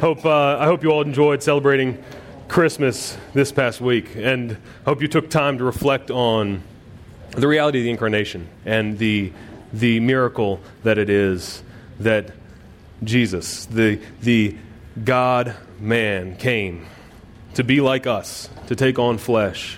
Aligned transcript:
Hope, 0.00 0.24
uh, 0.24 0.56
I 0.58 0.64
hope 0.64 0.82
you 0.82 0.88
all 0.92 1.02
enjoyed 1.02 1.42
celebrating 1.42 2.02
Christmas 2.48 3.18
this 3.34 3.52
past 3.52 3.82
week, 3.82 4.16
and 4.16 4.56
hope 4.86 5.02
you 5.02 5.08
took 5.08 5.28
time 5.28 5.58
to 5.58 5.64
reflect 5.64 6.10
on 6.10 6.62
the 7.32 7.46
reality 7.46 7.80
of 7.80 7.84
the 7.84 7.90
incarnation 7.90 8.48
and 8.64 8.96
the, 8.96 9.30
the 9.74 10.00
miracle 10.00 10.58
that 10.84 10.96
it 10.96 11.10
is 11.10 11.62
that 11.98 12.32
Jesus, 13.04 13.66
the, 13.66 14.00
the 14.22 14.56
God 15.04 15.54
man, 15.78 16.34
came 16.36 16.86
to 17.52 17.62
be 17.62 17.82
like 17.82 18.06
us, 18.06 18.48
to 18.68 18.74
take 18.74 18.98
on 18.98 19.18
flesh, 19.18 19.76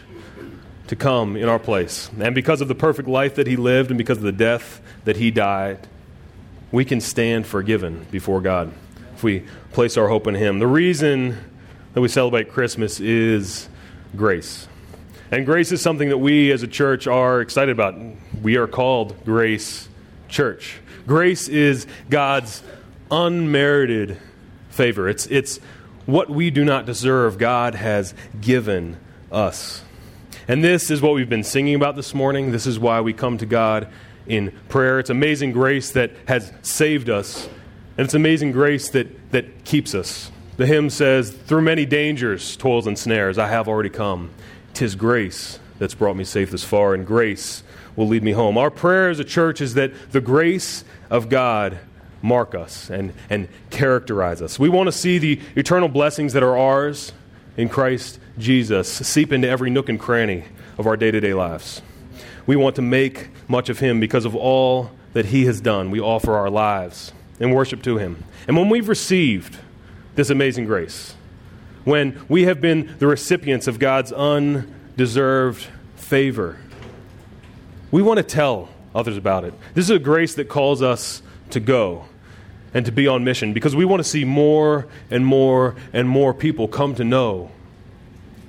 to 0.86 0.94
come 0.94 1.36
in 1.36 1.48
our 1.48 1.58
place. 1.58 2.12
And 2.20 2.32
because 2.32 2.60
of 2.60 2.68
the 2.68 2.76
perfect 2.76 3.08
life 3.08 3.34
that 3.34 3.48
he 3.48 3.56
lived 3.56 3.90
and 3.90 3.98
because 3.98 4.18
of 4.18 4.24
the 4.24 4.30
death 4.30 4.80
that 5.04 5.16
he 5.16 5.32
died, 5.32 5.88
we 6.70 6.84
can 6.84 7.00
stand 7.00 7.44
forgiven 7.44 8.06
before 8.12 8.40
God 8.40 8.72
we 9.22 9.44
place 9.72 9.96
our 9.96 10.08
hope 10.08 10.26
in 10.26 10.34
Him. 10.34 10.58
The 10.58 10.66
reason 10.66 11.38
that 11.94 12.00
we 12.00 12.08
celebrate 12.08 12.50
Christmas 12.50 13.00
is 13.00 13.68
grace. 14.16 14.68
And 15.30 15.46
grace 15.46 15.72
is 15.72 15.80
something 15.80 16.10
that 16.10 16.18
we 16.18 16.52
as 16.52 16.62
a 16.62 16.66
church 16.66 17.06
are 17.06 17.40
excited 17.40 17.72
about. 17.72 17.94
We 18.42 18.56
are 18.56 18.66
called 18.66 19.24
Grace 19.24 19.88
Church. 20.28 20.78
Grace 21.06 21.48
is 21.48 21.86
God's 22.10 22.62
unmerited 23.10 24.18
favor. 24.68 25.08
It's, 25.08 25.26
it's 25.26 25.58
what 26.06 26.28
we 26.28 26.50
do 26.50 26.64
not 26.64 26.86
deserve, 26.86 27.38
God 27.38 27.74
has 27.74 28.14
given 28.40 28.98
us. 29.30 29.82
And 30.48 30.62
this 30.62 30.90
is 30.90 31.00
what 31.00 31.14
we've 31.14 31.28
been 31.28 31.44
singing 31.44 31.74
about 31.74 31.96
this 31.96 32.14
morning. 32.14 32.52
This 32.52 32.66
is 32.66 32.78
why 32.78 33.00
we 33.00 33.12
come 33.12 33.38
to 33.38 33.46
God 33.46 33.88
in 34.26 34.52
prayer. 34.68 34.98
It's 34.98 35.10
amazing 35.10 35.52
grace 35.52 35.92
that 35.92 36.12
has 36.26 36.52
saved 36.62 37.08
us 37.08 37.48
and 37.96 38.04
it's 38.04 38.14
amazing 38.14 38.52
grace 38.52 38.88
that, 38.90 39.32
that 39.32 39.64
keeps 39.64 39.94
us. 39.94 40.30
The 40.56 40.66
hymn 40.66 40.90
says, 40.90 41.30
Through 41.30 41.62
many 41.62 41.84
dangers, 41.84 42.56
toils, 42.56 42.86
and 42.86 42.98
snares, 42.98 43.38
I 43.38 43.48
have 43.48 43.68
already 43.68 43.90
come. 43.90 44.30
Tis 44.74 44.94
grace 44.94 45.58
that's 45.78 45.94
brought 45.94 46.16
me 46.16 46.24
safe 46.24 46.50
this 46.50 46.64
far, 46.64 46.94
and 46.94 47.06
grace 47.06 47.62
will 47.96 48.06
lead 48.08 48.22
me 48.22 48.32
home. 48.32 48.56
Our 48.56 48.70
prayer 48.70 49.10
as 49.10 49.18
a 49.18 49.24
church 49.24 49.60
is 49.60 49.74
that 49.74 49.92
the 50.12 50.20
grace 50.20 50.84
of 51.10 51.28
God 51.28 51.78
mark 52.22 52.54
us 52.54 52.88
and, 52.88 53.12
and 53.28 53.48
characterize 53.70 54.40
us. 54.40 54.58
We 54.58 54.68
want 54.68 54.86
to 54.86 54.92
see 54.92 55.18
the 55.18 55.40
eternal 55.56 55.88
blessings 55.88 56.32
that 56.32 56.42
are 56.42 56.56
ours 56.56 57.12
in 57.56 57.68
Christ 57.68 58.18
Jesus 58.38 58.88
seep 58.88 59.32
into 59.32 59.48
every 59.48 59.68
nook 59.68 59.88
and 59.88 60.00
cranny 60.00 60.44
of 60.78 60.86
our 60.86 60.96
day 60.96 61.10
to 61.10 61.20
day 61.20 61.34
lives. 61.34 61.82
We 62.46 62.56
want 62.56 62.76
to 62.76 62.82
make 62.82 63.28
much 63.48 63.68
of 63.68 63.80
Him 63.80 64.00
because 64.00 64.24
of 64.24 64.34
all 64.34 64.90
that 65.12 65.26
He 65.26 65.44
has 65.44 65.60
done. 65.60 65.90
We 65.90 66.00
offer 66.00 66.34
our 66.34 66.48
lives 66.48 67.12
and 67.42 67.54
worship 67.54 67.82
to 67.82 67.98
Him. 67.98 68.24
And 68.46 68.56
when 68.56 68.70
we've 68.70 68.88
received 68.88 69.58
this 70.14 70.30
amazing 70.30 70.64
grace, 70.64 71.14
when 71.84 72.24
we 72.28 72.44
have 72.44 72.60
been 72.60 72.94
the 72.98 73.06
recipients 73.06 73.66
of 73.66 73.78
God's 73.78 74.12
undeserved 74.12 75.66
favor, 75.96 76.58
we 77.90 78.00
want 78.00 78.18
to 78.18 78.22
tell 78.22 78.68
others 78.94 79.16
about 79.16 79.44
it. 79.44 79.52
This 79.74 79.86
is 79.86 79.90
a 79.90 79.98
grace 79.98 80.34
that 80.36 80.48
calls 80.48 80.80
us 80.80 81.22
to 81.50 81.60
go 81.60 82.06
and 82.72 82.86
to 82.86 82.92
be 82.92 83.06
on 83.06 83.24
mission 83.24 83.52
because 83.52 83.76
we 83.76 83.84
want 83.84 84.00
to 84.00 84.08
see 84.08 84.24
more 84.24 84.86
and 85.10 85.26
more 85.26 85.74
and 85.92 86.08
more 86.08 86.32
people 86.32 86.68
come 86.68 86.94
to 86.94 87.04
know 87.04 87.50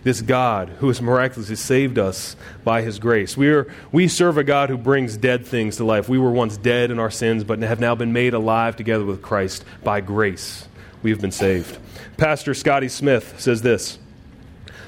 this 0.03 0.21
God 0.21 0.69
who 0.79 0.87
has 0.87 1.01
miraculously 1.01 1.55
saved 1.55 1.97
us 1.97 2.35
by 2.63 2.81
his 2.81 2.99
grace. 2.99 3.37
We, 3.37 3.49
are, 3.49 3.73
we 3.91 4.07
serve 4.07 4.37
a 4.37 4.43
God 4.43 4.69
who 4.69 4.77
brings 4.77 5.17
dead 5.17 5.45
things 5.45 5.77
to 5.77 5.85
life. 5.85 6.09
We 6.09 6.17
were 6.17 6.31
once 6.31 6.57
dead 6.57 6.91
in 6.91 6.99
our 6.99 7.11
sins, 7.11 7.43
but 7.43 7.59
have 7.61 7.79
now 7.79 7.95
been 7.95 8.13
made 8.13 8.33
alive 8.33 8.75
together 8.75 9.05
with 9.05 9.21
Christ 9.21 9.63
by 9.83 10.01
grace. 10.01 10.67
We 11.01 11.11
have 11.11 11.21
been 11.21 11.31
saved. 11.31 11.77
Pastor 12.17 12.53
Scotty 12.53 12.89
Smith 12.89 13.39
says 13.39 13.61
this 13.61 13.97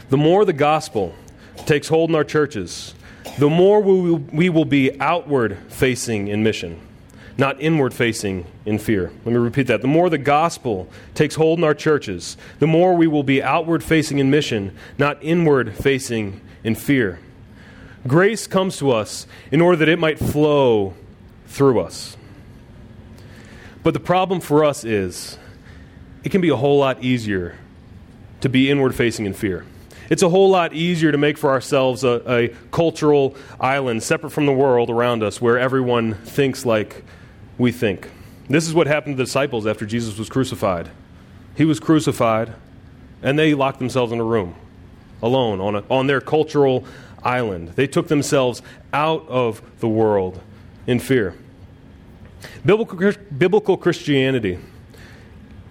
The 0.09 0.17
more 0.17 0.45
the 0.45 0.53
gospel 0.53 1.16
takes 1.66 1.88
hold 1.88 2.09
in 2.09 2.16
our 2.16 2.23
churches, 2.23 2.93
the 3.39 3.49
more 3.49 3.81
we 3.81 4.11
will, 4.11 4.17
we 4.17 4.49
will 4.49 4.65
be 4.65 4.99
outward 4.99 5.58
facing 5.70 6.27
in 6.27 6.43
mission 6.43 6.85
not 7.38 7.60
inward 7.60 7.94
facing 7.94 8.46
in 8.66 8.80
fear. 8.80 9.12
Let 9.26 9.28
me 9.28 9.36
repeat 9.36 9.68
that. 9.68 9.82
The 9.82 9.88
more 9.88 10.10
the 10.10 10.18
gospel 10.18 10.88
takes 11.14 11.36
hold 11.36 11.60
in 11.60 11.66
our 11.66 11.73
churches, 11.73 12.38
the 12.60 12.68
more 12.68 12.96
we 12.96 13.08
will 13.08 13.23
be 13.23 13.44
outward 13.44 13.84
facing 13.84 14.20
in 14.20 14.30
mission, 14.30 14.76
not 14.98 15.18
inward 15.22 15.73
facing 15.76 16.40
in 16.64 16.76
fear. 16.76 17.20
Grace 18.08 18.48
comes 18.48 18.78
to 18.78 18.92
us 18.92 19.28
in 19.52 19.62
order 19.62 19.78
that 19.78 19.90
it 19.90 20.00
might 20.00 20.20
flow 20.20 20.94
through 21.48 21.80
us. 21.80 22.16
But 23.84 23.94
the 23.94 24.00
problem 24.00 24.40
for 24.40 24.64
us 24.64 24.84
is 24.84 25.38
it 26.23 26.30
can 26.30 26.42
be 26.42 26.50
a 26.50 26.56
whole 26.56 26.80
lot 26.80 27.04
easier 27.04 27.58
to 28.42 28.50
be 28.50 28.70
inward 28.70 28.96
facing 28.96 29.26
in 29.26 29.34
fear. 29.34 29.66
It's 30.10 30.22
a 30.22 30.30
whole 30.30 30.50
lot 30.50 30.73
easier 30.73 31.12
to 31.12 31.17
make 31.17 31.38
for 31.38 31.50
ourselves 31.50 32.04
a, 32.04 32.22
a, 32.32 32.48
cultural 32.72 33.36
island 33.60 34.04
separate 34.04 34.30
from 34.30 34.46
the 34.46 34.52
world 34.54 34.92
around 34.92 35.23
us 35.23 35.42
where 35.42 35.58
everyone 35.58 36.14
thinks 36.14 36.64
like 36.66 37.04
we 37.58 37.71
think. 37.71 38.10
This 38.49 38.67
is 38.67 38.73
what 38.73 38.88
happened 38.88 39.17
to 39.17 39.23
the 39.23 39.26
disciples 39.26 39.66
after 39.66 39.86
Jesus 39.86 40.17
was 40.17 40.30
crucified. 40.30 40.89
He 41.55 41.66
was 41.66 41.80
crucified, 41.80 42.54
and 43.23 43.39
they 43.39 43.54
locked 43.54 43.80
themselves 43.80 44.11
in 44.11 44.20
a 44.20 44.23
room 44.23 44.55
alone 45.21 45.60
on, 45.60 45.76
a, 45.76 45.83
on 45.89 46.08
their 46.08 46.21
cultural 46.21 46.86
island. 47.23 47.70
They 47.70 47.88
took 47.88 48.08
themselves 48.08 48.61
out 48.93 49.27
of 49.27 49.61
the 49.80 49.88
world 49.88 50.39
in 50.86 50.99
fear. 50.99 51.36
Biblical, 52.66 53.14
biblical 53.36 53.77
Christianity 53.77 54.60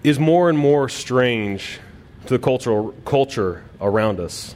is 0.02 0.18
more 0.18 0.48
and 0.48 0.58
more 0.58 0.88
strange 0.88 1.78
to 2.26 2.30
the 2.30 2.38
cultural 2.38 2.92
culture 3.04 3.64
around 3.80 4.18
us. 4.18 4.54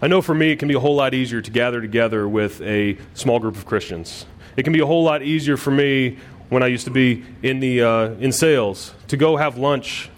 I 0.00 0.06
know 0.06 0.22
for 0.22 0.34
me, 0.34 0.52
it 0.52 0.58
can 0.58 0.68
be 0.68 0.74
a 0.74 0.80
whole 0.80 0.94
lot 0.94 1.12
easier 1.12 1.42
to 1.42 1.50
gather 1.50 1.80
together 1.80 2.28
with 2.28 2.60
a 2.62 2.96
small 3.14 3.38
group 3.38 3.56
of 3.56 3.66
Christians. 3.66 4.24
It 4.56 4.62
can 4.62 4.72
be 4.72 4.80
a 4.80 4.86
whole 4.86 5.04
lot 5.04 5.22
easier 5.22 5.56
for 5.56 5.70
me 5.70 6.18
when 6.50 6.62
I 6.62 6.66
used 6.66 6.84
to 6.84 6.90
be 6.90 7.24
in, 7.42 7.60
the, 7.60 7.82
uh, 7.82 8.10
in 8.14 8.32
sales 8.32 8.92
to 9.08 9.16
go 9.16 9.36
have 9.36 9.56
lunch 9.56 10.10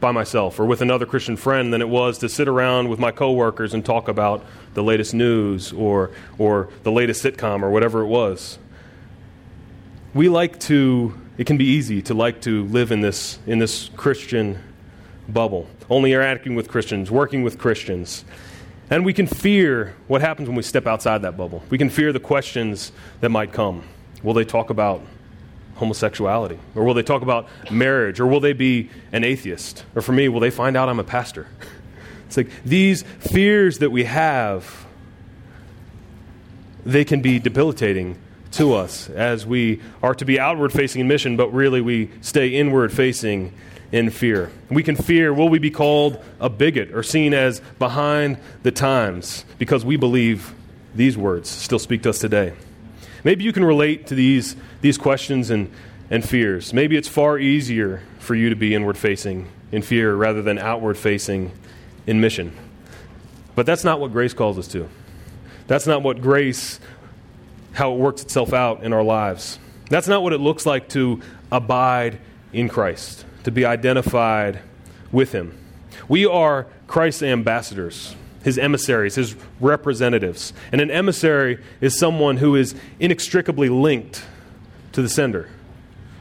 by 0.00 0.10
myself 0.12 0.58
or 0.58 0.64
with 0.64 0.80
another 0.80 1.06
Christian 1.06 1.36
friend 1.36 1.72
than 1.72 1.82
it 1.82 1.88
was 1.88 2.18
to 2.18 2.28
sit 2.28 2.48
around 2.48 2.88
with 2.88 2.98
my 2.98 3.10
coworkers 3.10 3.74
and 3.74 3.84
talk 3.84 4.08
about 4.08 4.44
the 4.74 4.82
latest 4.82 5.12
news 5.12 5.72
or, 5.72 6.10
or 6.38 6.70
the 6.84 6.90
latest 6.90 7.22
sitcom 7.22 7.62
or 7.62 7.70
whatever 7.70 8.00
it 8.00 8.06
was. 8.06 8.58
We 10.14 10.28
like 10.28 10.58
to, 10.60 11.14
it 11.36 11.46
can 11.46 11.58
be 11.58 11.66
easy 11.66 12.00
to 12.02 12.14
like 12.14 12.40
to 12.42 12.64
live 12.64 12.90
in 12.90 13.00
this, 13.00 13.38
in 13.46 13.58
this 13.58 13.90
Christian 13.94 14.58
bubble, 15.28 15.68
only 15.90 16.12
interacting 16.12 16.54
with 16.54 16.68
Christians, 16.68 17.10
working 17.10 17.42
with 17.42 17.58
Christians. 17.58 18.24
And 18.88 19.04
we 19.04 19.12
can 19.12 19.26
fear 19.26 19.94
what 20.06 20.22
happens 20.22 20.48
when 20.48 20.56
we 20.56 20.62
step 20.62 20.86
outside 20.86 21.20
that 21.22 21.36
bubble. 21.36 21.62
We 21.68 21.76
can 21.76 21.90
fear 21.90 22.10
the 22.10 22.20
questions 22.20 22.90
that 23.20 23.28
might 23.28 23.52
come. 23.52 23.82
Will 24.22 24.32
they 24.32 24.46
talk 24.46 24.70
about 24.70 25.02
homosexuality? 25.78 26.58
Or 26.74 26.84
will 26.84 26.94
they 26.94 27.02
talk 27.02 27.22
about 27.22 27.48
marriage? 27.70 28.20
Or 28.20 28.26
will 28.26 28.40
they 28.40 28.52
be 28.52 28.90
an 29.12 29.24
atheist? 29.24 29.84
Or 29.94 30.02
for 30.02 30.12
me, 30.12 30.28
will 30.28 30.40
they 30.40 30.50
find 30.50 30.76
out 30.76 30.88
I'm 30.88 31.00
a 31.00 31.04
pastor? 31.04 31.46
It's 32.26 32.36
like 32.36 32.50
these 32.64 33.02
fears 33.20 33.78
that 33.78 33.90
we 33.90 34.04
have, 34.04 34.86
they 36.84 37.04
can 37.04 37.22
be 37.22 37.38
debilitating 37.38 38.18
to 38.52 38.74
us 38.74 39.08
as 39.10 39.46
we 39.46 39.80
are 40.02 40.14
to 40.14 40.24
be 40.24 40.38
outward 40.38 40.72
facing 40.72 41.00
in 41.00 41.08
mission, 41.08 41.36
but 41.36 41.52
really 41.52 41.80
we 41.80 42.10
stay 42.20 42.48
inward 42.48 42.92
facing 42.92 43.54
in 43.92 44.10
fear. 44.10 44.50
We 44.68 44.82
can 44.82 44.96
fear 44.96 45.32
will 45.32 45.48
we 45.48 45.58
be 45.58 45.70
called 45.70 46.22
a 46.40 46.50
bigot 46.50 46.92
or 46.92 47.02
seen 47.02 47.32
as 47.32 47.60
behind 47.78 48.38
the 48.62 48.72
times 48.72 49.44
because 49.58 49.84
we 49.84 49.96
believe 49.96 50.52
these 50.94 51.16
words 51.16 51.48
still 51.48 51.78
speak 51.78 52.02
to 52.02 52.10
us 52.10 52.18
today. 52.18 52.52
Maybe 53.24 53.44
you 53.44 53.52
can 53.52 53.64
relate 53.64 54.06
to 54.08 54.14
these, 54.14 54.56
these 54.80 54.98
questions 54.98 55.50
and, 55.50 55.70
and 56.10 56.26
fears. 56.26 56.72
Maybe 56.72 56.96
it's 56.96 57.08
far 57.08 57.38
easier 57.38 58.02
for 58.18 58.34
you 58.34 58.50
to 58.50 58.56
be 58.56 58.74
inward 58.74 58.96
facing 58.96 59.48
in 59.72 59.82
fear 59.82 60.14
rather 60.14 60.42
than 60.42 60.58
outward 60.58 60.96
facing 60.96 61.52
in 62.06 62.20
mission. 62.20 62.56
But 63.54 63.66
that's 63.66 63.84
not 63.84 64.00
what 64.00 64.12
grace 64.12 64.34
calls 64.34 64.58
us 64.58 64.68
to. 64.68 64.88
That's 65.66 65.86
not 65.86 66.02
what 66.02 66.20
grace, 66.20 66.80
how 67.72 67.92
it 67.92 67.98
works 67.98 68.22
itself 68.22 68.52
out 68.52 68.82
in 68.82 68.92
our 68.92 69.02
lives. 69.02 69.58
That's 69.90 70.08
not 70.08 70.22
what 70.22 70.32
it 70.32 70.38
looks 70.38 70.64
like 70.64 70.88
to 70.90 71.20
abide 71.50 72.20
in 72.52 72.68
Christ, 72.68 73.24
to 73.44 73.50
be 73.50 73.64
identified 73.64 74.60
with 75.10 75.32
Him. 75.32 75.58
We 76.08 76.24
are 76.24 76.66
Christ's 76.86 77.22
ambassadors 77.22 78.14
his 78.42 78.58
emissaries, 78.58 79.16
his 79.16 79.36
representatives. 79.60 80.52
And 80.72 80.80
an 80.80 80.90
emissary 80.90 81.62
is 81.80 81.98
someone 81.98 82.36
who 82.36 82.54
is 82.54 82.74
inextricably 83.00 83.68
linked 83.68 84.24
to 84.92 85.02
the 85.02 85.08
sender. 85.08 85.48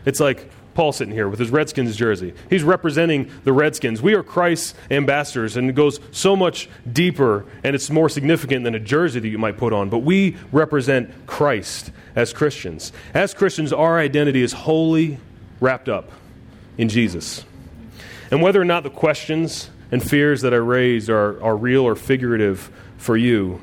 It's 0.05 0.19
like 0.19 0.49
Paul 0.73 0.91
sitting 0.91 1.13
here 1.13 1.27
with 1.27 1.39
his 1.39 1.49
Redskins 1.49 1.95
jersey. 1.95 2.35
He's 2.51 2.63
representing 2.63 3.31
the 3.43 3.51
Redskins. 3.51 3.99
We 3.99 4.13
are 4.13 4.21
Christ's 4.21 4.75
ambassadors, 4.91 5.57
and 5.57 5.71
it 5.71 5.73
goes 5.73 5.99
so 6.11 6.35
much 6.35 6.69
deeper 6.91 7.45
and 7.63 7.75
it's 7.75 7.89
more 7.89 8.09
significant 8.09 8.63
than 8.63 8.75
a 8.75 8.79
jersey 8.79 9.19
that 9.19 9.27
you 9.27 9.39
might 9.39 9.57
put 9.57 9.73
on. 9.73 9.89
But 9.89 9.99
we 9.99 10.37
represent 10.51 11.25
Christ 11.25 11.91
as 12.15 12.31
Christians. 12.31 12.91
As 13.15 13.33
Christians, 13.33 13.73
our 13.73 13.97
identity 13.97 14.43
is 14.43 14.53
wholly 14.53 15.17
wrapped 15.59 15.89
up 15.89 16.11
in 16.77 16.89
Jesus. 16.89 17.43
And 18.29 18.41
whether 18.41 18.61
or 18.61 18.65
not 18.65 18.83
the 18.83 18.89
questions 18.91 19.71
and 19.91 20.07
fears 20.07 20.41
that 20.41 20.53
I 20.53 20.57
raised 20.57 21.09
are, 21.09 21.41
are 21.43 21.55
real 21.55 21.83
or 21.83 21.95
figurative 21.95 22.71
for 22.97 23.15
you, 23.15 23.61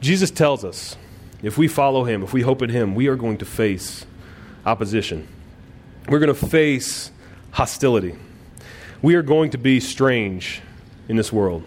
Jesus 0.00 0.30
tells 0.30 0.64
us 0.64 0.96
if 1.42 1.58
we 1.58 1.68
follow 1.68 2.04
him, 2.04 2.22
if 2.22 2.32
we 2.32 2.42
hope 2.42 2.62
in 2.62 2.70
him, 2.70 2.94
we 2.94 3.08
are 3.08 3.16
going 3.16 3.38
to 3.38 3.44
face 3.44 4.06
opposition. 4.64 5.28
We're 6.08 6.18
going 6.18 6.34
to 6.34 6.46
face 6.46 7.10
hostility. 7.50 8.14
We 9.02 9.14
are 9.14 9.22
going 9.22 9.50
to 9.50 9.58
be 9.58 9.80
strange 9.80 10.62
in 11.08 11.16
this 11.16 11.32
world. 11.32 11.62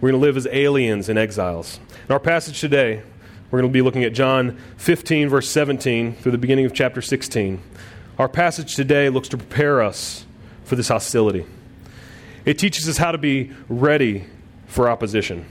We're 0.00 0.10
going 0.10 0.20
to 0.20 0.26
live 0.26 0.36
as 0.36 0.46
aliens 0.50 1.08
and 1.08 1.18
exiles. 1.18 1.78
In 2.08 2.12
our 2.12 2.20
passage 2.20 2.60
today, 2.60 3.02
we're 3.50 3.60
going 3.60 3.70
to 3.70 3.72
be 3.72 3.82
looking 3.82 4.04
at 4.04 4.12
John 4.12 4.58
15, 4.78 5.28
verse 5.28 5.48
17, 5.48 6.16
through 6.16 6.32
the 6.32 6.38
beginning 6.38 6.66
of 6.66 6.74
chapter 6.74 7.00
16. 7.00 7.62
Our 8.18 8.28
passage 8.28 8.74
today 8.74 9.08
looks 9.08 9.28
to 9.28 9.36
prepare 9.36 9.80
us 9.82 10.26
for 10.64 10.76
this 10.76 10.88
hostility. 10.88 11.46
It 12.44 12.58
teaches 12.58 12.88
us 12.88 12.98
how 12.98 13.12
to 13.12 13.18
be 13.18 13.52
ready 13.68 14.26
for 14.66 14.88
opposition. 14.88 15.46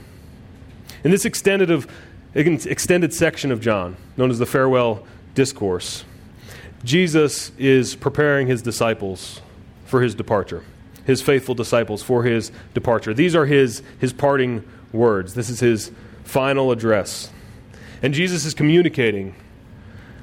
In 1.02 1.10
this 1.10 1.24
extended, 1.24 1.70
of, 1.70 1.86
extended 2.34 3.12
section 3.12 3.50
of 3.50 3.60
John, 3.60 3.96
known 4.16 4.30
as 4.30 4.38
the 4.38 4.46
Farewell 4.46 5.06
Discourse, 5.34 6.04
Jesus 6.84 7.50
is 7.58 7.94
preparing 7.94 8.46
his 8.46 8.62
disciples 8.62 9.40
for 9.86 10.02
his 10.02 10.14
departure, 10.14 10.62
his 11.04 11.20
faithful 11.20 11.54
disciples 11.54 12.02
for 12.02 12.22
his 12.22 12.52
departure. 12.74 13.14
These 13.14 13.34
are 13.34 13.46
his, 13.46 13.82
his 13.98 14.12
parting 14.12 14.64
words. 14.92 15.34
This 15.34 15.50
is 15.50 15.60
his 15.60 15.90
final 16.24 16.70
address. 16.70 17.30
And 18.02 18.14
Jesus 18.14 18.44
is 18.44 18.54
communicating 18.54 19.34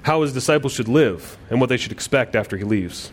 how 0.04 0.22
his 0.22 0.34
disciples 0.34 0.74
should 0.74 0.88
live 0.88 1.38
and 1.50 1.60
what 1.60 1.70
they 1.70 1.78
should 1.78 1.92
expect 1.92 2.36
after 2.36 2.58
he 2.58 2.64
leaves. 2.64 3.12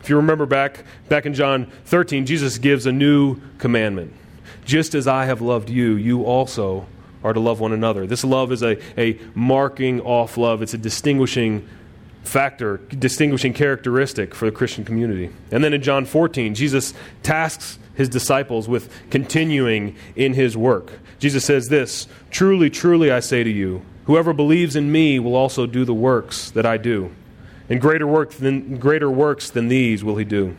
If 0.00 0.08
you 0.08 0.16
remember 0.16 0.46
back, 0.46 0.84
back 1.08 1.26
in 1.26 1.34
John 1.34 1.70
13, 1.84 2.26
Jesus 2.26 2.58
gives 2.58 2.86
a 2.86 2.92
new 2.92 3.40
commandment. 3.58 4.14
Just 4.64 4.94
as 4.94 5.06
I 5.06 5.26
have 5.26 5.40
loved 5.40 5.68
you, 5.68 5.94
you 5.94 6.24
also 6.24 6.86
are 7.22 7.32
to 7.32 7.40
love 7.40 7.60
one 7.60 7.72
another. 7.72 8.06
This 8.06 8.24
love 8.24 8.52
is 8.52 8.62
a, 8.62 8.78
a 8.98 9.18
marking 9.34 10.00
off 10.00 10.36
love, 10.36 10.62
it's 10.62 10.74
a 10.74 10.78
distinguishing 10.78 11.68
factor, 12.22 12.78
distinguishing 12.78 13.52
characteristic 13.52 14.34
for 14.34 14.46
the 14.46 14.52
Christian 14.52 14.84
community. 14.84 15.30
And 15.50 15.62
then 15.62 15.72
in 15.72 15.82
John 15.82 16.04
14, 16.04 16.54
Jesus 16.54 16.94
tasks 17.22 17.78
his 17.94 18.08
disciples 18.08 18.68
with 18.68 18.90
continuing 19.10 19.96
in 20.16 20.34
his 20.34 20.56
work. 20.56 20.92
Jesus 21.18 21.44
says 21.44 21.68
this 21.68 22.08
Truly, 22.30 22.70
truly, 22.70 23.10
I 23.10 23.20
say 23.20 23.44
to 23.44 23.50
you, 23.50 23.82
whoever 24.04 24.32
believes 24.32 24.76
in 24.76 24.90
me 24.90 25.18
will 25.18 25.34
also 25.34 25.66
do 25.66 25.84
the 25.84 25.94
works 25.94 26.50
that 26.52 26.64
I 26.64 26.76
do. 26.76 27.14
And 27.70 27.80
greater, 27.80 28.06
work 28.06 28.32
than, 28.32 28.78
greater 28.78 29.10
works 29.10 29.48
than 29.48 29.68
these 29.68 30.04
will 30.04 30.16
he 30.16 30.24
do. 30.24 30.56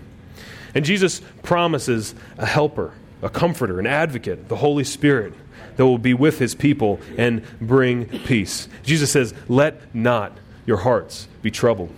And 0.73 0.85
Jesus 0.85 1.21
promises 1.43 2.15
a 2.37 2.45
helper, 2.45 2.93
a 3.21 3.29
comforter, 3.29 3.79
an 3.79 3.85
advocate, 3.85 4.47
the 4.47 4.55
Holy 4.55 4.85
Spirit 4.85 5.33
that 5.75 5.85
will 5.85 5.97
be 5.97 6.13
with 6.13 6.39
his 6.39 6.55
people 6.55 6.99
and 7.17 7.43
bring 7.59 8.05
peace. 8.05 8.67
Jesus 8.83 9.11
says, 9.11 9.33
Let 9.47 9.93
not 9.93 10.37
your 10.65 10.77
hearts 10.77 11.27
be 11.41 11.51
troubled. 11.51 11.93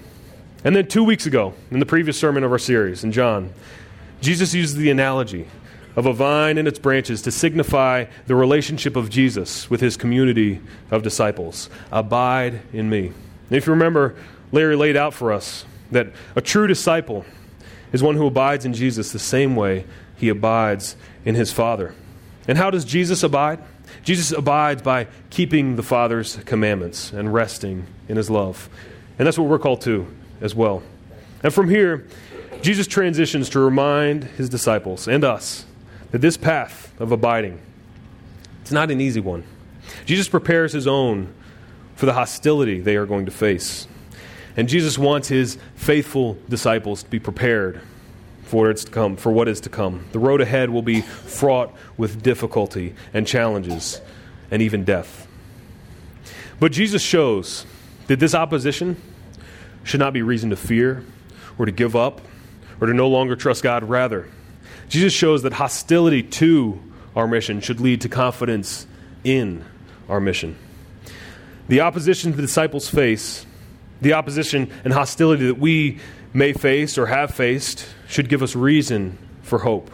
And 0.63 0.75
then 0.75 0.88
two 0.88 1.04
weeks 1.04 1.25
ago, 1.25 1.54
in 1.71 1.80
the 1.80 1.86
previous 1.86 2.18
sermon 2.18 2.44
of 2.44 2.51
our 2.51 2.57
series 2.57 3.04
in 3.04 3.12
John, 3.12 3.54
Jesus 4.21 4.54
used 4.54 4.77
the 4.77 4.89
analogy 4.89 5.48
of 5.95 6.06
a 6.06 6.13
vine 6.13 6.57
and 6.57 6.68
its 6.68 6.80
branches 6.80 7.21
to 7.24 7.31
signify 7.31 8.06
the 8.25 8.36
relationship 8.36 8.95
of 8.95 9.09
Jesus 9.09 9.69
with 9.69 9.81
his 9.81 9.98
community 9.98 10.59
of 10.89 11.04
disciples. 11.04 11.69
Abide 11.92 12.62
in 12.71 12.89
me. 12.89 13.07
And 13.07 13.57
if 13.57 13.68
you 13.68 13.74
remember, 13.74 14.16
Larry 14.53 14.77
laid 14.77 14.95
out 14.95 15.13
for 15.13 15.33
us 15.33 15.65
that 15.91 16.07
a 16.35 16.41
true 16.41 16.67
disciple 16.67 17.25
is 17.91 18.01
one 18.01 18.15
who 18.15 18.27
abides 18.27 18.63
in 18.63 18.73
Jesus 18.73 19.11
the 19.11 19.19
same 19.19 19.57
way 19.57 19.85
he 20.15 20.29
abides 20.29 20.95
in 21.25 21.35
his 21.35 21.51
Father. 21.51 21.94
And 22.47 22.57
how 22.57 22.69
does 22.69 22.85
Jesus 22.85 23.23
abide? 23.23 23.59
Jesus 24.03 24.31
abides 24.31 24.81
by 24.81 25.07
keeping 25.29 25.75
the 25.75 25.83
Father's 25.83 26.38
commandments 26.45 27.11
and 27.11 27.33
resting 27.33 27.88
in 28.07 28.15
his 28.15 28.29
love. 28.29 28.69
And 29.17 29.27
that's 29.27 29.38
what 29.38 29.50
we're 29.50 29.59
called 29.59 29.81
to 29.81 30.07
as 30.39 30.56
well. 30.56 30.83
And 31.44 31.53
from 31.53 31.69
here, 31.69 32.07
Jesus 32.61 32.88
transitions 32.88 33.49
to 33.49 33.59
remind 33.59 34.23
his 34.23 34.49
disciples 34.49 35.07
and 35.07 35.23
us 35.23 35.65
that 36.11 36.21
this 36.21 36.38
path 36.38 36.94
of 36.99 37.11
abiding 37.11 37.59
it's 38.61 38.71
not 38.71 38.91
an 38.91 39.01
easy 39.01 39.19
one. 39.19 39.44
Jesus 40.06 40.29
prepares 40.29 40.71
his 40.71 40.88
own 40.88 41.33
for 41.95 42.06
the 42.06 42.13
hostility 42.13 42.79
they 42.79 42.95
are 42.95 43.06
going 43.06 43.25
to 43.25 43.31
face. 43.31 43.89
And 44.55 44.69
Jesus 44.69 44.97
wants 44.97 45.27
his 45.27 45.57
faithful 45.75 46.38
disciples 46.47 47.03
to 47.03 47.09
be 47.09 47.19
prepared 47.19 47.81
for 48.44 48.67
what's 48.67 48.83
to 48.83 48.91
come, 48.91 49.15
for 49.15 49.31
what 49.31 49.47
is 49.47 49.61
to 49.61 49.69
come. 49.69 50.05
The 50.11 50.19
road 50.19 50.41
ahead 50.41 50.69
will 50.69 50.81
be 50.81 51.01
fraught 51.01 51.73
with 51.97 52.21
difficulty 52.21 52.94
and 53.13 53.25
challenges 53.25 54.00
and 54.51 54.61
even 54.61 54.83
death. 54.83 55.27
But 56.59 56.71
Jesus 56.71 57.01
shows 57.01 57.65
that 58.07 58.19
this 58.19 58.35
opposition 58.35 59.01
should 59.83 60.00
not 60.00 60.13
be 60.13 60.21
reason 60.21 60.51
to 60.51 60.56
fear 60.56 61.03
or 61.57 61.65
to 61.65 61.71
give 61.71 61.95
up 61.95 62.21
or 62.79 62.88
to 62.88 62.94
no 62.94 63.07
longer 63.07 63.35
trust 63.35 63.63
God. 63.63 63.83
Rather, 63.83 64.27
Jesus 64.88 65.13
shows 65.13 65.44
that 65.44 65.53
hostility 65.53 66.21
to 66.23 66.79
our 67.15 67.27
mission 67.27 67.61
should 67.61 67.79
lead 67.79 68.01
to 68.01 68.09
confidence 68.09 68.85
in 69.23 69.63
our 70.09 70.19
mission. 70.19 70.57
The 71.67 71.81
opposition 71.81 72.31
the 72.33 72.41
disciples 72.41 72.89
face, 72.89 73.45
the 74.03 74.13
opposition 74.13 74.71
and 74.83 74.94
hostility 74.94 75.47
that 75.47 75.57
we 75.57 76.00
may 76.33 76.53
face 76.53 76.97
or 76.97 77.07
have 77.07 77.33
faced, 77.33 77.88
should 78.07 78.29
give 78.29 78.41
us 78.41 78.55
reason 78.55 79.17
for 79.41 79.59
hope. 79.59 79.91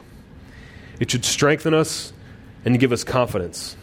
It 1.00 1.11
should 1.11 1.25
strengthen 1.25 1.73
us 1.73 2.13
and 2.65 2.79
give 2.79 2.91
us 2.91 3.03
confidence. 3.03 3.75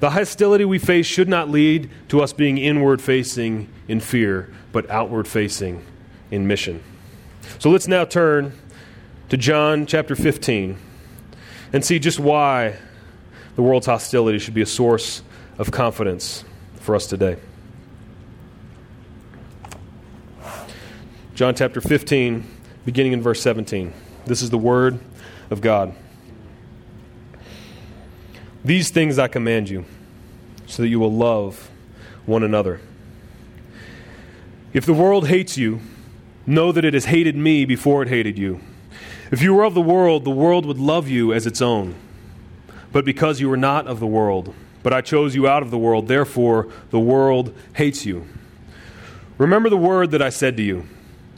The 0.00 0.10
hostility 0.10 0.64
we 0.64 0.78
face 0.78 1.06
should 1.06 1.28
not 1.28 1.48
lead 1.48 1.90
to 2.08 2.20
us 2.20 2.32
being 2.32 2.58
inward 2.58 3.00
facing 3.00 3.68
in 3.88 4.00
fear, 4.00 4.52
but 4.72 4.90
outward 4.90 5.28
facing 5.28 5.84
in 6.30 6.46
mission. 6.46 6.82
So 7.58 7.70
let's 7.70 7.86
now 7.86 8.04
turn 8.04 8.52
to 9.28 9.36
John 9.36 9.86
chapter 9.86 10.16
15 10.16 10.76
and 11.72 11.84
see 11.84 11.98
just 11.98 12.18
why 12.18 12.76
the 13.54 13.62
world's 13.62 13.86
hostility 13.86 14.38
should 14.38 14.54
be 14.54 14.62
a 14.62 14.66
source 14.66 15.22
of 15.58 15.70
confidence 15.70 16.44
for 16.80 16.94
us 16.94 17.06
today. 17.06 17.36
John 21.34 21.54
chapter 21.54 21.80
15, 21.80 22.44
beginning 22.84 23.14
in 23.14 23.22
verse 23.22 23.40
17. 23.40 23.94
This 24.26 24.42
is 24.42 24.50
the 24.50 24.58
word 24.58 25.00
of 25.48 25.62
God. 25.62 25.94
These 28.62 28.90
things 28.90 29.18
I 29.18 29.28
command 29.28 29.70
you, 29.70 29.86
so 30.66 30.82
that 30.82 30.88
you 30.88 31.00
will 31.00 31.12
love 31.12 31.70
one 32.26 32.42
another. 32.42 32.82
If 34.74 34.84
the 34.84 34.92
world 34.92 35.28
hates 35.28 35.56
you, 35.56 35.80
know 36.46 36.70
that 36.70 36.84
it 36.84 36.92
has 36.92 37.06
hated 37.06 37.34
me 37.34 37.64
before 37.64 38.02
it 38.02 38.08
hated 38.08 38.36
you. 38.36 38.60
If 39.30 39.40
you 39.40 39.54
were 39.54 39.64
of 39.64 39.72
the 39.72 39.80
world, 39.80 40.24
the 40.24 40.30
world 40.30 40.66
would 40.66 40.78
love 40.78 41.08
you 41.08 41.32
as 41.32 41.46
its 41.46 41.62
own. 41.62 41.94
But 42.92 43.06
because 43.06 43.40
you 43.40 43.50
are 43.50 43.56
not 43.56 43.86
of 43.86 44.00
the 44.00 44.06
world, 44.06 44.54
but 44.82 44.92
I 44.92 45.00
chose 45.00 45.34
you 45.34 45.48
out 45.48 45.62
of 45.62 45.70
the 45.70 45.78
world, 45.78 46.08
therefore 46.08 46.68
the 46.90 47.00
world 47.00 47.56
hates 47.72 48.04
you. 48.04 48.28
Remember 49.38 49.70
the 49.70 49.78
word 49.78 50.10
that 50.10 50.20
I 50.20 50.28
said 50.28 50.58
to 50.58 50.62
you 50.62 50.86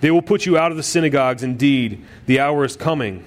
They 0.00 0.10
will 0.10 0.22
put 0.22 0.46
you 0.46 0.58
out 0.58 0.70
of 0.70 0.76
the 0.76 0.82
synagogues. 0.82 1.42
Indeed, 1.42 2.04
the 2.26 2.40
hour 2.40 2.64
is 2.64 2.76
coming 2.76 3.24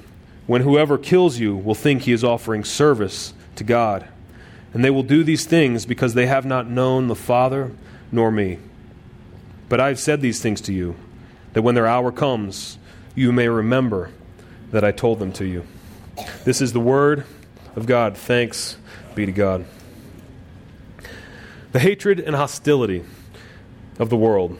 when 0.48 0.62
whoever 0.62 0.98
kills 0.98 1.40
you 1.40 1.56
will 1.56 1.76
think 1.76 2.04
he 2.04 2.12
is 2.12 2.24
offering 2.24 2.64
service 2.64 3.34
to 3.56 3.64
God. 3.64 4.08
And 4.74 4.84
they 4.84 4.90
will 4.90 5.04
do 5.04 5.24
these 5.24 5.46
things 5.46 5.86
because 5.86 6.14
they 6.14 6.28
have 6.28 6.46
not 6.46 6.70
known 6.70 7.08
the 7.08 7.16
Father 7.16 7.72
nor 8.12 8.32
me. 8.32 8.60
But 9.68 9.80
I 9.80 9.88
have 9.88 10.00
said 10.00 10.22
these 10.22 10.42
things 10.42 10.62
to 10.62 10.74
you, 10.74 10.96
that 11.54 11.62
when 11.62 11.76
their 11.76 11.88
hour 11.88 12.12
comes, 12.12 12.78
you 13.16 13.32
may 13.32 13.48
remember 13.48 14.12
that 14.72 14.84
I 14.84 14.92
told 14.92 15.20
them 15.20 15.32
to 15.34 15.46
you. 15.46 15.66
This 16.44 16.62
is 16.62 16.74
the 16.74 16.80
word 16.80 17.26
of 17.76 17.86
God. 17.86 18.18
Thanks 18.18 18.78
be 19.16 19.26
to 19.26 19.32
God. 19.32 19.66
The 21.72 21.80
hatred 21.80 22.20
and 22.20 22.36
hostility 22.36 23.04
of 24.00 24.10
the 24.10 24.18
world 24.18 24.58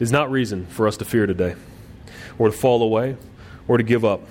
is 0.00 0.10
not 0.10 0.30
reason 0.30 0.66
for 0.66 0.88
us 0.88 0.96
to 0.96 1.04
fear 1.04 1.26
today, 1.26 1.54
or 2.38 2.48
to 2.48 2.56
fall 2.56 2.82
away, 2.82 3.16
or 3.68 3.76
to 3.76 3.84
give 3.84 4.04
up. 4.04 4.22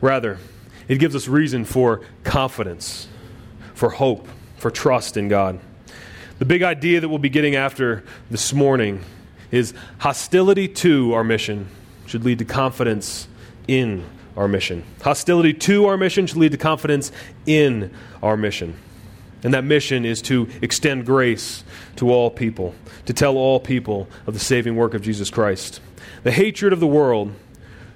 Rather, 0.00 0.38
it 0.86 0.98
gives 0.98 1.16
us 1.16 1.26
reason 1.26 1.64
for 1.64 2.02
confidence, 2.22 3.08
for 3.74 3.90
hope, 3.90 4.28
for 4.58 4.70
trust 4.70 5.16
in 5.16 5.28
God. 5.28 5.58
The 6.38 6.44
big 6.44 6.62
idea 6.62 7.00
that 7.00 7.08
we'll 7.08 7.18
be 7.18 7.30
getting 7.30 7.56
after 7.56 8.04
this 8.30 8.52
morning 8.52 9.02
is 9.50 9.72
hostility 9.98 10.68
to 10.68 11.14
our 11.14 11.24
mission 11.24 11.68
should 12.06 12.24
lead 12.24 12.38
to 12.38 12.44
confidence 12.44 13.28
in 13.66 14.04
our 14.36 14.48
mission. 14.48 14.84
Hostility 15.02 15.54
to 15.54 15.86
our 15.86 15.96
mission 15.96 16.26
should 16.26 16.36
lead 16.36 16.52
to 16.52 16.58
confidence 16.58 17.12
in 17.46 17.94
our 18.22 18.36
mission. 18.36 18.74
And 19.44 19.54
that 19.54 19.62
mission 19.62 20.04
is 20.04 20.22
to 20.22 20.48
extend 20.62 21.06
grace 21.06 21.62
to 21.96 22.10
all 22.10 22.30
people, 22.30 22.74
to 23.06 23.12
tell 23.12 23.36
all 23.36 23.60
people 23.60 24.08
of 24.26 24.34
the 24.34 24.40
saving 24.40 24.74
work 24.74 24.94
of 24.94 25.02
Jesus 25.02 25.30
Christ. 25.30 25.80
The 26.22 26.32
hatred 26.32 26.72
of 26.72 26.80
the 26.80 26.86
world 26.86 27.32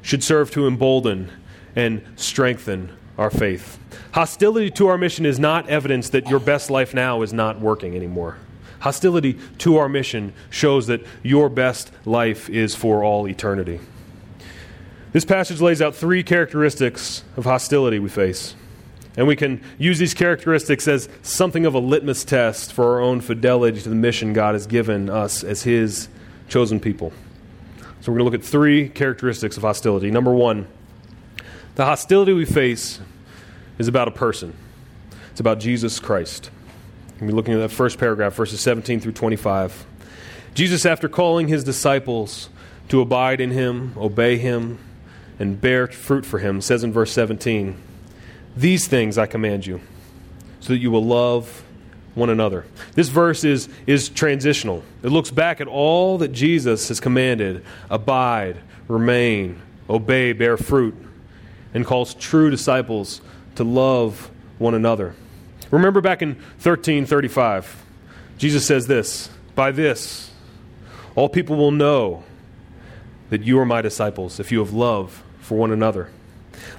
should 0.02 0.23
serve 0.23 0.50
to 0.52 0.69
embolden 0.69 1.31
and 1.75 2.02
strengthen 2.17 2.97
our 3.17 3.31
faith. 3.31 3.78
Hostility 4.12 4.71
to 4.73 4.88
our 4.88 4.99
mission 4.99 5.26
is 5.26 5.38
not 5.38 5.69
evidence 5.69 6.11
that 6.11 6.28
your 6.28 6.38
best 6.38 6.71
life 6.71 6.95
now 6.95 7.23
is 7.23 7.33
not 7.33 7.61
working 7.61 7.97
anymore. 7.97 8.37
Hostility 8.81 9.38
to 9.59 9.76
our 9.76 9.88
mission 9.88 10.33
shows 10.50 10.87
that 10.87 11.05
your 11.23 11.49
best 11.49 11.90
life 12.05 12.49
is 12.49 12.75
for 12.75 13.02
all 13.02 13.26
eternity. 13.26 13.81
This 15.12 15.25
passage 15.25 15.61
lays 15.61 15.83
out 15.83 15.97
three 15.97 16.23
characteristics 16.23 17.25
of 17.37 17.45
hostility 17.45 17.99
we 17.99 18.09
face. 18.09 18.55
And 19.18 19.26
we 19.26 19.34
can 19.34 19.60
use 19.78 19.98
these 19.98 20.14
characteristics 20.14 20.87
as 20.87 21.08
something 21.22 21.66
of 21.66 21.75
a 21.75 21.80
litmus 21.80 22.25
test 22.25 22.72
for 22.72 22.94
our 22.94 23.00
own 23.00 23.20
fidelity 23.20 23.80
to 23.80 23.88
the 23.88 23.96
mission 23.96 24.32
God 24.32 24.54
has 24.54 24.68
given 24.68 25.10
us 25.10 25.42
as 25.42 25.64
His 25.64 26.08
chosen 26.48 26.78
people. 26.78 27.12
So 28.00 28.12
we're 28.12 28.18
going 28.18 28.30
to 28.30 28.37
look 28.37 28.40
at 28.40 28.46
three 28.46 28.88
characteristics 28.88 29.56
of 29.56 29.64
hostility. 29.64 30.12
Number 30.12 30.32
one, 30.32 30.68
the 31.75 31.84
hostility 31.84 32.32
we 32.32 32.44
face 32.44 33.00
is 33.76 33.88
about 33.88 34.06
a 34.06 34.12
person, 34.12 34.54
it's 35.32 35.40
about 35.40 35.58
Jesus 35.58 35.98
Christ. 35.98 36.52
We'll 37.18 37.30
be 37.30 37.34
looking 37.34 37.54
at 37.54 37.58
that 37.58 37.70
first 37.70 37.98
paragraph, 37.98 38.34
verses 38.34 38.60
17 38.60 39.00
through 39.00 39.12
25. 39.12 39.84
Jesus, 40.54 40.87
after 40.87 41.08
calling 41.08 41.48
his 41.48 41.64
disciples 41.64 42.50
to 42.88 43.00
abide 43.00 43.40
in 43.40 43.50
him, 43.50 43.94
obey 43.96 44.38
him, 44.38 44.78
and 45.40 45.60
bear 45.60 45.88
fruit 45.88 46.25
for 46.25 46.38
him, 46.38 46.60
says 46.60 46.84
in 46.84 46.92
verse 46.92 47.10
17, 47.10 47.76
These 48.57 48.88
things 48.88 49.19
I 49.19 49.26
command 49.26 49.67
you, 49.67 49.81
so 50.61 50.73
that 50.73 50.78
you 50.78 50.90
will 50.90 51.05
love 51.05 51.64
one 52.14 52.31
another. 52.31 52.67
This 52.95 53.09
verse 53.09 53.45
is, 53.45 53.69
is 53.87 54.09
transitional. 54.09 54.83
It 55.02 55.09
looks 55.09 55.31
back 55.31 55.61
at 55.61 55.69
all 55.69 56.19
that 56.19 56.33
Jesus 56.33 56.88
has 56.88 57.00
commanded 57.00 57.64
abide, 57.88 58.59
remain, 58.88 59.61
obey, 59.88 60.33
bear 60.33 60.57
fruit, 60.57 60.95
and 61.73 61.87
calls 61.87 62.14
true 62.14 62.50
disciples 62.50 63.21
to 63.55 63.64
love 63.64 64.31
one 64.59 64.75
another. 64.75 65.14
Remember 65.71 66.00
back 66.00 66.23
in 66.23 66.31
1335, 66.31 67.85
Jesus 68.38 68.67
says 68.67 68.87
this 68.87 69.31
By 69.55 69.71
this, 69.71 70.31
all 71.14 71.28
people 71.28 71.57
will 71.57 71.73
know 71.73 72.25
that 73.31 73.43
you 73.43 73.59
are 73.59 73.67
my 73.67 73.83
disciples 73.83 74.40
if 74.40 74.50
you 74.50 74.59
have 74.61 74.73
love 74.73 75.23
for 75.40 75.57
one 75.57 75.71
another. 75.71 76.11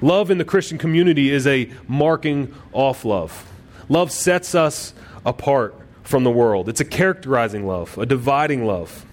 Love 0.02 0.32
in 0.32 0.38
the 0.38 0.46
Christian 0.46 0.78
community 0.78 1.32
is 1.32 1.46
a 1.48 1.72
marking 1.88 2.54
off 2.74 3.06
love. 3.06 3.48
Love 3.90 4.12
sets 4.12 4.56
us 4.56 4.94
apart 5.26 5.76
from 6.04 6.24
the 6.24 6.32
world. 6.32 6.70
It's 6.70 6.82
a 6.82 6.86
characterizing 6.86 7.68
love, 7.68 7.98
a 7.98 8.06
dividing 8.06 8.66
love. 8.66 9.06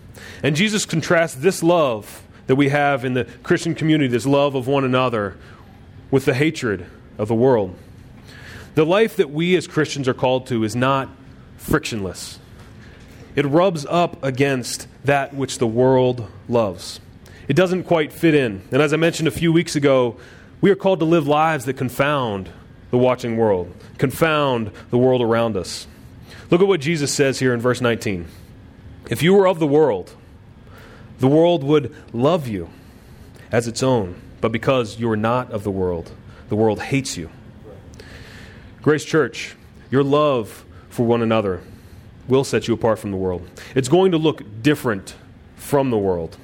And 0.42 0.56
Jesus 0.56 0.84
contrasts 0.84 1.34
this 1.34 1.62
love 1.62 2.22
that 2.46 2.56
we 2.56 2.68
have 2.68 3.04
in 3.04 3.14
the 3.14 3.24
Christian 3.42 3.74
community, 3.74 4.08
this 4.08 4.26
love 4.26 4.54
of 4.54 4.66
one 4.66 4.84
another, 4.84 5.36
with 6.10 6.24
the 6.24 6.34
hatred 6.34 6.86
of 7.18 7.28
the 7.28 7.34
world. 7.34 7.76
The 8.74 8.86
life 8.86 9.16
that 9.16 9.30
we 9.30 9.56
as 9.56 9.66
Christians 9.66 10.06
are 10.06 10.14
called 10.14 10.46
to 10.48 10.62
is 10.62 10.76
not 10.76 11.08
frictionless. 11.56 12.38
It 13.34 13.44
rubs 13.46 13.84
up 13.86 14.22
against 14.22 14.86
that 15.04 15.34
which 15.34 15.58
the 15.58 15.66
world 15.66 16.30
loves. 16.48 17.00
It 17.48 17.54
doesn't 17.54 17.84
quite 17.84 18.12
fit 18.12 18.34
in. 18.34 18.62
And 18.72 18.82
as 18.82 18.92
I 18.92 18.96
mentioned 18.96 19.28
a 19.28 19.32
few 19.32 19.52
weeks 19.52 19.76
ago, 19.76 20.16
we 20.60 20.70
are 20.70 20.76
called 20.76 21.00
to 21.00 21.04
live 21.04 21.26
lives 21.26 21.64
that 21.66 21.74
confound 21.74 22.50
the 22.90 22.98
watching 22.98 23.36
world, 23.36 23.72
confound 23.98 24.70
the 24.90 24.98
world 24.98 25.20
around 25.20 25.56
us. 25.56 25.86
Look 26.50 26.60
at 26.60 26.68
what 26.68 26.80
Jesus 26.80 27.12
says 27.12 27.38
here 27.38 27.52
in 27.52 27.60
verse 27.60 27.80
19. 27.80 28.26
If 29.10 29.22
you 29.22 29.34
were 29.34 29.46
of 29.46 29.58
the 29.58 29.66
world, 29.66 30.14
the 31.18 31.28
world 31.28 31.64
would 31.64 31.94
love 32.12 32.46
you 32.46 32.68
as 33.50 33.66
its 33.66 33.82
own. 33.82 34.20
But 34.40 34.52
because 34.52 34.98
you 34.98 35.10
are 35.10 35.16
not 35.16 35.50
of 35.50 35.64
the 35.64 35.70
world, 35.70 36.12
the 36.48 36.56
world 36.56 36.80
hates 36.80 37.16
you. 37.16 37.30
Grace 38.82 39.04
Church, 39.04 39.56
your 39.90 40.04
love 40.04 40.64
for 40.88 41.04
one 41.04 41.22
another 41.22 41.62
will 42.28 42.44
set 42.44 42.68
you 42.68 42.74
apart 42.74 42.98
from 42.98 43.10
the 43.10 43.16
world. 43.16 43.48
It's 43.74 43.88
going 43.88 44.12
to 44.12 44.18
look 44.18 44.62
different 44.62 45.14
from 45.56 45.90
the 45.90 45.98
world. 45.98 46.36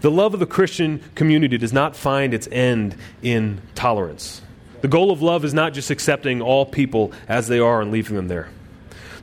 The 0.00 0.10
love 0.10 0.32
of 0.32 0.40
the 0.40 0.46
Christian 0.46 1.02
community 1.14 1.58
does 1.58 1.72
not 1.72 1.94
find 1.94 2.32
its 2.32 2.48
end 2.50 2.96
in 3.22 3.60
tolerance. 3.74 4.40
The 4.80 4.88
goal 4.88 5.10
of 5.10 5.20
love 5.20 5.44
is 5.44 5.52
not 5.52 5.74
just 5.74 5.90
accepting 5.90 6.40
all 6.40 6.64
people 6.64 7.12
as 7.28 7.48
they 7.48 7.58
are 7.58 7.82
and 7.82 7.90
leaving 7.90 8.16
them 8.16 8.28
there. 8.28 8.48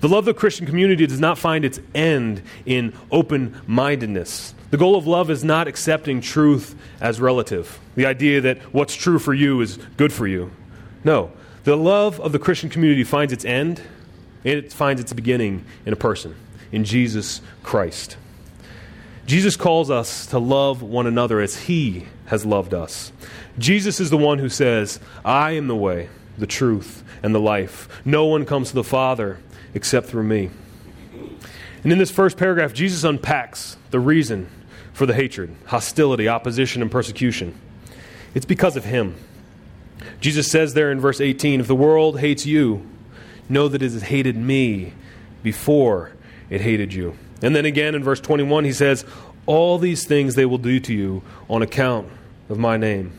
The 0.01 0.07
love 0.07 0.19
of 0.19 0.36
the 0.36 0.39
Christian 0.39 0.67
community 0.67 1.07
does 1.07 1.19
not 1.19 1.39
find 1.39 1.65
its 1.65 1.79
end 1.96 2.43
in 2.67 2.93
open 3.10 3.60
mindedness. 3.65 4.53
The 4.69 4.77
goal 4.77 4.96
of 4.96 5.07
love 5.07 5.31
is 5.31 5.43
not 5.43 5.67
accepting 5.67 6.22
truth 6.22 6.75
as 7.01 7.19
relative, 7.19 7.79
the 7.96 8.05
idea 8.05 8.41
that 8.41 8.60
what's 8.74 8.96
true 8.96 9.17
for 9.17 9.34
you 9.34 9.62
is 9.62 9.77
good 9.98 10.13
for 10.13 10.27
you. 10.27 10.51
No, 11.03 11.31
the 11.63 11.75
love 11.75 12.19
of 12.19 12.34
the 12.34 12.39
Christian 12.39 12.69
community 12.69 13.03
finds 13.03 13.34
its 13.34 13.46
end, 13.46 13.81
and 14.46 14.53
it 14.53 14.72
finds 14.72 15.01
its 15.01 15.13
beginning 15.13 15.65
in 15.86 15.93
a 15.93 15.96
person, 15.96 16.36
in 16.72 16.84
Jesus 16.84 17.41
Christ. 17.63 18.17
Jesus 19.27 19.57
calls 19.57 19.91
us 19.91 20.25
to 20.27 20.39
love 20.39 20.81
one 20.81 21.05
another 21.05 21.41
as 21.41 21.57
he 21.63 22.05
has 22.27 22.46
loved 22.46 22.74
us. 22.74 23.12
Jesus 23.60 24.00
is 24.00 24.10
the 24.10 24.17
one 24.17 24.39
who 24.39 24.48
says, 24.48 25.01
I 25.25 25.51
am 25.51 25.67
the 25.67 25.75
way, 25.75 26.07
the 26.38 26.48
truth, 26.48 27.03
and 27.22 27.36
the 27.36 27.39
life. 27.39 27.89
No 28.05 28.25
one 28.25 28.46
comes 28.46 28.69
to 28.69 28.75
the 28.75 28.86
Father 28.86 29.39
except 29.74 30.07
through 30.07 30.24
me. 30.24 30.50
And 31.84 31.91
in 31.91 32.00
this 32.00 32.10
first 32.10 32.38
paragraph, 32.38 32.74
Jesus 32.74 33.03
unpacks 33.03 33.75
the 33.91 34.00
reason 34.00 34.50
for 34.93 35.05
the 35.05 35.13
hatred, 35.13 35.53
hostility, 35.65 36.29
opposition, 36.29 36.81
and 36.81 36.89
persecution. 36.89 37.53
It's 38.34 38.46
because 38.46 38.77
of 38.77 38.86
him. 38.86 39.15
Jesus 40.22 40.50
says 40.50 40.74
there 40.74 40.89
in 40.89 41.01
verse 41.01 41.19
18 41.19 41.60
If 41.60 41.67
the 41.67 41.75
world 41.75 42.19
hates 42.22 42.46
you, 42.46 42.88
know 43.50 43.67
that 43.67 43.81
it 43.81 43.91
has 43.91 44.03
hated 44.03 44.38
me 44.38 44.93
before 45.43 46.13
it 46.50 46.62
hated 46.62 46.93
you. 46.93 47.17
And 47.41 47.56
then 47.56 47.65
again 47.65 47.96
in 47.96 48.03
verse 48.03 48.20
21, 48.20 48.65
he 48.65 48.74
says, 48.74 49.06
All 49.46 49.77
these 49.77 50.06
things 50.06 50.36
they 50.36 50.46
will 50.46 50.58
do 50.58 50.79
to 50.82 50.94
you 50.94 51.24
on 51.50 51.62
account 51.62 52.10
of 52.50 52.58
my 52.58 52.77
name. 52.77 53.13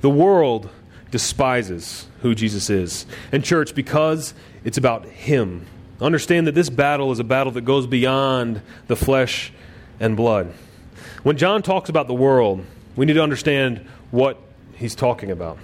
The 0.00 0.10
world 0.10 0.70
despises 1.10 2.06
who 2.22 2.34
Jesus 2.34 2.70
is. 2.70 3.06
And, 3.32 3.44
church, 3.44 3.74
because 3.74 4.34
it's 4.64 4.78
about 4.78 5.04
him, 5.06 5.66
understand 6.00 6.46
that 6.46 6.54
this 6.54 6.70
battle 6.70 7.12
is 7.12 7.18
a 7.18 7.24
battle 7.24 7.52
that 7.52 7.62
goes 7.62 7.86
beyond 7.86 8.60
the 8.86 8.96
flesh 8.96 9.52
and 10.00 10.16
blood. 10.16 10.52
When 11.22 11.36
John 11.36 11.62
talks 11.62 11.88
about 11.88 12.06
the 12.06 12.14
world, 12.14 12.64
we 12.96 13.06
need 13.06 13.14
to 13.14 13.22
understand 13.22 13.86
what 14.10 14.38
he's 14.74 14.94
talking 14.94 15.30
about. 15.30 15.58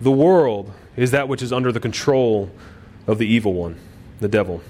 The 0.00 0.10
world 0.10 0.72
is 0.96 1.10
that 1.12 1.28
which 1.28 1.42
is 1.42 1.52
under 1.52 1.72
the 1.72 1.80
control 1.80 2.50
of 3.06 3.18
the 3.18 3.26
evil 3.26 3.54
one, 3.54 3.76
the 4.20 4.28
devil. 4.28 4.62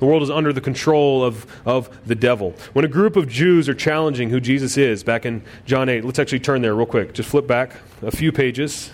The 0.00 0.06
world 0.06 0.22
is 0.22 0.30
under 0.30 0.52
the 0.52 0.62
control 0.62 1.22
of, 1.22 1.46
of 1.66 2.06
the 2.06 2.14
devil. 2.14 2.54
When 2.72 2.86
a 2.86 2.88
group 2.88 3.16
of 3.16 3.28
Jews 3.28 3.68
are 3.68 3.74
challenging 3.74 4.30
who 4.30 4.40
Jesus 4.40 4.78
is, 4.78 5.04
back 5.04 5.26
in 5.26 5.42
John 5.66 5.90
8, 5.90 6.04
let's 6.04 6.18
actually 6.18 6.40
turn 6.40 6.62
there 6.62 6.74
real 6.74 6.86
quick. 6.86 7.12
Just 7.12 7.28
flip 7.28 7.46
back 7.46 7.76
a 8.00 8.10
few 8.10 8.32
pages 8.32 8.90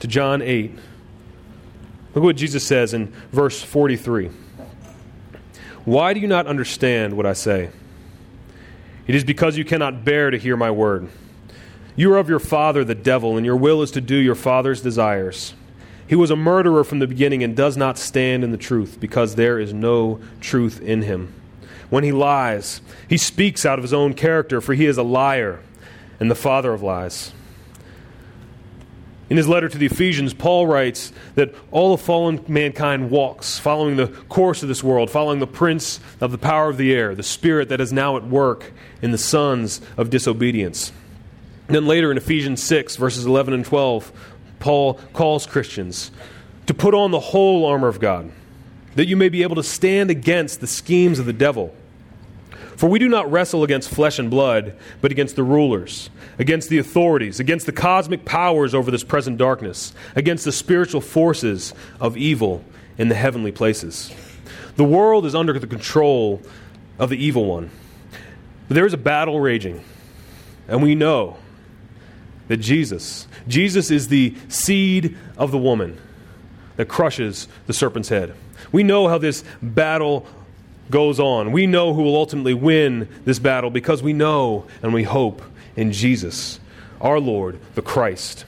to 0.00 0.08
John 0.08 0.42
8. 0.42 0.76
Look 2.14 2.24
what 2.24 2.36
Jesus 2.36 2.66
says 2.66 2.94
in 2.94 3.12
verse 3.30 3.62
43. 3.62 4.30
Why 5.84 6.12
do 6.12 6.18
you 6.18 6.26
not 6.26 6.48
understand 6.48 7.16
what 7.16 7.26
I 7.26 7.32
say? 7.32 7.70
It 9.06 9.14
is 9.14 9.22
because 9.22 9.56
you 9.56 9.64
cannot 9.64 10.04
bear 10.04 10.30
to 10.30 10.38
hear 10.38 10.56
my 10.56 10.70
word. 10.70 11.08
You 11.94 12.12
are 12.12 12.18
of 12.18 12.28
your 12.28 12.40
father, 12.40 12.82
the 12.84 12.94
devil, 12.96 13.36
and 13.36 13.46
your 13.46 13.56
will 13.56 13.82
is 13.82 13.92
to 13.92 14.00
do 14.00 14.16
your 14.16 14.34
father's 14.34 14.80
desires. 14.80 15.54
He 16.06 16.14
was 16.14 16.30
a 16.30 16.36
murderer 16.36 16.84
from 16.84 16.98
the 16.98 17.06
beginning 17.06 17.42
and 17.42 17.56
does 17.56 17.76
not 17.76 17.98
stand 17.98 18.44
in 18.44 18.50
the 18.50 18.56
truth, 18.56 18.98
because 19.00 19.34
there 19.34 19.58
is 19.58 19.72
no 19.72 20.20
truth 20.40 20.80
in 20.80 21.02
him. 21.02 21.32
When 21.90 22.04
he 22.04 22.12
lies, 22.12 22.80
he 23.08 23.16
speaks 23.16 23.64
out 23.64 23.78
of 23.78 23.82
his 23.82 23.94
own 23.94 24.14
character, 24.14 24.60
for 24.60 24.74
he 24.74 24.86
is 24.86 24.98
a 24.98 25.02
liar 25.02 25.60
and 26.20 26.30
the 26.30 26.34
father 26.34 26.72
of 26.72 26.82
lies. 26.82 27.32
In 29.30 29.38
his 29.38 29.48
letter 29.48 29.70
to 29.70 29.78
the 29.78 29.86
Ephesians, 29.86 30.34
Paul 30.34 30.66
writes 30.66 31.10
that 31.34 31.54
all 31.70 31.94
of 31.94 32.00
fallen 32.00 32.44
mankind 32.46 33.10
walks 33.10 33.58
following 33.58 33.96
the 33.96 34.08
course 34.08 34.62
of 34.62 34.68
this 34.68 34.84
world, 34.84 35.10
following 35.10 35.38
the 35.38 35.46
prince 35.46 35.98
of 36.20 36.30
the 36.30 36.38
power 36.38 36.68
of 36.68 36.76
the 36.76 36.92
air, 36.92 37.14
the 37.14 37.22
spirit 37.22 37.70
that 37.70 37.80
is 37.80 37.92
now 37.92 38.18
at 38.18 38.26
work 38.26 38.72
in 39.00 39.12
the 39.12 39.18
sons 39.18 39.80
of 39.96 40.10
disobedience. 40.10 40.92
And 41.66 41.74
then 41.74 41.86
later 41.86 42.10
in 42.10 42.18
Ephesians 42.18 42.62
6, 42.62 42.96
verses 42.96 43.24
11 43.24 43.54
and 43.54 43.64
12, 43.64 44.12
Paul 44.64 44.94
calls 45.12 45.44
Christians 45.44 46.10
to 46.64 46.72
put 46.72 46.94
on 46.94 47.10
the 47.10 47.20
whole 47.20 47.66
armor 47.66 47.86
of 47.86 48.00
God, 48.00 48.32
that 48.94 49.06
you 49.06 49.14
may 49.14 49.28
be 49.28 49.42
able 49.42 49.56
to 49.56 49.62
stand 49.62 50.10
against 50.10 50.62
the 50.62 50.66
schemes 50.66 51.18
of 51.18 51.26
the 51.26 51.34
devil. 51.34 51.74
For 52.74 52.88
we 52.88 52.98
do 52.98 53.06
not 53.06 53.30
wrestle 53.30 53.62
against 53.62 53.90
flesh 53.90 54.18
and 54.18 54.30
blood, 54.30 54.74
but 55.02 55.12
against 55.12 55.36
the 55.36 55.42
rulers, 55.42 56.08
against 56.38 56.70
the 56.70 56.78
authorities, 56.78 57.40
against 57.40 57.66
the 57.66 57.72
cosmic 57.72 58.24
powers 58.24 58.74
over 58.74 58.90
this 58.90 59.04
present 59.04 59.36
darkness, 59.36 59.92
against 60.16 60.46
the 60.46 60.52
spiritual 60.52 61.02
forces 61.02 61.74
of 62.00 62.16
evil 62.16 62.64
in 62.96 63.08
the 63.10 63.14
heavenly 63.14 63.52
places. 63.52 64.14
The 64.76 64.84
world 64.84 65.26
is 65.26 65.34
under 65.34 65.58
the 65.58 65.66
control 65.66 66.40
of 66.98 67.10
the 67.10 67.22
evil 67.22 67.44
one. 67.44 67.68
But 68.68 68.76
there 68.76 68.86
is 68.86 68.94
a 68.94 68.96
battle 68.96 69.40
raging, 69.40 69.84
and 70.68 70.82
we 70.82 70.94
know 70.94 71.36
that 72.48 72.58
Jesus, 72.58 73.26
Jesus 73.48 73.90
is 73.90 74.08
the 74.08 74.34
seed 74.48 75.16
of 75.36 75.50
the 75.50 75.58
woman 75.58 75.98
that 76.76 76.88
crushes 76.88 77.48
the 77.66 77.72
serpent's 77.72 78.08
head. 78.08 78.34
We 78.72 78.82
know 78.82 79.08
how 79.08 79.18
this 79.18 79.44
battle 79.62 80.26
goes 80.90 81.20
on. 81.20 81.52
We 81.52 81.66
know 81.66 81.94
who 81.94 82.02
will 82.02 82.16
ultimately 82.16 82.54
win 82.54 83.08
this 83.24 83.38
battle 83.38 83.70
because 83.70 84.02
we 84.02 84.12
know 84.12 84.66
and 84.82 84.92
we 84.92 85.04
hope 85.04 85.42
in 85.76 85.92
Jesus, 85.92 86.60
our 87.00 87.20
Lord, 87.20 87.58
the 87.74 87.82
Christ. 87.82 88.44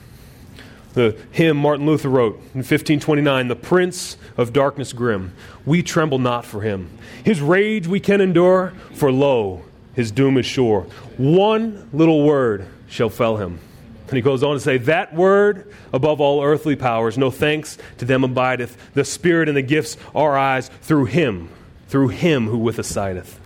The 0.93 1.15
hymn 1.31 1.57
Martin 1.57 1.85
Luther 1.85 2.09
wrote 2.09 2.35
in 2.35 2.63
1529 2.63 3.47
The 3.47 3.55
Prince 3.55 4.17
of 4.35 4.51
Darkness 4.51 4.93
Grim, 4.93 5.33
we 5.65 5.83
tremble 5.83 6.19
not 6.19 6.45
for 6.45 6.61
him. 6.61 6.89
His 7.23 7.39
rage 7.39 7.87
we 7.87 7.99
can 7.99 8.19
endure, 8.19 8.73
for 8.93 9.11
lo, 9.11 9.63
his 9.93 10.11
doom 10.11 10.37
is 10.37 10.45
sure. 10.45 10.87
One 11.17 11.89
little 11.93 12.23
word 12.23 12.67
shall 12.87 13.09
fell 13.09 13.37
him. 13.37 13.59
And 14.07 14.15
he 14.15 14.21
goes 14.21 14.41
on 14.41 14.53
to 14.53 14.59
say, 14.59 14.77
That 14.77 15.13
word 15.13 15.73
above 15.91 16.21
all 16.21 16.43
earthly 16.43 16.75
powers, 16.75 17.17
no 17.17 17.29
thanks 17.29 17.77
to 17.97 18.05
them 18.05 18.23
abideth. 18.23 18.93
The 18.93 19.03
Spirit 19.03 19.49
and 19.49 19.57
the 19.57 19.61
gifts 19.61 19.97
our 20.15 20.37
eyes 20.37 20.69
through 20.81 21.05
him, 21.05 21.49
through 21.87 22.09
him 22.09 22.47
who 22.47 22.57
with 22.57 22.79
us 22.79 22.87
sideth. 22.87 23.39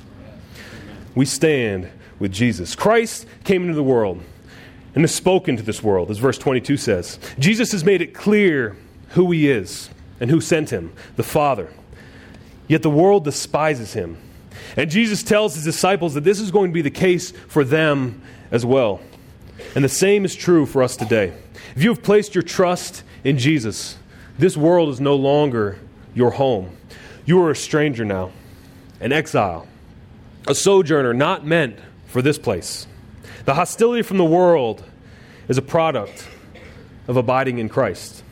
We 1.15 1.25
stand 1.25 1.89
with 2.20 2.32
Jesus. 2.32 2.75
Christ 2.75 3.25
came 3.44 3.63
into 3.63 3.74
the 3.74 3.84
world 3.84 4.24
and 4.94 5.03
has 5.03 5.13
spoken 5.13 5.58
to 5.58 5.63
this 5.63 5.82
world, 5.82 6.12
as 6.12 6.20
verse 6.20 6.38
22 6.38 6.77
says. 6.77 7.20
Jesus 7.39 7.72
has 7.72 7.84
made 7.84 8.01
it 8.01 8.13
clear 8.13 8.77
who 9.10 9.32
he 9.32 9.50
is 9.50 9.89
and 10.20 10.30
who 10.30 10.39
sent 10.41 10.70
him, 10.70 10.94
the 11.15 11.24
Father. 11.24 11.70
Yet 12.68 12.84
the 12.84 12.89
world 12.89 13.24
despises 13.24 13.94
him. 13.94 14.18
And 14.77 14.89
Jesus 14.89 15.24
tells 15.24 15.56
his 15.56 15.63
disciples 15.63 16.13
that 16.13 16.24
this 16.24 16.39
is 16.39 16.51
going 16.51 16.72
to 16.72 16.74
be 16.74 16.82
the 16.82 16.91
case 16.91 17.32
for 17.32 17.63
them 17.63 18.22
as 18.51 18.65
well. 18.65 19.01
And 19.75 19.84
the 19.84 19.89
same 19.89 20.25
is 20.25 20.36
true 20.36 20.65
for 20.65 20.84
us 20.84 20.96
today. 20.96 21.34
If 21.75 21.84
you 21.84 21.89
have 21.89 22.03
placed 22.03 22.36
your 22.36 22.41
trust 22.41 23.03
in 23.24 23.38
Jesus, 23.38 23.98
this 24.38 24.58
world 24.58 24.89
is 24.89 25.00
no 25.00 25.15
longer 25.15 25.80
your 26.13 26.32
home. 26.32 26.75
You 27.25 27.41
are 27.44 27.51
a 27.51 27.56
stranger 27.56 28.03
now, 28.03 28.32
an 29.00 29.12
exile, 29.12 29.68
a 30.48 30.55
sojourner 30.55 31.14
not 31.14 31.46
meant 31.46 31.77
for 32.07 32.22
this 32.22 32.38
place. 32.38 32.88
The 33.46 33.53
hostility 33.53 34.01
from 34.01 34.18
the 34.18 34.25
world 34.25 34.83
is 35.48 35.57
a 35.57 35.62
product 35.62 36.27
of 37.07 37.18
abiding 37.18 37.59
in 37.59 37.70
Christ. 37.70 38.24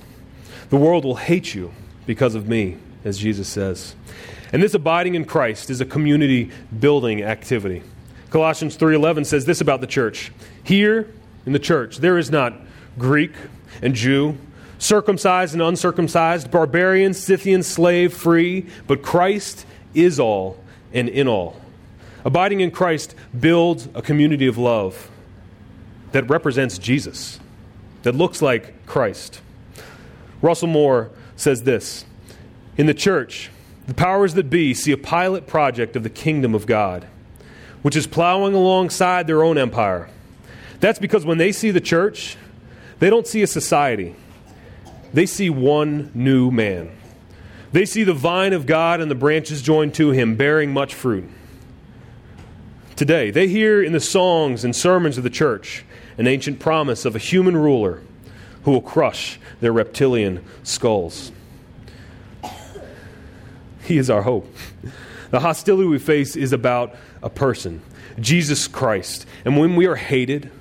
The 0.70 0.78
world 0.78 1.06
will 1.06 1.16
hate 1.16 1.54
you 1.54 1.72
because 2.06 2.36
of 2.36 2.48
me, 2.48 2.78
as 3.04 3.18
Jesus 3.18 3.48
says. 3.48 3.96
And 4.52 4.62
this 4.62 4.74
abiding 4.74 5.16
in 5.16 5.26
Christ 5.26 5.70
is 5.70 5.82
a 5.82 5.86
community 5.86 6.52
building 6.80 7.24
activity. 7.24 7.84
Colossians 8.30 8.76
3:11 8.76 9.26
says 9.26 9.46
this 9.46 9.62
about 9.62 9.82
the 9.82 9.88
church. 9.88 10.32
Here 10.64 11.08
in 11.46 11.54
the 11.54 11.60
church. 11.60 11.98
There 11.98 12.18
is 12.18 12.30
not 12.30 12.54
Greek 12.98 13.32
and 13.82 13.94
Jew, 13.94 14.38
circumcised 14.78 15.54
and 15.54 15.62
uncircumcised, 15.62 16.52
barbarian, 16.52 17.14
Scythian, 17.14 17.64
slave, 17.64 18.14
free, 18.14 18.66
but 18.88 19.02
Christ 19.02 19.66
is 19.94 20.20
all 20.20 20.58
and 20.94 21.10
in 21.10 21.28
all. 21.28 21.60
Abiding 22.26 22.62
in 22.62 22.72
Christ 22.72 23.16
builds 23.38 23.88
a 23.94 24.02
community 24.02 24.48
of 24.48 24.58
love 24.58 25.10
that 26.12 26.30
represents 26.30 26.78
Jesus, 26.78 27.40
that 28.04 28.16
looks 28.16 28.42
like 28.42 28.86
Christ. 28.86 29.42
Russell 30.42 30.68
Moore 30.68 31.12
says 31.36 31.64
this 31.64 32.06
In 32.78 32.88
the 32.88 32.94
church, 32.94 33.50
the 33.88 33.94
powers 33.94 34.34
that 34.34 34.50
be 34.50 34.74
see 34.74 34.92
a 34.92 34.98
pilot 34.98 35.48
project 35.48 35.96
of 35.96 36.04
the 36.04 36.10
kingdom 36.10 36.54
of 36.54 36.66
God, 36.66 37.08
which 37.82 37.96
is 37.96 38.08
plowing 38.08 38.54
alongside 38.54 39.28
their 39.28 39.44
own 39.44 39.58
empire 39.58 40.10
that's 40.80 41.00
because 41.00 41.26
when 41.26 41.38
they 41.38 41.52
see 41.52 41.72
the 41.72 41.82
church, 41.82 42.38
they 43.00 43.10
don't 43.10 43.28
see 43.28 43.42
a 43.42 43.48
society, 43.48 44.16
they 45.14 45.26
see 45.26 45.50
one 45.50 46.12
new 46.14 46.52
man. 46.52 46.92
They 47.72 47.86
see 47.86 48.04
the 48.04 48.14
vine 48.14 48.54
of 48.54 48.66
God 48.66 49.00
and 49.00 49.12
the 49.12 49.16
branches 49.16 49.62
joined 49.62 49.94
to 49.96 50.12
him, 50.12 50.36
bearing 50.36 50.74
much 50.74 50.96
fruit. 50.96 51.30
Today, 52.96 53.32
they 53.32 53.48
hear 53.48 53.82
in 53.82 53.94
the 53.94 54.00
songs 54.00 54.64
and 54.64 54.76
sermons 54.76 55.18
of 55.18 55.24
the 55.24 55.30
church 55.30 55.86
an 56.18 56.28
ancient 56.28 56.60
promise 56.60 57.06
of 57.06 57.16
a 57.16 57.20
human 57.20 57.56
ruler 57.56 58.02
who 58.64 58.72
will 58.72 58.82
crush 58.82 59.40
their 59.62 59.72
reptilian 59.72 60.44
skulls. 60.64 61.32
He 63.84 63.98
is 63.98 64.10
our 64.10 64.24
hope. 64.24 64.54
The 65.32 65.40
hostility 65.40 65.88
we 65.88 66.00
face 66.00 66.36
is 66.36 66.52
about 66.52 66.96
a 67.24 67.30
person, 67.30 67.82
Jesus 68.20 68.68
Christ. 68.68 69.26
And 69.46 69.58
when 69.58 69.76
we 69.76 69.86
are 69.86 69.96
hated, 69.96 70.52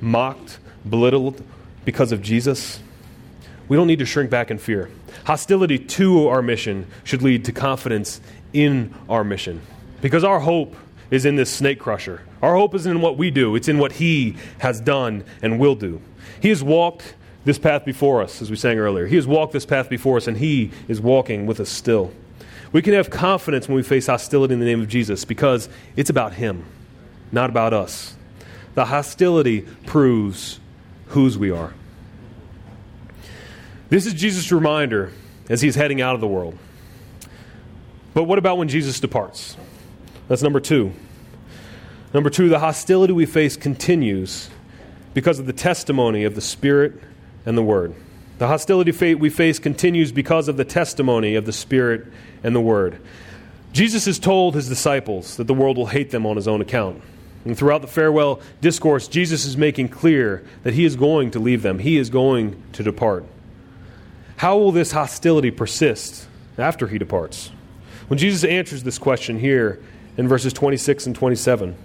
mocked, 0.00 0.58
belittled 0.88 1.42
because 1.84 2.12
of 2.12 2.22
Jesus, 2.22 2.80
we 3.68 3.76
don't 3.76 3.86
need 3.86 3.98
to 4.00 4.06
shrink 4.06 4.30
back 4.30 4.50
in 4.50 4.58
fear. 4.58 4.90
Hostility 5.24 5.78
to 5.78 6.28
our 6.28 6.42
mission 6.42 6.86
should 7.04 7.22
lead 7.22 7.44
to 7.44 7.52
confidence 7.52 8.20
in 8.52 8.94
our 9.08 9.22
mission 9.22 9.60
because 10.00 10.24
our 10.24 10.40
hope 10.40 10.74
is 11.10 11.24
in 11.24 11.36
this 11.36 11.50
snake 11.50 11.78
crusher. 11.78 12.22
Our 12.42 12.56
hope 12.56 12.74
isn't 12.74 12.90
in 12.90 13.00
what 13.00 13.16
we 13.16 13.30
do, 13.30 13.54
it's 13.54 13.68
in 13.68 13.78
what 13.78 13.92
he 13.92 14.36
has 14.58 14.80
done 14.80 15.24
and 15.42 15.58
will 15.58 15.74
do. 15.74 16.00
He 16.40 16.48
has 16.48 16.62
walked 16.62 17.14
this 17.44 17.58
path 17.58 17.84
before 17.84 18.22
us, 18.22 18.42
as 18.42 18.50
we 18.50 18.56
sang 18.56 18.78
earlier. 18.78 19.06
He 19.06 19.16
has 19.16 19.26
walked 19.26 19.52
this 19.52 19.66
path 19.66 19.88
before 19.88 20.16
us, 20.16 20.26
and 20.26 20.36
he 20.36 20.70
is 20.88 21.00
walking 21.00 21.46
with 21.46 21.58
us 21.60 21.68
still. 21.68 22.12
We 22.72 22.82
can 22.82 22.94
have 22.94 23.10
confidence 23.10 23.66
when 23.66 23.76
we 23.76 23.82
face 23.82 24.06
hostility 24.06 24.54
in 24.54 24.60
the 24.60 24.66
name 24.66 24.80
of 24.80 24.88
Jesus 24.88 25.24
because 25.24 25.68
it's 25.96 26.10
about 26.10 26.34
him, 26.34 26.64
not 27.32 27.50
about 27.50 27.72
us. 27.72 28.14
The 28.80 28.86
hostility 28.86 29.60
proves 29.84 30.58
whose 31.08 31.36
we 31.36 31.50
are. 31.50 31.74
This 33.90 34.06
is 34.06 34.14
Jesus' 34.14 34.50
reminder 34.50 35.12
as 35.50 35.60
he's 35.60 35.74
heading 35.74 36.00
out 36.00 36.14
of 36.14 36.22
the 36.22 36.26
world. 36.26 36.56
But 38.14 38.24
what 38.24 38.38
about 38.38 38.56
when 38.56 38.68
Jesus 38.68 38.98
departs? 38.98 39.54
That's 40.28 40.40
number 40.40 40.60
two. 40.60 40.94
Number 42.14 42.30
two, 42.30 42.48
the 42.48 42.58
hostility 42.58 43.12
we 43.12 43.26
face 43.26 43.54
continues 43.54 44.48
because 45.12 45.38
of 45.38 45.44
the 45.44 45.52
testimony 45.52 46.24
of 46.24 46.34
the 46.34 46.40
Spirit 46.40 47.02
and 47.44 47.58
the 47.58 47.62
Word. 47.62 47.94
The 48.38 48.46
hostility 48.46 49.14
we 49.14 49.28
face 49.28 49.58
continues 49.58 50.10
because 50.10 50.48
of 50.48 50.56
the 50.56 50.64
testimony 50.64 51.34
of 51.34 51.44
the 51.44 51.52
Spirit 51.52 52.06
and 52.42 52.56
the 52.56 52.62
Word. 52.62 52.98
Jesus 53.74 54.06
has 54.06 54.18
told 54.18 54.54
his 54.54 54.70
disciples 54.70 55.36
that 55.36 55.48
the 55.48 55.52
world 55.52 55.76
will 55.76 55.88
hate 55.88 56.12
them 56.12 56.24
on 56.24 56.36
his 56.36 56.48
own 56.48 56.62
account. 56.62 57.02
And 57.44 57.56
throughout 57.56 57.80
the 57.80 57.88
farewell 57.88 58.40
discourse, 58.60 59.08
Jesus 59.08 59.44
is 59.44 59.56
making 59.56 59.88
clear 59.88 60.44
that 60.62 60.74
he 60.74 60.84
is 60.84 60.96
going 60.96 61.30
to 61.30 61.38
leave 61.38 61.62
them, 61.62 61.78
he 61.78 61.96
is 61.96 62.10
going 62.10 62.62
to 62.72 62.82
depart. 62.82 63.24
How 64.36 64.58
will 64.58 64.72
this 64.72 64.92
hostility 64.92 65.50
persist 65.50 66.26
after 66.58 66.86
he 66.86 66.98
departs? 66.98 67.50
When 68.08 68.18
Jesus 68.18 68.44
answers 68.44 68.82
this 68.82 68.98
question 68.98 69.38
here 69.38 69.80
in 70.16 70.28
verses 70.28 70.52
26 70.52 71.06
and 71.06 71.14
27, 71.14 71.76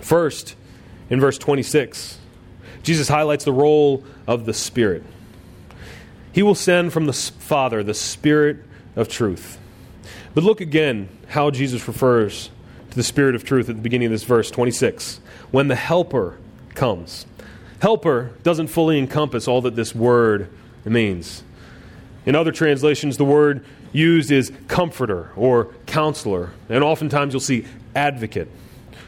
first, 0.00 0.56
in 1.10 1.20
verse 1.20 1.38
26, 1.38 2.18
Jesus 2.82 3.08
highlights 3.08 3.44
the 3.44 3.52
role 3.52 4.04
of 4.26 4.46
the 4.46 4.54
Spirit. 4.54 5.04
He 6.32 6.42
will 6.42 6.54
send 6.54 6.92
from 6.92 7.06
the 7.06 7.12
Father 7.12 7.82
the 7.84 7.94
Spirit 7.94 8.58
of 8.96 9.08
truth. 9.08 9.58
But 10.34 10.44
look 10.44 10.60
again 10.60 11.08
how 11.28 11.50
Jesus 11.50 11.86
refers 11.86 12.50
to 12.92 12.96
the 12.96 13.02
Spirit 13.02 13.34
of 13.34 13.42
truth 13.42 13.70
at 13.70 13.76
the 13.76 13.82
beginning 13.82 14.06
of 14.06 14.12
this 14.12 14.24
verse 14.24 14.50
26. 14.50 15.18
When 15.50 15.68
the 15.68 15.74
Helper 15.74 16.38
comes. 16.74 17.24
Helper 17.80 18.32
doesn't 18.42 18.66
fully 18.66 18.98
encompass 18.98 19.48
all 19.48 19.62
that 19.62 19.76
this 19.76 19.94
word 19.94 20.50
means. 20.84 21.42
In 22.26 22.36
other 22.36 22.52
translations, 22.52 23.16
the 23.16 23.24
word 23.24 23.64
used 23.92 24.30
is 24.30 24.52
comforter 24.68 25.30
or 25.36 25.74
counselor, 25.86 26.50
and 26.68 26.84
oftentimes 26.84 27.32
you'll 27.32 27.40
see 27.40 27.64
advocate. 27.94 28.48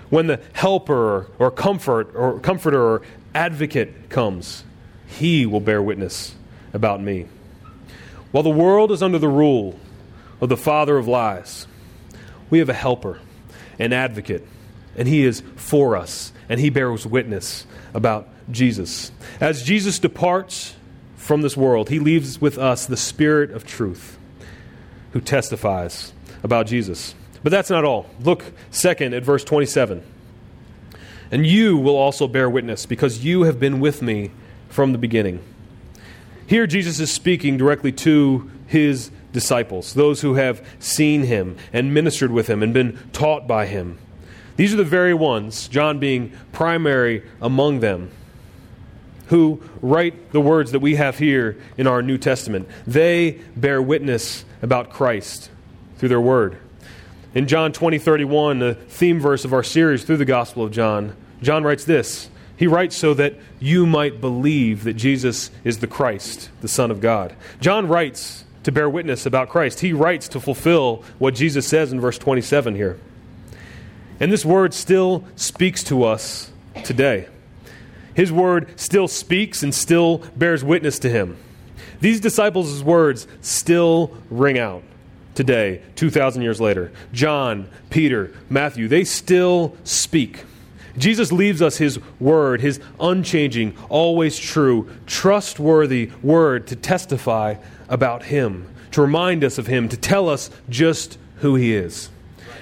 When 0.09 0.29
the 0.29 0.41
helper 0.55 1.29
or 1.39 1.51
comfort 1.51 2.11
or 2.15 2.41
comforter 2.41 2.83
or 2.83 3.03
advocate 3.35 4.09
comes, 4.09 4.65
he 5.07 5.45
will 5.45 5.61
bear 5.61 5.83
witness 5.83 6.35
about 6.73 7.03
me. 7.03 7.27
While 8.33 8.45
the 8.45 8.51
world 8.51 8.91
is 8.91 9.03
under 9.03 9.19
the 9.19 9.29
rule 9.29 9.79
of 10.41 10.49
the 10.49 10.57
father 10.57 10.97
of 10.97 11.07
lies, 11.07 11.67
we 12.49 12.59
have 12.59 12.69
a 12.71 12.75
helper, 12.75 13.21
an 13.79 13.93
advocate, 13.93 14.47
and 14.97 15.09
he 15.09 15.25
is 15.25 15.43
for 15.57 15.97
us, 15.97 16.33
and 16.49 16.61
he 16.61 16.71
bears 16.71 17.07
witness 17.07 17.67
about 17.93 18.29
Jesus. 18.51 19.11
As 19.41 19.63
Jesus 19.63 19.99
departs 19.99 20.77
from 21.17 21.43
this 21.43 21.57
world, 21.57 21.89
he 21.89 21.99
leaves 21.99 22.41
with 22.41 22.59
us 22.59 22.87
the 22.87 22.97
Spirit 22.97 23.51
of 23.51 23.67
truth 23.67 24.19
who 25.13 25.21
testifies 25.21 26.13
about 26.43 26.67
Jesus. 26.67 27.15
But 27.43 27.51
that's 27.51 27.71
not 27.71 27.85
all. 27.85 28.07
Look 28.21 28.45
second 28.71 29.15
at 29.15 29.23
verse 29.23 29.45
27. 29.45 30.03
And 31.31 31.47
you 31.47 31.77
will 31.77 31.97
also 31.97 32.29
bear 32.29 32.49
witness 32.49 32.87
because 32.87 33.25
you 33.25 33.43
have 33.43 33.59
been 33.59 33.81
with 33.81 34.03
me 34.03 34.31
from 34.69 34.93
the 34.93 34.99
beginning. 34.99 35.43
Here, 36.47 36.67
Jesus 36.67 37.01
is 37.01 37.11
speaking 37.11 37.57
directly 37.57 37.93
to 37.93 38.51
his 38.67 39.11
disciples, 39.35 39.93
those 39.93 40.23
who 40.23 40.35
have 40.35 40.67
seen 40.79 41.25
him 41.25 41.59
and 41.75 41.93
ministered 41.93 42.31
with 42.31 42.49
him 42.49 42.63
and 42.63 42.73
been 42.73 42.99
taught 43.13 43.47
by 43.47 43.67
him. 43.67 43.99
These 44.57 44.73
are 44.73 44.79
the 44.79 44.85
very 44.85 45.13
ones, 45.13 45.69
John 45.69 45.99
being 45.99 46.33
primary 46.53 47.25
among 47.43 47.81
them, 47.81 48.11
who 49.27 49.61
write 49.83 50.33
the 50.33 50.41
words 50.41 50.71
that 50.73 50.79
we 50.79 50.95
have 50.95 51.19
here 51.19 51.59
in 51.77 51.87
our 51.87 52.01
New 52.01 52.17
Testament. 52.17 52.69
They 52.87 53.43
bear 53.57 53.83
witness 53.83 54.45
about 54.63 54.91
Christ 54.91 55.51
through 55.99 56.11
their 56.11 56.21
word. 56.21 56.57
In 57.35 57.49
John 57.49 57.73
20, 57.73 57.99
31, 57.99 58.61
the 58.61 58.75
theme 58.75 59.19
verse 59.19 59.45
of 59.45 59.53
our 59.53 59.65
series 59.65 60.05
through 60.05 60.19
the 60.19 60.25
Gospel 60.25 60.63
of 60.63 60.71
John, 60.71 61.17
John 61.43 61.65
writes 61.65 61.85
this. 61.85 62.31
He 62.57 62.69
writes 62.69 62.95
so 62.95 63.13
that 63.15 63.35
you 63.59 63.87
might 63.87 64.21
believe 64.21 64.85
that 64.85 64.95
Jesus 64.95 65.51
is 65.65 65.79
the 65.79 65.89
Christ, 65.89 66.51
the 66.61 66.69
Son 66.69 66.93
of 66.93 67.01
God. 67.01 67.35
John 67.61 67.89
writes 67.89 68.45
to 68.65 68.73
bear 68.73 68.89
witness 68.89 69.27
about 69.27 69.49
Christ. 69.49 69.81
He 69.81 69.93
writes 69.93 70.29
to 70.29 70.41
fulfill 70.41 71.05
what 71.19 71.35
Jesus 71.35 71.67
says 71.67 71.93
in 71.93 72.01
verse 72.01 72.19
27 72.19 72.75
here. 72.75 72.99
And 74.21 74.33
this 74.33 74.45
word 74.45 74.75
still 74.75 75.25
speaks 75.37 75.83
to 75.85 76.05
us 76.05 76.51
today. 76.83 77.29
His 78.15 78.33
word 78.33 78.79
still 78.79 79.09
speaks 79.09 79.63
and 79.63 79.75
still 79.75 80.19
bears 80.37 80.65
witness 80.65 80.99
to 81.01 81.11
him. 81.11 81.37
These 82.01 82.21
disciples' 82.21 82.83
words 82.83 83.27
still 83.41 84.17
ring 84.31 84.59
out 84.59 84.83
today, 85.35 85.83
2,000 85.97 86.43
years 86.43 86.61
later. 86.61 86.93
John, 87.13 87.69
Peter, 87.91 88.33
Matthew, 88.49 88.89
they 88.89 89.05
still 89.05 89.77
speak. 89.85 90.45
Jesus 90.97 91.33
leaves 91.33 91.61
us 91.61 91.77
his 91.77 91.99
word, 92.21 92.61
his 92.61 92.81
unchanging, 93.01 93.77
always 93.89 94.39
true, 94.39 94.89
trustworthy 95.07 96.11
word 96.23 96.69
to 96.69 96.77
testify 96.77 97.57
about 97.89 98.25
him, 98.25 98.69
to 98.93 99.03
remind 99.03 99.45
us 99.45 99.59
of 99.59 99.67
him, 99.67 99.89
to 99.89 99.97
tell 99.97 100.29
us 100.29 100.51
just 100.69 101.19
who 101.37 101.55
he 101.55 101.75
is. 101.75 102.11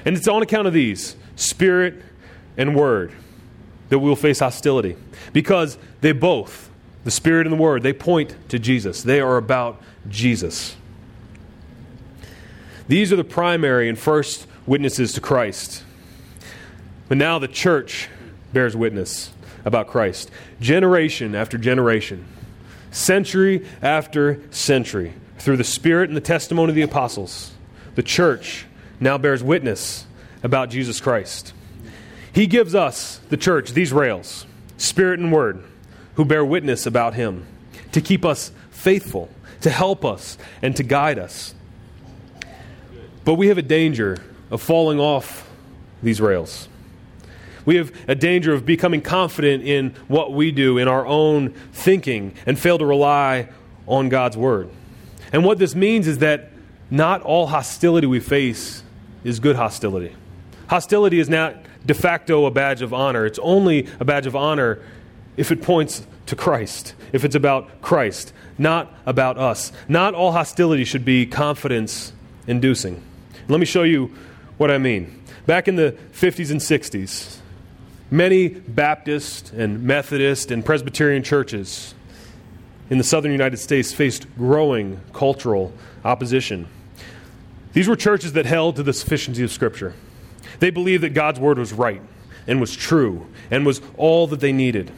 And 0.04 0.16
it's 0.16 0.28
on 0.28 0.42
account 0.42 0.66
of 0.66 0.74
these 0.74 1.16
spirit 1.36 2.02
and 2.56 2.74
word 2.74 3.12
that 3.88 3.98
we 3.98 4.08
will 4.08 4.16
face 4.16 4.38
hostility 4.38 4.96
because 5.32 5.76
they 6.00 6.12
both, 6.12 6.70
the 7.04 7.10
Spirit 7.10 7.46
and 7.46 7.52
the 7.52 7.60
Word, 7.60 7.82
they 7.82 7.92
point 7.92 8.34
to 8.48 8.58
Jesus. 8.58 9.02
They 9.02 9.20
are 9.20 9.36
about 9.36 9.82
Jesus. 10.08 10.76
These 12.88 13.12
are 13.12 13.16
the 13.16 13.24
primary 13.24 13.88
and 13.88 13.98
first 13.98 14.46
witnesses 14.66 15.12
to 15.12 15.20
Christ. 15.20 15.84
But 17.08 17.18
now 17.18 17.38
the 17.38 17.48
church 17.48 18.08
bears 18.52 18.74
witness 18.74 19.30
about 19.64 19.88
Christ. 19.88 20.30
Generation 20.60 21.34
after 21.34 21.58
generation, 21.58 22.26
century 22.92 23.66
after 23.82 24.40
century, 24.50 25.14
through 25.38 25.56
the 25.56 25.64
Spirit 25.64 26.08
and 26.08 26.16
the 26.16 26.20
testimony 26.20 26.70
of 26.70 26.76
the 26.76 26.82
apostles, 26.82 27.52
the 27.96 28.02
church 28.02 28.66
now 29.00 29.18
bears 29.18 29.42
witness 29.42 30.06
about 30.42 30.70
Jesus 30.70 31.00
Christ. 31.00 31.52
He 32.32 32.46
gives 32.46 32.74
us, 32.74 33.18
the 33.28 33.36
church, 33.36 33.72
these 33.72 33.92
rails 33.92 34.46
Spirit 34.76 35.20
and 35.20 35.32
Word, 35.32 35.62
who 36.14 36.24
bear 36.24 36.44
witness 36.44 36.86
about 36.86 37.14
Him, 37.14 37.46
to 37.92 38.00
keep 38.00 38.24
us 38.24 38.52
faithful, 38.70 39.28
to 39.60 39.70
help 39.70 40.04
us, 40.04 40.38
and 40.60 40.74
to 40.76 40.82
guide 40.82 41.18
us. 41.18 41.54
But 43.24 43.34
we 43.34 43.48
have 43.48 43.58
a 43.58 43.62
danger 43.62 44.18
of 44.50 44.60
falling 44.60 44.98
off 44.98 45.48
these 46.02 46.20
rails. 46.20 46.68
We 47.64 47.76
have 47.76 47.92
a 48.08 48.14
danger 48.14 48.52
of 48.52 48.66
becoming 48.66 49.00
confident 49.00 49.64
in 49.64 49.94
what 50.08 50.32
we 50.32 50.50
do, 50.50 50.78
in 50.78 50.88
our 50.88 51.06
own 51.06 51.50
thinking, 51.72 52.34
and 52.46 52.58
fail 52.58 52.78
to 52.78 52.86
rely 52.86 53.48
on 53.86 54.08
God's 54.08 54.36
Word. 54.36 54.68
And 55.32 55.44
what 55.44 55.58
this 55.58 55.74
means 55.74 56.06
is 56.06 56.18
that 56.18 56.50
not 56.90 57.22
all 57.22 57.46
hostility 57.46 58.06
we 58.06 58.20
face 58.20 58.82
is 59.24 59.40
good 59.40 59.56
hostility. 59.56 60.14
Hostility 60.68 61.18
is 61.18 61.28
not 61.28 61.56
de 61.86 61.94
facto 61.94 62.44
a 62.46 62.50
badge 62.50 62.82
of 62.82 62.92
honor. 62.92 63.26
It's 63.26 63.38
only 63.40 63.88
a 63.98 64.04
badge 64.04 64.26
of 64.26 64.36
honor 64.36 64.80
if 65.36 65.50
it 65.50 65.62
points 65.62 66.06
to 66.26 66.36
Christ, 66.36 66.94
if 67.12 67.24
it's 67.24 67.34
about 67.34 67.82
Christ, 67.82 68.32
not 68.58 68.92
about 69.06 69.38
us. 69.38 69.72
Not 69.88 70.14
all 70.14 70.32
hostility 70.32 70.84
should 70.84 71.04
be 71.04 71.26
confidence 71.26 72.12
inducing. 72.46 73.02
Let 73.48 73.58
me 73.60 73.66
show 73.66 73.82
you 73.82 74.14
what 74.58 74.70
I 74.70 74.78
mean. 74.78 75.22
Back 75.46 75.68
in 75.68 75.76
the 75.76 75.96
50s 76.12 76.50
and 76.50 76.60
60s, 76.60 77.38
many 78.12 78.48
Baptist 78.48 79.54
and 79.54 79.82
Methodist 79.82 80.50
and 80.50 80.62
Presbyterian 80.62 81.22
churches 81.22 81.94
in 82.90 82.98
the 82.98 83.04
southern 83.04 83.32
United 83.32 83.56
States 83.56 83.90
faced 83.90 84.26
growing 84.36 85.00
cultural 85.14 85.72
opposition. 86.04 86.68
These 87.72 87.88
were 87.88 87.96
churches 87.96 88.34
that 88.34 88.44
held 88.44 88.76
to 88.76 88.82
the 88.82 88.92
sufficiency 88.92 89.42
of 89.42 89.50
Scripture. 89.50 89.94
They 90.58 90.68
believed 90.68 91.02
that 91.04 91.14
God's 91.14 91.40
word 91.40 91.58
was 91.58 91.72
right 91.72 92.02
and 92.46 92.60
was 92.60 92.76
true 92.76 93.26
and 93.50 93.64
was 93.64 93.80
all 93.96 94.26
that 94.26 94.40
they 94.40 94.52
needed. 94.52 94.92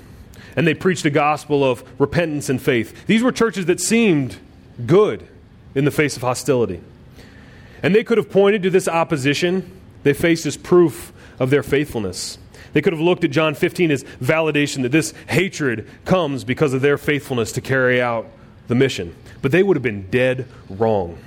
And 0.56 0.66
they 0.66 0.74
preached 0.74 1.04
a 1.04 1.10
gospel 1.10 1.62
of 1.62 1.84
repentance 2.00 2.48
and 2.48 2.60
faith. 2.60 3.06
These 3.06 3.22
were 3.22 3.30
churches 3.30 3.66
that 3.66 3.80
seemed 3.80 4.38
good 4.86 5.28
in 5.76 5.84
the 5.84 5.92
face 5.92 6.16
of 6.16 6.22
hostility. 6.22 6.80
And 7.80 7.94
they 7.94 8.02
could 8.02 8.18
have 8.18 8.30
pointed 8.30 8.64
to 8.64 8.70
this 8.70 8.88
opposition 8.88 9.70
they 10.02 10.14
faced 10.14 10.46
as 10.46 10.56
proof 10.56 11.12
of 11.38 11.50
their 11.50 11.62
faithfulness. 11.62 12.38
They 12.74 12.82
could 12.82 12.92
have 12.92 13.00
looked 13.00 13.24
at 13.24 13.30
John 13.30 13.54
15 13.54 13.90
as 13.90 14.04
validation 14.20 14.82
that 14.82 14.92
this 14.92 15.14
hatred 15.28 15.88
comes 16.04 16.44
because 16.44 16.74
of 16.74 16.82
their 16.82 16.98
faithfulness 16.98 17.52
to 17.52 17.60
carry 17.60 18.02
out 18.02 18.26
the 18.68 18.74
mission. 18.74 19.14
But 19.40 19.52
they 19.52 19.62
would 19.62 19.76
have 19.76 19.82
been 19.82 20.10
dead 20.10 20.46
wrong. 20.68 21.18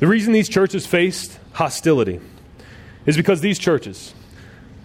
The 0.00 0.08
reason 0.08 0.32
these 0.32 0.48
churches 0.48 0.86
faced 0.86 1.38
hostility 1.52 2.20
is 3.06 3.16
because 3.16 3.40
these 3.40 3.58
churches, 3.58 4.14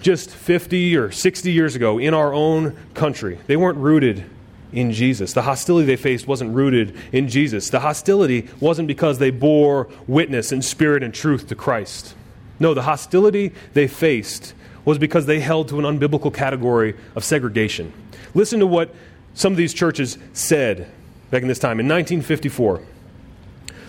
just 0.01 0.29
50 0.29 0.95
or 0.95 1.11
60 1.11 1.51
years 1.51 1.75
ago 1.75 1.97
in 1.97 2.13
our 2.13 2.33
own 2.33 2.77
country, 2.93 3.39
they 3.47 3.57
weren't 3.57 3.79
rooted 3.79 4.29
in 4.71 4.91
Jesus. 4.91 5.33
The 5.33 5.41
hostility 5.41 5.87
they 5.87 5.95
faced 5.95 6.27
wasn't 6.27 6.53
rooted 6.53 6.95
in 7.11 7.27
Jesus. 7.27 7.71
The 7.71 7.79
hostility 7.79 8.47
wasn't 8.59 8.87
because 8.87 9.17
they 9.17 9.31
bore 9.31 9.89
witness 10.05 10.51
in 10.51 10.61
spirit 10.61 11.01
and 11.01 11.13
truth 11.13 11.47
to 11.47 11.55
Christ. 11.55 12.13
No, 12.59 12.75
the 12.75 12.83
hostility 12.83 13.53
they 13.73 13.87
faced 13.87 14.53
was 14.85 14.97
because 14.97 15.25
they 15.25 15.39
held 15.39 15.67
to 15.69 15.79
an 15.79 15.85
unbiblical 15.85 16.33
category 16.33 16.95
of 17.15 17.23
segregation. 17.23 17.93
Listen 18.33 18.59
to 18.59 18.67
what 18.67 18.93
some 19.33 19.53
of 19.53 19.57
these 19.57 19.73
churches 19.73 20.17
said 20.33 20.89
back 21.31 21.41
in 21.41 21.47
this 21.47 21.59
time. 21.59 21.79
In 21.79 21.87
1954, 21.87 22.81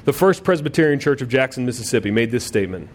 the 0.04 0.12
First 0.12 0.44
Presbyterian 0.44 1.00
Church 1.00 1.22
of 1.22 1.28
Jackson, 1.28 1.66
Mississippi 1.66 2.10
made 2.10 2.30
this 2.30 2.44
statement 2.44 2.88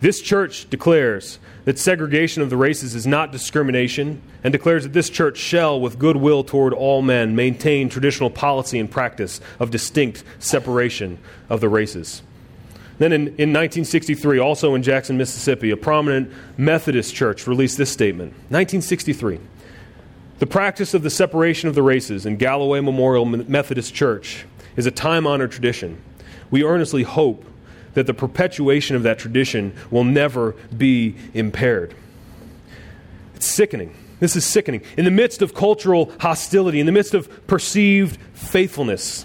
this 0.00 0.22
church 0.22 0.68
declares 0.70 1.38
that 1.66 1.78
segregation 1.78 2.42
of 2.42 2.48
the 2.48 2.56
races 2.56 2.94
is 2.94 3.06
not 3.06 3.32
discrimination 3.32 4.22
and 4.42 4.50
declares 4.50 4.84
that 4.84 4.94
this 4.94 5.10
church 5.10 5.36
shall, 5.36 5.78
with 5.78 5.98
goodwill 5.98 6.42
toward 6.42 6.72
all 6.72 7.02
men, 7.02 7.36
maintain 7.36 7.90
traditional 7.90 8.30
policy 8.30 8.78
and 8.78 8.90
practice 8.90 9.42
of 9.58 9.70
distinct 9.70 10.24
separation 10.38 11.18
of 11.50 11.60
the 11.60 11.68
races. 11.68 12.22
Then 13.00 13.14
in, 13.14 13.20
in 13.28 13.48
1963, 13.54 14.38
also 14.38 14.74
in 14.74 14.82
Jackson, 14.82 15.16
Mississippi, 15.16 15.70
a 15.70 15.76
prominent 15.78 16.30
Methodist 16.58 17.14
church 17.14 17.46
released 17.46 17.78
this 17.78 17.90
statement 17.90 18.32
1963. 18.50 19.40
The 20.38 20.46
practice 20.46 20.92
of 20.92 21.02
the 21.02 21.08
separation 21.08 21.70
of 21.70 21.74
the 21.74 21.82
races 21.82 22.26
in 22.26 22.36
Galloway 22.36 22.80
Memorial 22.80 23.24
Methodist 23.24 23.94
Church 23.94 24.44
is 24.76 24.84
a 24.84 24.90
time 24.90 25.26
honored 25.26 25.50
tradition. 25.50 25.98
We 26.50 26.62
earnestly 26.62 27.02
hope 27.02 27.46
that 27.94 28.06
the 28.06 28.12
perpetuation 28.12 28.96
of 28.96 29.02
that 29.04 29.18
tradition 29.18 29.74
will 29.90 30.04
never 30.04 30.52
be 30.76 31.16
impaired. 31.32 31.94
It's 33.34 33.46
sickening. 33.46 33.96
This 34.18 34.36
is 34.36 34.44
sickening. 34.44 34.82
In 34.98 35.06
the 35.06 35.10
midst 35.10 35.40
of 35.40 35.54
cultural 35.54 36.12
hostility, 36.20 36.80
in 36.80 36.86
the 36.86 36.92
midst 36.92 37.14
of 37.14 37.46
perceived 37.46 38.18
faithfulness, 38.34 39.24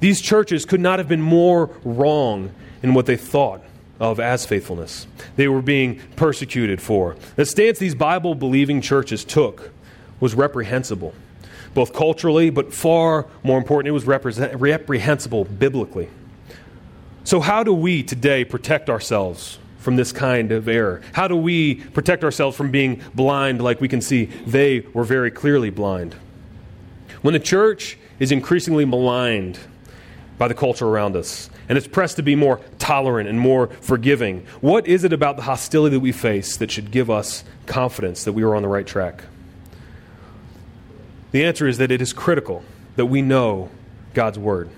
These 0.00 0.20
churches 0.20 0.64
could 0.64 0.80
not 0.80 0.98
have 0.98 1.08
been 1.08 1.20
more 1.20 1.70
wrong 1.82 2.52
in 2.82 2.94
what 2.94 3.06
they 3.06 3.16
thought 3.16 3.62
of 4.00 4.20
as 4.20 4.46
faithfulness. 4.46 5.06
They 5.36 5.48
were 5.48 5.62
being 5.62 6.00
persecuted 6.16 6.80
for. 6.80 7.16
The 7.36 7.44
stance 7.44 7.78
these 7.78 7.94
Bible 7.94 8.34
believing 8.34 8.80
churches 8.80 9.24
took 9.24 9.70
was 10.20 10.34
reprehensible, 10.34 11.14
both 11.74 11.92
culturally, 11.92 12.50
but 12.50 12.72
far 12.72 13.26
more 13.42 13.58
important, 13.58 13.88
it 13.88 13.92
was 13.92 14.06
reprehensible 14.06 15.44
biblically. 15.44 16.08
So, 17.24 17.40
how 17.40 17.62
do 17.62 17.74
we 17.74 18.02
today 18.02 18.44
protect 18.44 18.88
ourselves 18.88 19.58
from 19.78 19.96
this 19.96 20.12
kind 20.12 20.50
of 20.50 20.66
error? 20.66 21.02
How 21.12 21.28
do 21.28 21.36
we 21.36 21.76
protect 21.76 22.24
ourselves 22.24 22.56
from 22.56 22.70
being 22.70 23.02
blind 23.14 23.60
like 23.62 23.80
we 23.80 23.88
can 23.88 24.00
see 24.00 24.26
they 24.46 24.80
were 24.94 25.04
very 25.04 25.30
clearly 25.30 25.70
blind? 25.70 26.14
When 27.22 27.34
the 27.34 27.40
church 27.40 27.98
is 28.18 28.32
increasingly 28.32 28.84
maligned 28.84 29.58
by 30.38 30.48
the 30.48 30.54
culture 30.54 30.86
around 30.86 31.16
us, 31.16 31.50
and 31.68 31.76
it's 31.76 31.86
pressed 31.86 32.16
to 32.16 32.22
be 32.22 32.34
more 32.34 32.60
tolerant 32.78 33.28
and 33.28 33.38
more 33.38 33.68
forgiving. 33.80 34.46
What 34.60 34.86
is 34.86 35.04
it 35.04 35.12
about 35.12 35.36
the 35.36 35.42
hostility 35.42 35.96
that 35.96 36.00
we 36.00 36.12
face 36.12 36.56
that 36.56 36.70
should 36.70 36.90
give 36.90 37.10
us 37.10 37.44
confidence 37.66 38.24
that 38.24 38.32
we 38.32 38.42
are 38.42 38.54
on 38.54 38.62
the 38.62 38.68
right 38.68 38.86
track? 38.86 39.22
The 41.30 41.44
answer 41.44 41.68
is 41.68 41.78
that 41.78 41.90
it 41.90 42.00
is 42.00 42.12
critical 42.12 42.62
that 42.96 43.06
we 43.06 43.20
know 43.20 43.70
God's 44.14 44.38
Word, 44.38 44.70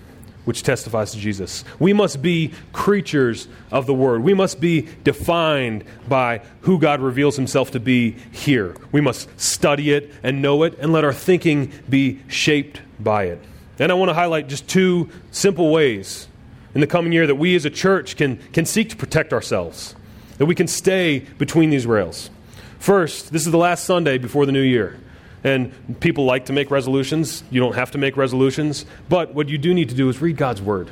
which 0.44 0.64
testifies 0.64 1.12
to 1.12 1.18
Jesus. 1.18 1.64
We 1.79 1.92
must 1.92 2.20
be 2.20 2.53
creatures 2.72 3.46
of 3.70 3.87
the 3.87 3.94
Word. 3.94 4.22
We 4.22 4.35
must 4.35 4.61
be 4.61 4.88
defined 5.05 5.85
by 6.09 6.42
who 6.62 6.81
God 6.81 7.00
reveals 7.00 7.37
Himself 7.37 7.70
to 7.70 7.81
be 7.81 8.16
here. 8.33 8.74
We 8.90 9.00
must 9.00 9.40
study 9.40 9.92
it 9.92 10.12
and 10.24 10.42
know 10.42 10.64
it 10.64 10.76
and 10.81 10.92
let 10.92 11.05
our 11.05 11.12
thinking 11.12 11.72
be 11.88 12.18
shaped 12.26 12.81
by 12.98 13.24
it. 13.24 13.40
And 13.79 13.92
I 13.92 13.94
want 13.94 14.11
to 14.11 14.14
highlight 14.14 14.48
just 14.48 14.68
two 14.68 15.09
simple 15.31 15.70
ways 15.70 16.26
in 16.75 16.81
the 16.81 16.87
coming 16.87 17.13
year 17.13 17.27
that 17.27 17.37
we 17.37 17.55
as 17.57 17.65
a 17.65 17.71
church 17.71 18.17
can, 18.17 18.37
can 18.53 18.65
seek 18.65 18.91
to 18.91 18.97
protect 18.97 19.33
ourselves, 19.33 19.95
that 20.39 20.47
we 20.47 20.55
can 20.55 20.67
stay 20.67 21.21
between 21.39 21.71
these 21.71 21.87
rails. 21.87 22.31
First, 22.79 23.33
this 23.33 23.45
is 23.45 23.53
the 23.53 23.59
last 23.59 23.85
Sunday 23.85 24.19
before 24.19 24.47
the 24.47 24.53
new 24.53 24.63
year. 24.63 24.99
And 25.43 25.73
people 26.01 26.25
like 26.27 26.47
to 26.47 26.53
make 26.53 26.71
resolutions. 26.71 27.43
You 27.51 27.61
don't 27.61 27.75
have 27.75 27.93
to 27.93 27.99
make 27.99 28.17
resolutions. 28.17 28.85
But 29.09 29.35
what 29.35 29.49
you 29.49 29.59
do 29.59 29.73
need 29.73 29.89
to 29.89 29.95
do 29.95 30.09
is 30.09 30.21
read 30.21 30.37
God's 30.37 30.61
Word 30.61 30.91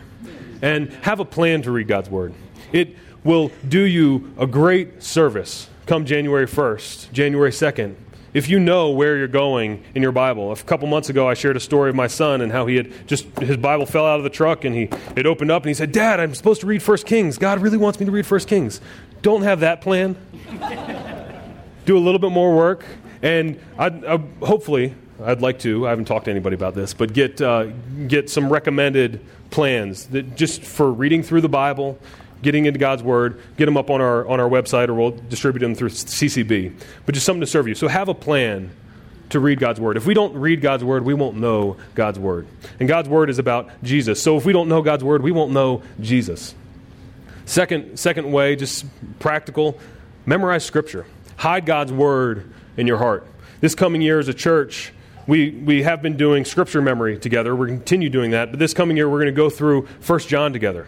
and 0.63 0.91
have 1.03 1.21
a 1.21 1.25
plan 1.25 1.63
to 1.63 1.71
read 1.71 1.87
God's 1.87 2.09
Word. 2.09 2.35
It 2.73 2.97
will 3.25 3.51
do 3.67 3.83
you 3.83 4.35
a 4.39 4.47
great 4.47 5.03
service 5.03 5.69
come 5.87 6.05
January 6.05 6.47
1st, 6.47 7.13
January 7.13 7.51
2nd, 7.51 7.95
if 8.39 8.49
you 8.49 8.61
know 8.61 8.91
where 8.91 9.17
you're 9.17 9.27
going 9.27 9.83
in 9.97 10.03
your 10.03 10.13
Bible. 10.13 10.53
A 10.53 10.57
couple 10.57 10.87
months 10.87 11.09
ago, 11.09 11.29
I 11.29 11.35
shared 11.35 11.57
a 11.57 11.61
story 11.61 11.91
of 11.91 11.97
my 11.97 12.07
son 12.07 12.41
and 12.41 12.53
how 12.53 12.67
he 12.67 12.77
had 12.77 13.09
just, 13.09 13.27
his 13.41 13.57
Bible 13.57 13.85
fell 13.85 14.07
out 14.07 14.19
of 14.19 14.23
the 14.23 14.31
truck 14.31 14.65
and 14.65 14.75
he, 14.77 14.89
it 15.17 15.27
opened 15.27 15.51
up 15.51 15.65
and 15.65 15.71
he 15.71 15.75
said, 15.75 15.91
Dad, 15.91 16.21
I'm 16.21 16.37
supposed 16.37 16.61
to 16.61 16.69
read 16.69 16.81
First 16.81 17.05
Kings. 17.05 17.37
God 17.37 17.61
really 17.61 17.77
wants 17.77 17.99
me 17.99 18.07
to 18.07 18.13
read 18.13 18.27
First 18.27 18.47
Kings. 18.47 18.81
Don't 19.23 19.43
have 19.43 19.59
that 19.61 19.81
plan. 19.81 20.15
Do 21.85 21.99
a 21.99 21.99
little 21.99 22.21
bit 22.21 22.31
more 22.31 22.55
work. 22.55 22.85
And 23.23 23.61
I'd, 23.77 24.05
I, 24.05 24.19
hopefully, 24.41 24.95
I'd 25.21 25.43
like 25.43 25.59
to, 25.61 25.89
I 25.89 25.91
haven't 25.91 26.05
talked 26.05 26.27
to 26.27 26.31
anybody 26.31 26.55
about 26.55 26.77
this, 26.77 26.95
but 26.95 27.13
get, 27.13 27.41
uh, 27.41 27.65
get 28.07 28.31
some 28.31 28.53
recommended 28.53 29.21
plans 29.51 30.07
that 30.07 30.37
just 30.37 30.63
for 30.63 30.93
reading 30.93 31.25
through 31.25 31.41
the 31.41 31.49
Bible 31.49 31.99
getting 32.43 32.67
into 32.67 32.79
God's 32.79 33.03
Word, 33.03 33.41
get 33.57 33.67
them 33.67 33.77
up 33.77 33.91
on 33.91 34.01
our, 34.01 34.27
on 34.29 34.41
our 34.41 34.49
website, 34.49 34.89
or 34.89 34.95
we'll 34.95 35.11
distribute 35.11 35.61
them 35.61 35.75
through 35.75 35.91
CCB. 35.91 36.73
But 37.07 37.15
just 37.15 37.27
something 37.27 37.41
to 37.41 37.47
serve 37.47 37.69
you. 37.69 37.75
So 37.75 37.89
have 37.89 38.09
a 38.09 38.15
plan 38.15 38.71
to 39.31 39.41
read 39.41 39.59
God's 39.59 39.81
Word. 39.81 39.97
If 39.97 40.07
we 40.07 40.15
don't 40.15 40.35
read 40.35 40.61
God's 40.61 40.85
Word, 40.85 41.05
we 41.05 41.15
won't 41.15 41.37
know 41.37 41.77
God's 41.95 42.19
Word. 42.19 42.47
And 42.81 42.89
God's 42.89 43.09
Word 43.09 43.31
is 43.31 43.39
about 43.39 43.71
Jesus. 43.83 44.23
So 44.23 44.37
if 44.37 44.45
we 44.45 44.53
don't 44.53 44.69
know 44.69 44.83
God's 44.83 45.05
Word, 45.05 45.23
we 45.23 45.33
won't 45.33 45.53
know 45.53 45.83
Jesus. 46.01 46.55
Second, 47.45 47.99
second 47.99 48.31
way, 48.31 48.57
just 48.57 48.85
practical, 49.19 49.79
memorize 50.27 50.65
Scripture. 50.65 51.07
Hide 51.37 51.67
God's 51.67 51.93
Word 51.93 52.53
in 52.77 52.87
your 52.87 52.99
heart. 52.99 53.27
This 53.61 53.75
coming 53.75 54.01
year 54.01 54.19
as 54.19 54.29
a 54.29 54.35
church, 54.35 54.93
we, 55.27 55.51
we 55.51 55.83
have 55.83 56.01
been 56.01 56.17
doing 56.17 56.45
Scripture 56.45 56.81
memory 56.81 57.19
together. 57.19 57.55
We're 57.55 57.69
continue 57.69 58.09
doing 58.09 58.31
that. 58.31 58.51
But 58.51 58.59
this 58.59 58.73
coming 58.73 58.97
year, 58.97 59.09
we're 59.09 59.19
going 59.19 59.27
to 59.27 59.33
go 59.33 59.51
through 59.51 59.87
1 60.07 60.21
John 60.21 60.53
together. 60.53 60.87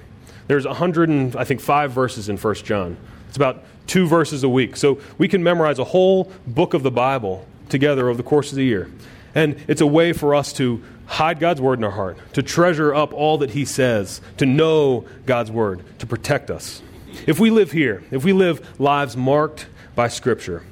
There's 0.51 0.67
100 0.67 1.09
and 1.09 1.37
I 1.37 1.45
think 1.45 1.61
5 1.61 1.93
verses 1.93 2.29
in 2.29 2.37
1 2.37 2.55
John. 2.57 2.97
It's 3.29 3.37
about 3.37 3.63
2 3.87 4.09
verses 4.09 4.43
a 4.43 4.49
week. 4.49 4.75
So 4.75 4.99
we 5.17 5.29
can 5.29 5.45
memorize 5.45 5.79
a 5.79 5.85
whole 5.85 6.33
book 6.45 6.75
of 6.75 6.83
the 6.83 6.91
Bible 6.91 7.47
together 7.69 8.09
over 8.09 8.17
the 8.17 8.29
course 8.29 8.51
of 8.51 8.57
the 8.57 8.65
year. 8.65 8.91
And 9.33 9.63
it's 9.69 9.81
a 9.81 9.87
way 9.87 10.13
for 10.13 10.35
us 10.35 10.53
to 10.55 10.83
hide 11.07 11.39
God's 11.39 11.61
word 11.61 11.79
in 11.79 11.85
our 11.85 11.93
heart, 11.93 12.19
to 12.33 12.43
treasure 12.43 12.93
up 12.93 13.13
all 13.13 13.39
that 13.39 13.51
he 13.51 13.65
says, 13.65 14.21
to 14.39 14.45
know 14.45 15.07
God's 15.25 15.53
word, 15.53 15.85
to 16.01 16.07
protect 16.09 16.51
us. 16.51 16.83
If 17.29 17.39
we 17.39 17.51
live 17.51 17.71
here, 17.71 18.03
if 18.11 18.25
we 18.25 18.33
live 18.33 18.81
lives 18.81 19.17
marked 19.17 19.69
by 19.95 20.09
scripture, 20.09 20.65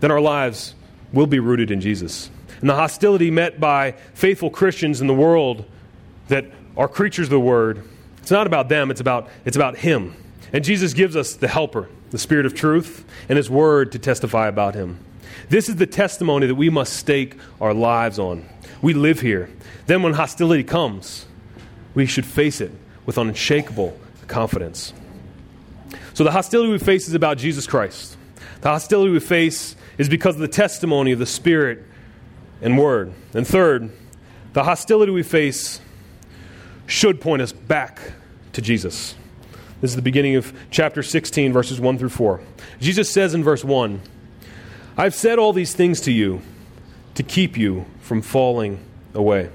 then 0.00 0.10
our 0.10 0.22
lives 0.22 0.74
will 1.12 1.26
be 1.26 1.38
rooted 1.38 1.70
in 1.70 1.82
Jesus. 1.82 2.30
And 2.62 2.70
the 2.70 2.76
hostility 2.76 3.30
met 3.30 3.60
by 3.60 3.92
faithful 4.14 4.48
Christians 4.48 5.02
in 5.02 5.06
the 5.06 5.12
world 5.12 5.66
that 6.28 6.46
are 6.78 6.88
creatures 6.88 7.26
of 7.26 7.32
the 7.32 7.40
word 7.40 7.84
it's 8.28 8.32
not 8.32 8.46
about 8.46 8.68
them, 8.68 8.90
it's 8.90 9.00
about, 9.00 9.30
it's 9.46 9.56
about 9.56 9.78
Him. 9.78 10.14
And 10.52 10.62
Jesus 10.62 10.92
gives 10.92 11.16
us 11.16 11.36
the 11.36 11.48
helper, 11.48 11.88
the 12.10 12.18
Spirit 12.18 12.44
of 12.44 12.54
truth, 12.54 13.06
and 13.26 13.38
His 13.38 13.48
Word 13.48 13.92
to 13.92 13.98
testify 13.98 14.48
about 14.48 14.74
Him. 14.74 14.98
This 15.48 15.70
is 15.70 15.76
the 15.76 15.86
testimony 15.86 16.46
that 16.46 16.54
we 16.54 16.68
must 16.68 16.92
stake 16.92 17.38
our 17.58 17.72
lives 17.72 18.18
on. 18.18 18.46
We 18.82 18.92
live 18.92 19.22
here. 19.22 19.48
Then, 19.86 20.02
when 20.02 20.12
hostility 20.12 20.62
comes, 20.62 21.24
we 21.94 22.04
should 22.04 22.26
face 22.26 22.60
it 22.60 22.70
with 23.06 23.16
unshakable 23.16 23.98
confidence. 24.26 24.92
So, 26.12 26.22
the 26.22 26.32
hostility 26.32 26.70
we 26.70 26.78
face 26.78 27.08
is 27.08 27.14
about 27.14 27.38
Jesus 27.38 27.66
Christ. 27.66 28.18
The 28.60 28.68
hostility 28.68 29.10
we 29.10 29.20
face 29.20 29.74
is 29.96 30.10
because 30.10 30.34
of 30.34 30.42
the 30.42 30.48
testimony 30.48 31.12
of 31.12 31.18
the 31.18 31.24
Spirit 31.24 31.82
and 32.60 32.76
Word. 32.76 33.10
And 33.32 33.46
third, 33.46 33.90
the 34.52 34.64
hostility 34.64 35.12
we 35.12 35.22
face 35.22 35.80
should 36.88 37.20
point 37.20 37.42
us 37.42 37.52
back 37.52 38.00
to 38.54 38.60
Jesus. 38.60 39.14
This 39.80 39.92
is 39.92 39.96
the 39.96 40.02
beginning 40.02 40.34
of 40.34 40.52
chapter 40.70 41.04
16, 41.04 41.52
verses 41.52 41.78
1 41.80 41.98
through 41.98 42.08
4. 42.08 42.40
Jesus 42.80 43.08
says 43.08 43.34
in 43.34 43.44
verse 43.44 43.62
1 43.62 44.00
I've 44.96 45.14
said 45.14 45.38
all 45.38 45.52
these 45.52 45.74
things 45.74 46.00
to 46.00 46.12
you 46.12 46.40
to 47.14 47.22
keep 47.22 47.56
you 47.56 47.84
from 48.00 48.20
falling 48.20 48.80
away. 49.14 49.50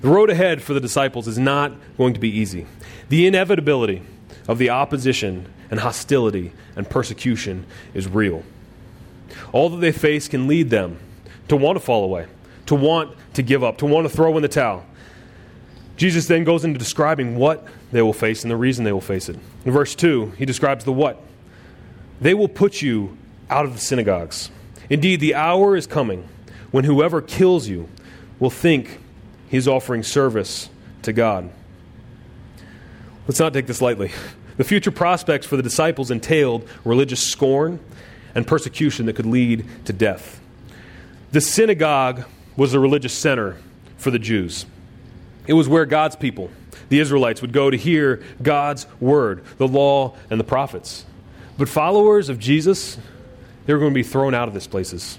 The 0.00 0.08
road 0.08 0.30
ahead 0.30 0.62
for 0.62 0.74
the 0.74 0.80
disciples 0.80 1.28
is 1.28 1.38
not 1.38 1.72
going 1.96 2.14
to 2.14 2.20
be 2.20 2.30
easy. 2.36 2.66
The 3.08 3.26
inevitability 3.28 4.02
of 4.48 4.58
the 4.58 4.70
opposition 4.70 5.52
and 5.70 5.78
hostility 5.78 6.52
and 6.74 6.88
persecution 6.88 7.66
is 7.94 8.08
real. 8.08 8.42
All 9.52 9.68
that 9.68 9.76
they 9.76 9.92
face 9.92 10.26
can 10.26 10.48
lead 10.48 10.70
them 10.70 10.98
to 11.48 11.54
want 11.54 11.76
to 11.76 11.80
fall 11.84 12.02
away, 12.02 12.26
to 12.66 12.74
want 12.74 13.16
to 13.34 13.42
give 13.42 13.62
up, 13.62 13.78
to 13.78 13.86
want 13.86 14.08
to 14.08 14.14
throw 14.14 14.34
in 14.36 14.42
the 14.42 14.48
towel. 14.48 14.84
Jesus 16.02 16.26
then 16.26 16.42
goes 16.42 16.64
into 16.64 16.80
describing 16.80 17.36
what 17.36 17.64
they 17.92 18.02
will 18.02 18.12
face 18.12 18.42
and 18.42 18.50
the 18.50 18.56
reason 18.56 18.84
they 18.84 18.90
will 18.90 19.00
face 19.00 19.28
it. 19.28 19.38
In 19.64 19.70
verse 19.70 19.94
2, 19.94 20.32
he 20.36 20.44
describes 20.44 20.84
the 20.84 20.92
what. 20.92 21.22
They 22.20 22.34
will 22.34 22.48
put 22.48 22.82
you 22.82 23.16
out 23.48 23.66
of 23.66 23.74
the 23.74 23.78
synagogues. 23.78 24.50
Indeed, 24.90 25.20
the 25.20 25.36
hour 25.36 25.76
is 25.76 25.86
coming 25.86 26.28
when 26.72 26.82
whoever 26.82 27.22
kills 27.22 27.68
you 27.68 27.88
will 28.40 28.50
think 28.50 28.98
he's 29.48 29.68
offering 29.68 30.02
service 30.02 30.68
to 31.02 31.12
God. 31.12 31.52
Let's 33.28 33.38
not 33.38 33.52
take 33.52 33.68
this 33.68 33.80
lightly. 33.80 34.10
The 34.56 34.64
future 34.64 34.90
prospects 34.90 35.46
for 35.46 35.56
the 35.56 35.62
disciples 35.62 36.10
entailed 36.10 36.68
religious 36.84 37.24
scorn 37.24 37.78
and 38.34 38.44
persecution 38.44 39.06
that 39.06 39.14
could 39.14 39.26
lead 39.26 39.66
to 39.84 39.92
death. 39.92 40.40
The 41.30 41.40
synagogue 41.40 42.24
was 42.56 42.72
the 42.72 42.80
religious 42.80 43.14
center 43.14 43.58
for 43.98 44.10
the 44.10 44.18
Jews. 44.18 44.66
It 45.46 45.54
was 45.54 45.68
where 45.68 45.86
God's 45.86 46.16
people, 46.16 46.50
the 46.88 47.00
Israelites, 47.00 47.42
would 47.42 47.52
go 47.52 47.70
to 47.70 47.76
hear 47.76 48.22
God's 48.42 48.86
word, 49.00 49.44
the 49.58 49.68
law, 49.68 50.14
and 50.30 50.38
the 50.38 50.44
prophets. 50.44 51.04
But 51.58 51.68
followers 51.68 52.28
of 52.28 52.38
Jesus, 52.38 52.98
they 53.66 53.72
were 53.72 53.78
going 53.78 53.92
to 53.92 53.94
be 53.94 54.02
thrown 54.02 54.34
out 54.34 54.48
of 54.48 54.54
these 54.54 54.66
places, 54.66 55.18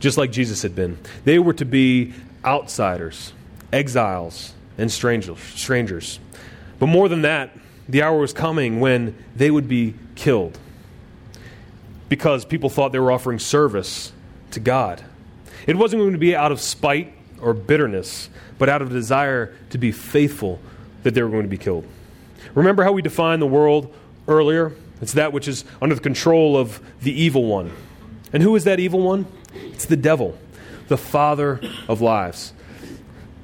just 0.00 0.18
like 0.18 0.32
Jesus 0.32 0.62
had 0.62 0.74
been. 0.74 0.98
They 1.24 1.38
were 1.38 1.54
to 1.54 1.64
be 1.64 2.14
outsiders, 2.44 3.32
exiles, 3.72 4.52
and 4.76 4.90
strangers. 4.90 6.18
But 6.78 6.86
more 6.86 7.08
than 7.08 7.22
that, 7.22 7.56
the 7.88 8.02
hour 8.02 8.18
was 8.18 8.32
coming 8.32 8.80
when 8.80 9.16
they 9.36 9.50
would 9.50 9.68
be 9.68 9.94
killed 10.14 10.58
because 12.08 12.44
people 12.44 12.70
thought 12.70 12.92
they 12.92 12.98
were 12.98 13.12
offering 13.12 13.38
service 13.38 14.12
to 14.50 14.60
God. 14.60 15.02
It 15.66 15.76
wasn't 15.76 16.02
going 16.02 16.12
to 16.12 16.18
be 16.18 16.36
out 16.36 16.52
of 16.52 16.60
spite 16.60 17.12
or 17.40 17.54
bitterness, 17.54 18.28
but 18.58 18.68
out 18.68 18.82
of 18.82 18.90
a 18.90 18.94
desire 18.94 19.54
to 19.70 19.78
be 19.78 19.92
faithful 19.92 20.60
that 21.02 21.14
they 21.14 21.22
were 21.22 21.28
going 21.28 21.42
to 21.42 21.48
be 21.48 21.58
killed. 21.58 21.86
Remember 22.54 22.84
how 22.84 22.92
we 22.92 23.02
defined 23.02 23.42
the 23.42 23.46
world 23.46 23.94
earlier? 24.28 24.72
It's 25.02 25.12
that 25.14 25.32
which 25.32 25.48
is 25.48 25.64
under 25.82 25.94
the 25.94 26.00
control 26.00 26.56
of 26.56 26.80
the 27.02 27.12
evil 27.12 27.44
one. 27.46 27.72
And 28.32 28.42
who 28.42 28.54
is 28.56 28.64
that 28.64 28.80
evil 28.80 29.00
one? 29.00 29.26
It's 29.54 29.84
the 29.84 29.96
devil, 29.96 30.38
the 30.88 30.96
father 30.96 31.60
of 31.88 32.00
lies. 32.00 32.52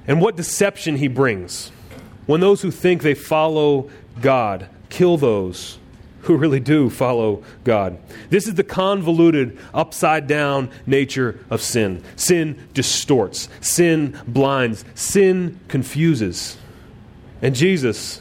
And 0.06 0.20
what 0.20 0.36
deception 0.36 0.96
he 0.96 1.08
brings. 1.08 1.70
when 2.30 2.40
those 2.40 2.62
who 2.62 2.70
think 2.70 3.02
they 3.02 3.14
follow 3.14 3.90
God 4.20 4.68
kill 4.88 5.16
those 5.16 5.79
who 6.22 6.36
really 6.36 6.60
do 6.60 6.90
follow 6.90 7.42
God. 7.64 7.98
This 8.28 8.46
is 8.46 8.54
the 8.54 8.64
convoluted, 8.64 9.58
upside 9.72 10.26
down 10.26 10.70
nature 10.86 11.44
of 11.48 11.62
sin. 11.62 12.02
Sin 12.16 12.68
distorts, 12.74 13.48
sin 13.60 14.18
blinds, 14.26 14.84
sin 14.94 15.60
confuses. 15.68 16.56
And 17.42 17.54
Jesus, 17.54 18.20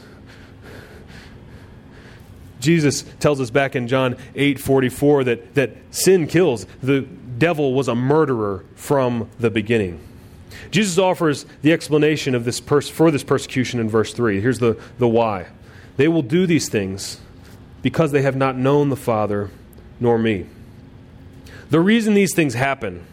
Jesus 2.60 3.04
tells 3.18 3.40
us 3.40 3.50
back 3.50 3.76
in 3.76 3.88
John 3.88 4.16
8 4.34 4.58
44 4.58 5.24
that, 5.24 5.54
that 5.54 5.76
sin 5.90 6.26
kills. 6.26 6.66
The 6.82 7.02
devil 7.02 7.74
was 7.74 7.88
a 7.88 7.94
murderer 7.94 8.64
from 8.74 9.28
the 9.38 9.50
beginning. 9.50 10.00
Jesus 10.70 10.98
offers 10.98 11.46
the 11.62 11.72
explanation 11.72 12.34
of 12.34 12.44
this 12.44 12.60
pers- 12.60 12.88
for 12.88 13.10
this 13.10 13.24
persecution 13.24 13.80
in 13.80 13.88
verse 13.88 14.12
3. 14.12 14.40
Here's 14.40 14.58
the, 14.58 14.80
the 14.98 15.08
why. 15.08 15.46
They 15.96 16.08
will 16.08 16.22
do 16.22 16.46
these 16.46 16.68
things 16.68 17.20
because 17.82 18.12
they 18.12 18.22
have 18.22 18.36
not 18.36 18.56
known 18.56 18.88
the 18.88 18.96
Father 18.96 19.50
nor 19.98 20.18
me. 20.18 20.46
The 21.70 21.80
reason 21.80 22.14
these 22.14 22.34
things 22.34 22.54
happen 22.54 23.06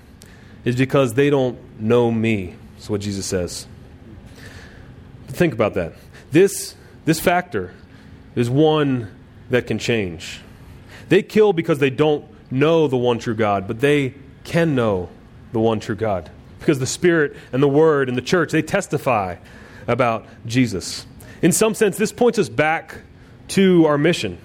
is 0.65 0.75
because 0.75 1.13
they 1.13 1.29
don't 1.29 1.57
know 1.79 2.11
me. 2.11 2.55
That's 2.75 2.89
what 2.89 3.01
Jesus 3.01 3.25
says. 3.25 3.67
Think 5.27 5.53
about 5.53 5.75
that. 5.75 5.93
This, 6.31 6.75
this 7.05 7.19
factor 7.19 7.73
is 8.35 8.49
one 8.49 9.13
that 9.49 9.67
can 9.67 9.79
change. 9.79 10.41
They 11.09 11.23
kill 11.23 11.53
because 11.53 11.79
they 11.79 11.89
don't 11.89 12.25
know 12.51 12.87
the 12.87 12.97
one 12.97 13.19
true 13.19 13.35
God, 13.35 13.67
but 13.67 13.79
they 13.79 14.15
can 14.43 14.75
know 14.75 15.09
the 15.51 15.59
one 15.59 15.79
true 15.79 15.95
God. 15.95 16.29
Because 16.59 16.79
the 16.79 16.87
Spirit 16.87 17.35
and 17.51 17.61
the 17.61 17.67
Word 17.67 18.09
and 18.09 18.17
the 18.17 18.21
church, 18.21 18.51
they 18.51 18.61
testify 18.61 19.35
about 19.87 20.25
Jesus. 20.45 21.05
In 21.41 21.51
some 21.51 21.75
sense, 21.75 21.97
this 21.97 22.11
points 22.11 22.39
us 22.39 22.49
back 22.49 23.01
to 23.49 23.85
our 23.85 23.97
mission 23.97 24.37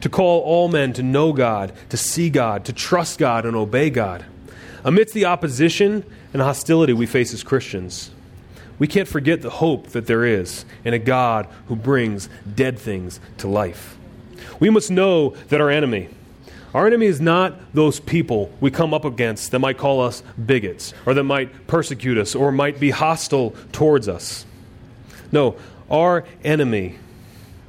to 0.00 0.08
call 0.08 0.40
all 0.42 0.68
men 0.68 0.92
to 0.94 1.02
know 1.02 1.32
God, 1.32 1.72
to 1.90 1.96
see 1.96 2.30
God, 2.30 2.64
to 2.66 2.72
trust 2.72 3.18
God, 3.18 3.46
and 3.46 3.56
obey 3.56 3.90
God. 3.90 4.24
Amidst 4.84 5.14
the 5.14 5.24
opposition 5.24 6.04
and 6.32 6.42
hostility 6.42 6.92
we 6.92 7.06
face 7.06 7.32
as 7.34 7.42
Christians, 7.42 8.10
we 8.78 8.86
can't 8.86 9.08
forget 9.08 9.42
the 9.42 9.50
hope 9.50 9.88
that 9.88 10.06
there 10.06 10.24
is 10.24 10.64
in 10.84 10.94
a 10.94 10.98
God 10.98 11.48
who 11.68 11.76
brings 11.76 12.28
dead 12.54 12.78
things 12.78 13.20
to 13.38 13.48
life. 13.48 13.96
We 14.60 14.70
must 14.70 14.90
know 14.90 15.30
that 15.48 15.60
our 15.60 15.70
enemy, 15.70 16.08
our 16.74 16.86
enemy 16.86 17.06
is 17.06 17.20
not 17.20 17.74
those 17.74 18.00
people 18.00 18.52
we 18.60 18.70
come 18.70 18.92
up 18.92 19.04
against 19.04 19.50
that 19.50 19.60
might 19.60 19.78
call 19.78 20.02
us 20.02 20.22
bigots 20.44 20.92
or 21.06 21.14
that 21.14 21.24
might 21.24 21.66
persecute 21.66 22.18
us 22.18 22.34
or 22.34 22.52
might 22.52 22.78
be 22.78 22.90
hostile 22.90 23.54
towards 23.72 24.08
us. 24.08 24.44
No, 25.32 25.56
our 25.90 26.24
enemy 26.44 26.98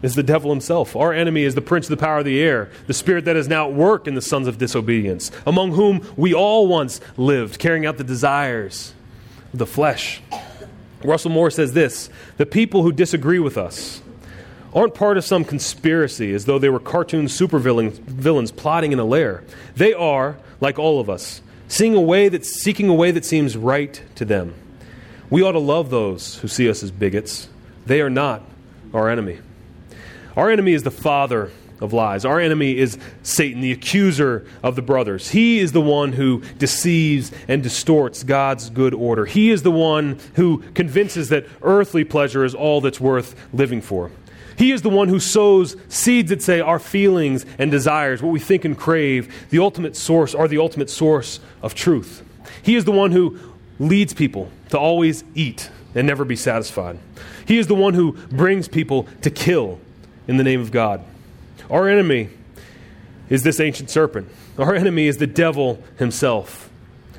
is 0.02 0.16
the 0.16 0.24
devil 0.24 0.52
himself. 0.52 0.96
Our 0.96 1.14
enemy 1.14 1.44
is 1.44 1.56
the 1.56 1.62
prince 1.62 1.88
of 1.88 1.98
the 1.98 2.04
power 2.04 2.20
of 2.20 2.26
the 2.26 2.42
air, 2.42 2.70
the 2.86 2.94
spirit 2.94 3.26
that 3.26 3.36
is 3.36 3.48
now 3.48 3.68
at 3.68 3.74
work 3.74 4.08
in 4.08 4.16
the 4.16 4.22
sons 4.22 4.48
of 4.48 4.58
disobedience, 4.58 5.32
among 5.46 5.72
whom 5.72 6.08
we 6.16 6.34
all 6.34 6.68
once 6.68 7.02
lived, 7.16 7.60
carrying 7.60 7.86
out 7.86 7.98
the 7.98 8.04
desires 8.04 8.94
of 9.54 9.60
the 9.60 9.66
flesh. 9.66 10.22
Russell 11.04 11.32
Moore 11.32 11.52
says 11.52 11.74
this 11.74 12.10
The 12.38 12.46
people 12.46 12.84
who 12.84 12.92
disagree 12.92 13.40
with 13.40 13.58
us 13.58 14.02
aren't 14.74 14.94
part 14.94 15.18
of 15.18 15.26
some 15.26 15.44
conspiracy 15.44 16.34
as 16.34 16.46
though 16.46 16.60
they 16.60 16.70
were 16.70 16.80
cartoon 16.80 17.26
supervillains 17.26 18.00
villains 18.00 18.52
plotting 18.52 18.92
in 18.92 19.00
a 19.00 19.06
lair. 19.06 19.44
They 19.76 19.94
are, 19.94 20.38
like 20.60 20.78
all 20.78 21.00
of 21.00 21.10
us, 21.10 21.42
seeing 21.68 21.96
a 21.96 22.02
way 22.02 22.30
that, 22.30 22.46
seeking 22.46 22.90
a 22.90 22.94
way 22.94 23.12
that 23.12 23.26
seems 23.26 23.58
right 23.58 24.00
to 24.16 24.26
them. 24.26 24.54
We 25.30 25.42
ought 25.42 25.54
to 25.54 25.60
love 25.60 25.90
those 25.90 26.36
who 26.38 26.48
see 26.48 26.70
us 26.70 26.84
as 26.84 26.92
bigots. 26.92 27.50
They 27.86 28.02
are 28.02 28.10
not 28.10 28.44
our 28.94 29.10
enemy. 29.10 29.40
Our 30.38 30.52
enemy 30.52 30.74
is 30.74 30.84
the 30.84 30.92
father 30.92 31.52
of 31.82 31.94
lies. 31.94 32.24
Our 32.24 32.40
enemy 32.40 32.78
is 32.78 32.98
Satan, 33.24 33.60
the 33.60 33.72
accuser 33.72 34.46
of 34.62 34.76
the 34.76 34.84
brothers. 34.84 35.30
He 35.30 35.60
is 35.60 35.72
the 35.72 35.82
one 35.82 36.14
who 36.14 36.42
deceives 36.60 37.32
and 37.48 37.64
distorts 37.64 38.24
God's 38.24 38.70
good 38.70 38.94
order. 38.94 39.26
He 39.26 39.50
is 39.50 39.64
the 39.64 39.72
one 39.72 40.20
who 40.36 40.60
convinces 40.74 41.30
that 41.30 41.48
earthly 41.64 42.04
pleasure 42.04 42.46
is 42.46 42.54
all 42.54 42.82
that's 42.82 43.00
worth 43.00 43.36
living 43.52 43.82
for. 43.82 44.12
He 44.58 44.72
is 44.72 44.84
the 44.84 44.90
one 44.90 45.08
who 45.08 45.20
sows 45.20 45.76
seeds 45.90 46.30
that 46.30 46.44
say 46.44 46.60
our 46.60 46.80
feelings 46.80 47.46
and 47.58 47.72
desires, 47.72 48.22
what 48.22 48.32
we 48.32 48.40
think 48.40 48.64
and 48.64 48.78
crave, 48.78 49.48
the 49.50 49.60
ultimate 49.60 49.96
source 49.96 50.36
are 50.36 50.48
the 50.48 50.60
ultimate 50.60 50.90
source 50.90 51.40
of 51.64 51.74
truth. 51.74 52.24
He 52.62 52.76
is 52.76 52.86
the 52.86 52.92
one 52.92 53.12
who 53.12 53.40
leads 53.80 54.14
people 54.14 54.52
to 54.70 54.78
always 54.78 55.24
eat 55.34 55.70
and 55.96 56.06
never 56.06 56.26
be 56.26 56.36
satisfied. 56.36 57.00
He 57.46 57.58
is 57.58 57.68
the 57.68 57.76
one 57.76 57.96
who 57.96 58.14
brings 58.14 58.68
people 58.68 59.08
to 59.22 59.32
kill 59.32 59.80
in 60.28 60.38
the 60.38 60.44
name 60.44 60.62
of 60.62 60.72
God. 60.72 61.04
Our 61.70 61.88
enemy 61.88 62.30
is 63.30 63.44
this 63.44 63.60
ancient 63.60 63.90
serpent. 63.90 64.30
Our 64.58 64.76
enemy 64.76 65.08
is 65.08 65.18
the 65.18 65.28
devil 65.28 65.84
himself, 65.98 66.70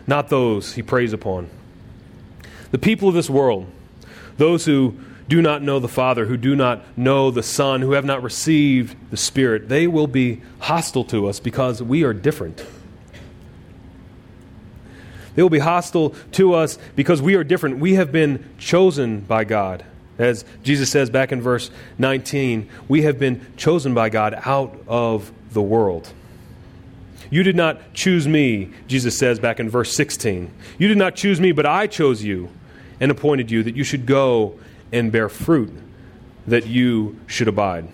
not 0.06 0.28
those 0.28 0.74
he 0.74 0.82
preys 0.82 1.12
upon. 1.12 1.48
The 2.70 2.78
people 2.78 3.08
of 3.08 3.14
this 3.14 3.30
world, 3.30 3.66
those 4.36 4.64
who 4.64 4.98
do 5.28 5.42
not 5.42 5.62
know 5.62 5.78
the 5.78 5.88
Father, 5.88 6.26
who 6.26 6.36
do 6.36 6.56
not 6.56 6.82
know 6.96 7.30
the 7.30 7.42
Son, 7.42 7.82
who 7.82 7.92
have 7.92 8.04
not 8.04 8.22
received 8.22 8.96
the 9.10 9.16
Spirit, 9.16 9.68
they 9.68 9.86
will 9.86 10.06
be 10.06 10.40
hostile 10.60 11.04
to 11.04 11.26
us 11.26 11.38
because 11.38 11.82
we 11.82 12.02
are 12.02 12.14
different. 12.14 12.64
They 15.34 15.42
will 15.42 15.50
be 15.50 15.58
hostile 15.60 16.10
to 16.32 16.54
us 16.54 16.78
because 16.96 17.22
we 17.22 17.34
are 17.36 17.44
different. 17.44 17.78
We 17.78 17.94
have 17.94 18.10
been 18.10 18.44
chosen 18.58 19.20
by 19.20 19.44
God. 19.44 19.84
As 20.18 20.44
Jesus 20.62 20.90
says 20.90 21.10
back 21.10 21.30
in 21.32 21.40
verse 21.40 21.70
19, 21.98 22.68
we 22.88 23.02
have 23.02 23.18
been 23.18 23.46
chosen 23.56 23.94
by 23.94 24.08
God 24.08 24.40
out 24.44 24.76
of 24.88 25.32
the 25.52 25.62
world. 25.62 26.12
You 27.30 27.42
did 27.42 27.56
not 27.56 27.94
choose 27.94 28.26
me, 28.26 28.70
Jesus 28.86 29.18
says 29.18 29.38
back 29.38 29.60
in 29.60 29.68
verse 29.68 29.94
16. 29.94 30.50
You 30.78 30.88
did 30.88 30.98
not 30.98 31.14
choose 31.14 31.40
me, 31.40 31.52
but 31.52 31.66
I 31.66 31.86
chose 31.86 32.22
you 32.22 32.50
and 33.00 33.10
appointed 33.10 33.50
you 33.50 33.62
that 33.62 33.76
you 33.76 33.84
should 33.84 34.06
go 34.06 34.58
and 34.92 35.12
bear 35.12 35.28
fruit, 35.28 35.72
that 36.46 36.66
you 36.66 37.18
should 37.26 37.48
abide. 37.48 37.88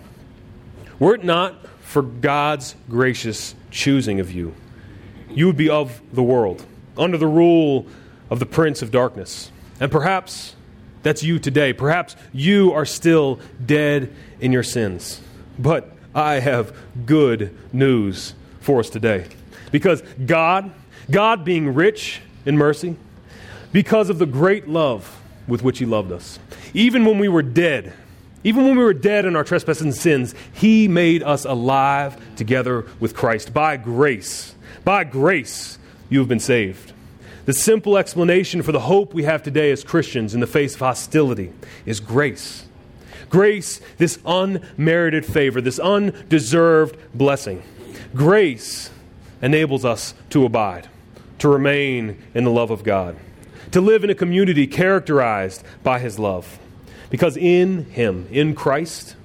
Were 0.98 1.14
it 1.14 1.24
not 1.24 1.66
for 1.80 2.02
God's 2.02 2.74
gracious 2.88 3.54
choosing 3.70 4.20
of 4.20 4.32
you, 4.32 4.54
you 5.30 5.46
would 5.46 5.56
be 5.56 5.68
of 5.68 6.00
the 6.12 6.22
world, 6.22 6.64
under 6.96 7.18
the 7.18 7.26
rule 7.26 7.86
of 8.30 8.38
the 8.38 8.46
prince 8.46 8.82
of 8.82 8.90
darkness. 8.90 9.50
And 9.80 9.90
perhaps 9.90 10.54
that's 11.04 11.22
you 11.22 11.38
today. 11.38 11.72
Perhaps 11.72 12.16
you 12.32 12.72
are 12.72 12.84
still 12.84 13.38
dead 13.64 14.12
in 14.40 14.50
your 14.50 14.64
sins. 14.64 15.20
But 15.58 15.92
I 16.14 16.40
have 16.40 16.74
good 17.06 17.56
news 17.72 18.34
for 18.60 18.80
us 18.80 18.90
today. 18.90 19.26
Because 19.70 20.02
God, 20.24 20.72
God 21.10 21.44
being 21.44 21.74
rich 21.74 22.20
in 22.46 22.56
mercy, 22.56 22.96
because 23.70 24.08
of 24.08 24.18
the 24.18 24.26
great 24.26 24.66
love 24.66 25.20
with 25.46 25.62
which 25.62 25.78
He 25.78 25.84
loved 25.84 26.10
us, 26.10 26.38
even 26.72 27.04
when 27.04 27.18
we 27.18 27.28
were 27.28 27.42
dead, 27.42 27.92
even 28.42 28.64
when 28.64 28.76
we 28.76 28.84
were 28.84 28.94
dead 28.94 29.26
in 29.26 29.36
our 29.36 29.44
trespasses 29.44 29.82
and 29.82 29.94
sins, 29.94 30.34
He 30.54 30.88
made 30.88 31.22
us 31.22 31.44
alive 31.44 32.16
together 32.36 32.86
with 32.98 33.14
Christ. 33.14 33.52
By 33.52 33.76
grace, 33.76 34.54
by 34.84 35.04
grace, 35.04 35.78
you 36.08 36.20
have 36.20 36.28
been 36.28 36.40
saved. 36.40 36.93
The 37.44 37.52
simple 37.52 37.98
explanation 37.98 38.62
for 38.62 38.72
the 38.72 38.80
hope 38.80 39.12
we 39.12 39.24
have 39.24 39.42
today 39.42 39.70
as 39.70 39.84
Christians 39.84 40.32
in 40.32 40.40
the 40.40 40.46
face 40.46 40.74
of 40.74 40.80
hostility 40.80 41.52
is 41.84 42.00
grace. 42.00 42.64
Grace, 43.28 43.80
this 43.98 44.18
unmerited 44.24 45.26
favor, 45.26 45.60
this 45.60 45.78
undeserved 45.78 46.96
blessing. 47.14 47.62
Grace 48.14 48.90
enables 49.42 49.84
us 49.84 50.14
to 50.30 50.46
abide, 50.46 50.88
to 51.38 51.48
remain 51.48 52.22
in 52.32 52.44
the 52.44 52.50
love 52.50 52.70
of 52.70 52.82
God, 52.82 53.16
to 53.72 53.80
live 53.80 54.04
in 54.04 54.10
a 54.10 54.14
community 54.14 54.66
characterized 54.66 55.62
by 55.82 55.98
His 55.98 56.18
love. 56.18 56.58
Because 57.10 57.36
in 57.36 57.84
Him, 57.90 58.26
in 58.30 58.54
Christ, 58.54 59.16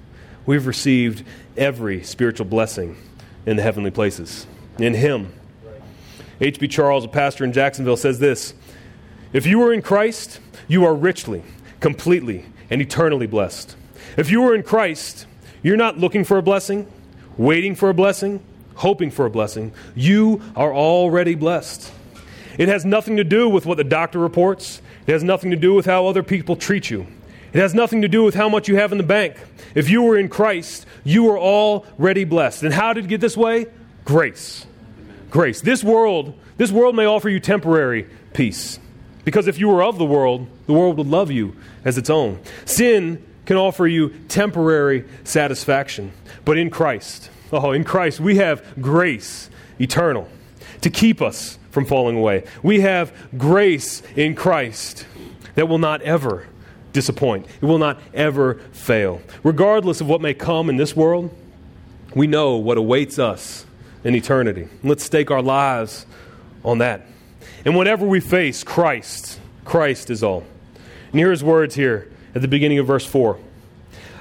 we've 0.46 0.68
received 0.68 1.24
every 1.56 2.04
spiritual 2.04 2.48
blessing 2.48 2.98
in 3.46 3.56
the 3.56 3.64
heavenly 3.64 3.92
places. 3.92 4.46
In 4.78 4.94
Him, 4.94 5.34
H.B. 6.42 6.70
Charles, 6.70 7.04
a 7.04 7.10
pastor 7.10 7.44
in 7.44 7.52
Jacksonville, 7.52 7.98
says 7.98 8.20
this 8.20 8.54
If 9.34 9.46
you 9.46 9.62
are 9.64 9.74
in 9.74 9.82
Christ, 9.82 10.40
you 10.68 10.86
are 10.86 10.96
richly, 10.96 11.44
completely, 11.80 12.46
and 12.70 12.82
eternally 12.82 13.28
blessed. 13.28 13.76
If 14.18 14.32
you 14.32 14.44
are 14.46 14.56
in 14.56 14.64
Christ, 14.64 15.26
you're 15.62 15.78
not 15.78 15.98
looking 15.98 16.24
for 16.24 16.38
a 16.38 16.42
blessing, 16.42 16.88
waiting 17.38 17.76
for 17.76 17.90
a 17.90 17.94
blessing, 17.94 18.44
hoping 18.76 19.12
for 19.12 19.26
a 19.26 19.30
blessing. 19.30 19.74
You 19.96 20.42
are 20.56 20.74
already 20.74 21.36
blessed. 21.36 21.92
It 22.58 22.70
has 22.70 22.86
nothing 22.86 23.18
to 23.18 23.24
do 23.24 23.50
with 23.50 23.66
what 23.66 23.78
the 23.78 23.84
doctor 23.84 24.20
reports, 24.20 24.82
it 25.08 25.12
has 25.12 25.24
nothing 25.24 25.52
to 25.52 25.58
do 25.58 25.74
with 25.74 25.86
how 25.86 26.08
other 26.08 26.24
people 26.24 26.56
treat 26.56 26.90
you. 26.90 27.08
It 27.52 27.60
has 27.60 27.74
nothing 27.74 28.04
to 28.04 28.08
do 28.08 28.24
with 28.24 28.36
how 28.36 28.48
much 28.48 28.68
you 28.68 28.76
have 28.76 28.92
in 28.92 29.00
the 29.00 29.04
bank. 29.04 29.36
If 29.74 29.90
you 29.90 30.04
were 30.04 30.18
in 30.18 30.30
Christ, 30.30 30.86
you 31.04 31.32
are 31.32 31.40
already 31.40 32.24
blessed. 32.24 32.62
And 32.62 32.72
how 32.72 32.94
did 32.94 33.06
it 33.06 33.08
get 33.08 33.22
this 33.22 33.36
way? 33.36 33.66
Grace 34.06 34.68
grace. 35.30 35.62
This 35.62 35.84
world, 35.84 36.38
this 36.58 36.72
world 36.72 36.96
may 36.96 37.06
offer 37.06 37.30
you 37.30 37.40
temporary 37.40 38.08
peace. 38.34 38.80
Because 39.26 39.48
if 39.48 39.60
you 39.60 39.68
were 39.68 39.84
of 39.84 39.98
the 39.98 40.06
world, 40.06 40.48
the 40.66 40.74
world 40.74 40.98
would 40.98 41.08
love 41.08 41.30
you 41.30 41.56
as 41.86 41.98
its 41.98 42.10
own. 42.10 42.40
Sin 42.66 43.24
can 43.46 43.58
offer 43.58 43.88
you 43.88 44.10
temporary 44.28 45.06
satisfaction. 45.24 46.12
But 46.46 46.58
in 46.58 46.70
Christ, 46.70 47.30
oh, 47.52 47.72
in 47.72 47.84
Christ, 47.84 48.20
we 48.20 48.38
have 48.38 48.64
grace 48.82 49.50
eternal 49.80 50.28
to 50.82 50.90
keep 50.90 51.22
us 51.22 51.58
from 51.72 51.86
falling 51.86 52.18
away. 52.18 52.44
We 52.64 52.82
have 52.82 53.14
grace 53.38 54.02
in 54.16 54.36
Christ 54.36 55.06
that 55.56 55.68
will 55.68 55.78
not 55.78 56.02
ever 56.02 56.48
disappoint, 56.94 57.46
it 57.62 57.66
will 57.66 57.78
not 57.78 58.00
ever 58.14 58.56
fail. 58.72 59.22
Regardless 59.44 60.02
of 60.02 60.08
what 60.08 60.22
may 60.22 60.34
come 60.34 60.70
in 60.70 60.78
this 60.78 60.96
world, 60.96 61.36
we 62.16 62.26
know 62.26 62.56
what 62.56 62.78
awaits 62.78 63.20
us 63.20 63.66
in 64.04 64.16
eternity. 64.16 64.68
Let's 64.84 65.04
stake 65.04 65.32
our 65.32 65.42
lives 65.42 66.06
on 66.64 66.80
that. 66.80 67.06
And 67.66 67.76
whatever 67.76 68.06
we 68.06 68.20
face, 68.20 68.64
Christ, 68.64 69.40
Christ 69.66 70.10
is 70.10 70.24
all. 70.24 70.46
And 71.12 71.20
his 71.20 71.44
words 71.44 71.76
here 71.76 72.12
at 72.36 72.42
the 72.42 72.48
beginning 72.48 72.80
of 72.80 72.88
verse 72.88 73.06
4 73.06 73.40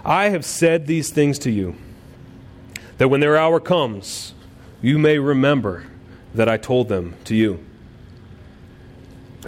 I 0.04 0.30
have 0.30 0.44
said 0.44 0.86
these 0.86 1.10
things 1.10 1.38
to 1.40 1.50
you, 1.50 1.76
that 2.98 3.08
when 3.08 3.20
their 3.20 3.36
hour 3.36 3.60
comes, 3.60 4.34
you 4.80 4.98
may 4.98 5.18
remember 5.18 5.86
that 6.34 6.48
I 6.48 6.56
told 6.56 6.88
them 6.88 7.16
to 7.24 7.34
you. 7.34 7.64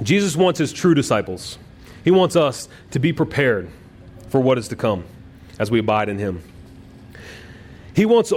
Jesus 0.03 0.37
wants 0.37 0.59
his 0.59 0.72
true 0.72 0.95
disciples, 0.95 1.59
he 2.05 2.11
wants 2.11 2.37
us 2.37 2.68
to 2.93 2.99
be 2.99 3.12
prepared 3.12 3.70
for 4.28 4.41
what 4.41 4.59
is 4.59 4.68
to 4.68 4.76
come 4.76 5.05
as 5.59 5.70
we 5.70 5.78
abide 5.78 6.09
in 6.09 6.18
him. 6.18 6.43
He 7.95 8.07
wants, 8.07 8.33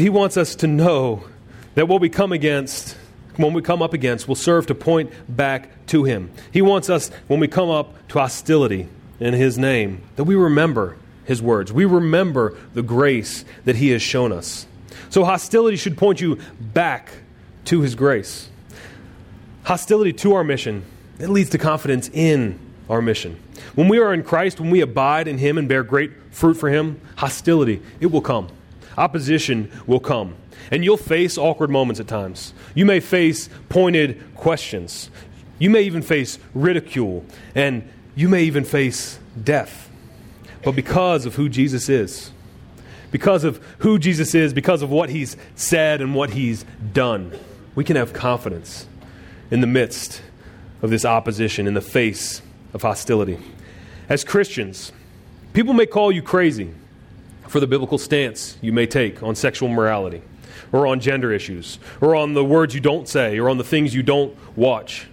he 0.00 0.08
wants 0.08 0.36
us 0.36 0.54
to 0.56 0.66
know 0.66 1.24
that 1.74 1.88
what 1.88 2.00
we 2.00 2.08
come 2.08 2.32
against, 2.32 2.96
when 3.36 3.52
we 3.52 3.62
come 3.62 3.82
up 3.82 3.94
against, 3.94 4.28
will 4.28 4.34
serve 4.34 4.66
to 4.66 4.74
point 4.74 5.10
back 5.28 5.86
to 5.86 6.04
him. 6.04 6.30
He 6.52 6.62
wants 6.62 6.90
us, 6.90 7.10
when 7.26 7.40
we 7.40 7.48
come 7.48 7.70
up 7.70 8.08
to 8.08 8.18
hostility 8.18 8.88
in 9.20 9.34
his 9.34 9.58
name, 9.58 10.02
that 10.16 10.24
we 10.24 10.34
remember 10.34 10.96
his 11.24 11.42
words. 11.42 11.72
We 11.72 11.84
remember 11.84 12.56
the 12.74 12.82
grace 12.82 13.44
that 13.64 13.76
he 13.76 13.90
has 13.90 14.02
shown 14.02 14.32
us. 14.32 14.66
So 15.10 15.24
hostility 15.24 15.76
should 15.76 15.96
point 15.96 16.20
you 16.20 16.38
back 16.60 17.10
to 17.66 17.80
his 17.80 17.94
grace. 17.94 18.48
Hostility 19.64 20.12
to 20.14 20.34
our 20.34 20.44
mission, 20.44 20.84
it 21.18 21.28
leads 21.28 21.50
to 21.50 21.58
confidence 21.58 22.08
in 22.12 22.58
our 22.88 23.02
mission. 23.02 23.38
When 23.74 23.88
we 23.88 23.98
are 23.98 24.14
in 24.14 24.22
Christ, 24.22 24.60
when 24.60 24.70
we 24.70 24.80
abide 24.80 25.28
in 25.28 25.38
him 25.38 25.58
and 25.58 25.68
bear 25.68 25.82
great 25.82 26.12
fruit 26.30 26.54
for 26.54 26.68
him, 26.70 27.00
hostility, 27.16 27.82
it 28.00 28.06
will 28.06 28.22
come. 28.22 28.48
Opposition 28.98 29.70
will 29.86 30.00
come. 30.00 30.34
And 30.72 30.84
you'll 30.84 30.96
face 30.96 31.38
awkward 31.38 31.70
moments 31.70 32.00
at 32.00 32.08
times. 32.08 32.52
You 32.74 32.84
may 32.84 32.98
face 32.98 33.48
pointed 33.68 34.20
questions. 34.34 35.08
You 35.60 35.70
may 35.70 35.82
even 35.82 36.02
face 36.02 36.38
ridicule. 36.52 37.24
And 37.54 37.88
you 38.16 38.28
may 38.28 38.42
even 38.42 38.64
face 38.64 39.20
death. 39.42 39.88
But 40.64 40.72
because 40.72 41.26
of 41.26 41.36
who 41.36 41.48
Jesus 41.48 41.88
is, 41.88 42.32
because 43.12 43.44
of 43.44 43.64
who 43.78 44.00
Jesus 44.00 44.34
is, 44.34 44.52
because 44.52 44.82
of 44.82 44.90
what 44.90 45.10
he's 45.10 45.36
said 45.54 46.00
and 46.00 46.14
what 46.14 46.30
he's 46.30 46.64
done, 46.92 47.32
we 47.76 47.84
can 47.84 47.94
have 47.94 48.12
confidence 48.12 48.88
in 49.52 49.60
the 49.60 49.66
midst 49.68 50.20
of 50.82 50.90
this 50.90 51.04
opposition, 51.04 51.68
in 51.68 51.74
the 51.74 51.80
face 51.80 52.42
of 52.74 52.82
hostility. 52.82 53.38
As 54.08 54.24
Christians, 54.24 54.90
people 55.52 55.72
may 55.72 55.86
call 55.86 56.10
you 56.10 56.20
crazy 56.20 56.74
for 57.48 57.60
the 57.60 57.66
biblical 57.66 57.98
stance 57.98 58.56
you 58.60 58.72
may 58.72 58.86
take 58.86 59.22
on 59.22 59.34
sexual 59.34 59.68
morality, 59.68 60.22
or 60.72 60.86
on 60.86 61.00
gender 61.00 61.32
issues, 61.32 61.78
or 62.00 62.14
on 62.14 62.34
the 62.34 62.44
words 62.44 62.74
you 62.74 62.80
don't 62.80 63.08
say, 63.08 63.38
or 63.38 63.48
on 63.48 63.58
the 63.58 63.64
things 63.64 63.94
you 63.94 64.02
don't 64.02 64.36
watch. 64.56 65.08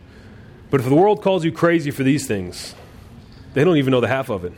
But 0.70 0.82
if 0.82 0.88
the 0.88 0.96
world 0.96 1.22
calls 1.22 1.46
you 1.46 1.52
crazy 1.52 1.92
for 1.92 2.04
these 2.04 2.28
things, 2.28 2.76
they 3.54 3.64
don't 3.64 3.78
even 3.78 3.92
know 3.92 4.02
the 4.02 4.08
half 4.08 4.30
of 4.30 4.44
it. 4.44 4.54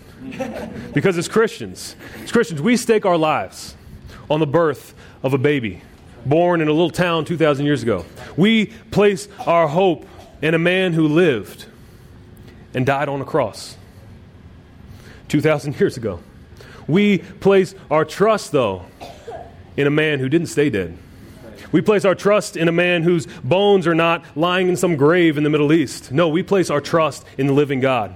because 0.94 1.18
as 1.18 1.28
Christians, 1.28 1.96
as 2.24 2.32
Christians, 2.32 2.62
we 2.62 2.76
stake 2.76 3.06
our 3.06 3.18
lives 3.18 3.76
on 4.30 4.40
the 4.40 4.48
birth 4.48 4.96
of 5.22 5.34
a 5.34 5.38
baby 5.38 5.82
born 6.26 6.62
in 6.62 6.68
a 6.68 6.72
little 6.72 6.90
town 6.90 7.26
2,000 7.26 7.66
years 7.66 7.84
ago. 7.84 8.06
We 8.36 8.68
place 8.92 9.28
our 9.46 9.68
hope 9.68 10.06
in 10.42 10.54
a 10.54 10.60
man 10.60 10.94
who 10.94 11.08
lived 11.08 11.66
and 12.74 12.86
died 12.86 13.10
on 13.10 13.22
a 13.22 13.26
cross 13.26 13.78
2,000 15.30 15.80
years 15.80 15.98
ago. 15.98 16.20
We 16.88 17.20
place 17.20 17.76
our 17.92 18.06
trust, 18.06 18.52
though, 18.52 18.86
in 19.76 19.88
a 19.88 19.92
man 19.92 20.20
who 20.20 20.30
didn't 20.30 20.48
stay 20.48 20.70
dead. 20.70 20.98
We 21.72 21.82
place 21.82 22.06
our 22.06 22.16
trust 22.16 22.56
in 22.56 22.68
a 22.68 22.72
man 22.72 23.04
whose 23.04 23.26
bones 23.26 23.88
are 23.88 23.96
not 23.96 24.24
lying 24.38 24.70
in 24.70 24.78
some 24.78 24.96
grave 24.96 25.38
in 25.38 25.44
the 25.44 25.50
Middle 25.50 25.74
East. 25.74 26.12
No, 26.12 26.30
we 26.30 26.44
place 26.44 26.70
our 26.70 26.80
trust 26.80 27.26
in 27.38 27.48
the 27.48 27.54
living 27.54 27.80
God. 27.80 28.16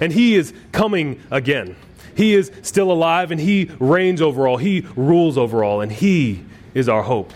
And 0.00 0.12
He 0.12 0.34
is 0.34 0.52
coming 0.72 1.22
again. 1.30 1.76
He 2.16 2.34
is 2.34 2.50
still 2.62 2.90
alive 2.90 3.30
and 3.30 3.40
He 3.40 3.70
reigns 3.78 4.20
over 4.20 4.48
all. 4.48 4.56
He 4.56 4.86
rules 4.96 5.38
over 5.38 5.62
all. 5.62 5.80
And 5.80 5.92
He 5.92 6.44
is 6.74 6.88
our 6.88 7.02
hope. 7.02 7.32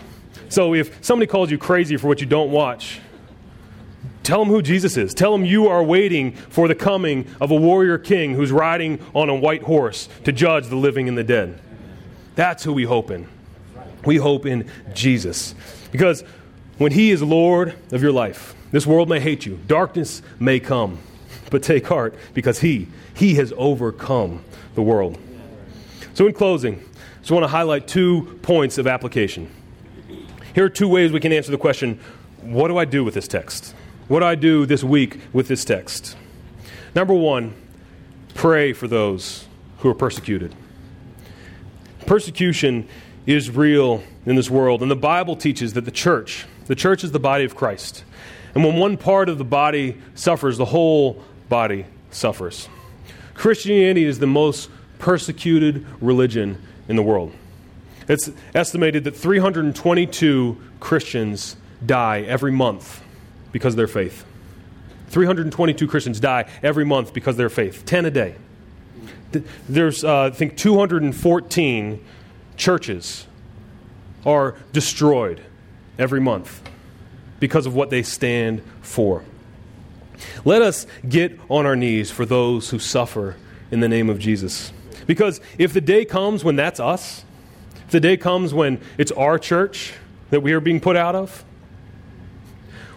So 0.49 0.73
if 0.73 1.03
somebody 1.03 1.27
calls 1.27 1.49
you 1.49 1.57
crazy 1.57 1.97
for 1.97 2.07
what 2.07 2.19
you 2.19 2.27
don't 2.27 2.51
watch, 2.51 2.99
tell 4.25 4.39
them 4.39 4.49
who 4.49 4.61
Jesus 4.61 4.97
is. 4.97 5.13
Tell 5.13 5.31
them 5.31 5.45
you 5.45 5.67
are 5.67 5.83
waiting 5.83 6.33
for 6.33 6.67
the 6.67 6.75
coming 6.75 7.27
of 7.39 7.51
a 7.51 7.55
warrior 7.55 7.97
king 7.97 8.33
who's 8.33 8.51
riding 8.51 8.99
on 9.13 9.29
a 9.29 9.35
white 9.35 9.63
horse 9.63 10.09
to 10.23 10.31
judge 10.31 10.67
the 10.67 10.75
living 10.75 11.07
and 11.07 11.17
the 11.17 11.23
dead. 11.23 11.59
That's 12.35 12.63
who 12.63 12.73
we 12.73 12.83
hope 12.83 13.11
in. 13.11 13.27
We 14.03 14.17
hope 14.17 14.45
in 14.45 14.69
Jesus. 14.93 15.55
Because 15.91 16.23
when 16.77 16.91
He 16.91 17.11
is 17.11 17.21
Lord 17.21 17.75
of 17.91 18.01
your 18.01 18.11
life, 18.11 18.55
this 18.71 18.85
world 18.85 19.07
may 19.07 19.19
hate 19.19 19.45
you, 19.45 19.59
darkness 19.67 20.21
may 20.39 20.59
come, 20.59 20.99
but 21.49 21.63
take 21.63 21.87
heart 21.87 22.15
because 22.33 22.59
He, 22.59 22.87
He 23.13 23.35
has 23.35 23.53
overcome 23.55 24.43
the 24.73 24.81
world. 24.81 25.17
So, 26.13 26.27
in 26.27 26.33
closing, 26.33 26.75
I 26.75 27.19
just 27.19 27.31
want 27.31 27.43
to 27.43 27.47
highlight 27.47 27.87
two 27.87 28.39
points 28.41 28.77
of 28.77 28.87
application. 28.87 29.49
Here 30.53 30.65
are 30.65 30.69
two 30.69 30.87
ways 30.87 31.11
we 31.11 31.19
can 31.19 31.33
answer 31.33 31.51
the 31.51 31.57
question 31.57 31.99
what 32.41 32.69
do 32.69 32.77
I 32.77 32.85
do 32.85 33.03
with 33.03 33.13
this 33.13 33.27
text? 33.27 33.74
What 34.07 34.21
I 34.21 34.35
do 34.35 34.67
this 34.67 34.83
week 34.83 35.19
with 35.33 35.47
this 35.47 35.65
text? 35.65 36.15
Number 36.93 37.15
one, 37.15 37.55
pray 38.35 38.71
for 38.71 38.87
those 38.87 39.47
who 39.79 39.89
are 39.89 39.95
persecuted. 39.95 40.53
Persecution 42.05 42.87
is 43.25 43.49
real 43.49 44.03
in 44.27 44.35
this 44.35 44.47
world, 44.47 44.83
and 44.83 44.91
the 44.91 44.95
Bible 44.95 45.35
teaches 45.35 45.73
that 45.73 45.85
the 45.85 45.91
church, 45.91 46.45
the 46.67 46.75
church 46.75 47.03
is 47.03 47.13
the 47.13 47.19
body 47.19 47.45
of 47.45 47.55
Christ. 47.55 48.03
And 48.53 48.63
when 48.63 48.75
one 48.75 48.95
part 48.95 49.27
of 49.27 49.39
the 49.39 49.43
body 49.43 49.99
suffers, 50.13 50.57
the 50.57 50.65
whole 50.65 51.23
body 51.49 51.87
suffers. 52.11 52.69
Christianity 53.33 54.05
is 54.05 54.19
the 54.19 54.27
most 54.27 54.69
persecuted 54.99 55.83
religion 55.99 56.61
in 56.87 56.95
the 56.95 57.03
world. 57.03 57.33
It's 58.07 58.29
estimated 58.53 59.03
that 59.05 59.15
322 59.15 60.61
Christians 60.79 61.57
die 61.83 62.21
every 62.21 62.51
month 62.51 63.01
because 63.55 63.71
of 63.71 63.77
their 63.77 63.87
faith. 63.87 64.25
322 65.11 65.87
Christians 65.87 66.19
die 66.19 66.43
every 66.61 66.83
month 66.83 67.13
because 67.13 67.35
of 67.35 67.37
their 67.37 67.49
faith, 67.49 67.85
10 67.85 68.05
a 68.05 68.11
day. 68.11 68.35
There's, 69.69 70.03
uh, 70.03 70.23
I 70.23 70.29
think, 70.31 70.57
214 70.57 72.05
churches 72.57 73.25
are 74.25 74.57
destroyed 74.73 75.41
every 75.97 76.19
month 76.19 76.69
because 77.39 77.65
of 77.65 77.73
what 77.73 77.89
they 77.89 78.03
stand 78.03 78.61
for. 78.81 79.23
Let 80.43 80.61
us 80.61 80.85
get 81.07 81.39
on 81.49 81.65
our 81.65 81.77
knees 81.77 82.11
for 82.11 82.25
those 82.25 82.71
who 82.71 82.77
suffer 82.77 83.37
in 83.71 83.79
the 83.79 83.87
name 83.87 84.09
of 84.09 84.19
Jesus. 84.19 84.73
Because 85.07 85.39
if 85.57 85.71
the 85.71 85.79
day 85.79 86.03
comes 86.03 86.43
when 86.43 86.57
that's 86.57 86.81
us, 86.81 87.23
if 87.85 87.91
the 87.91 88.01
day 88.01 88.17
comes 88.17 88.53
when 88.53 88.81
it's 88.97 89.13
our 89.13 89.39
church 89.39 89.93
that 90.29 90.41
we 90.41 90.51
are 90.51 90.59
being 90.59 90.81
put 90.81 90.97
out 90.97 91.15
of, 91.15 91.45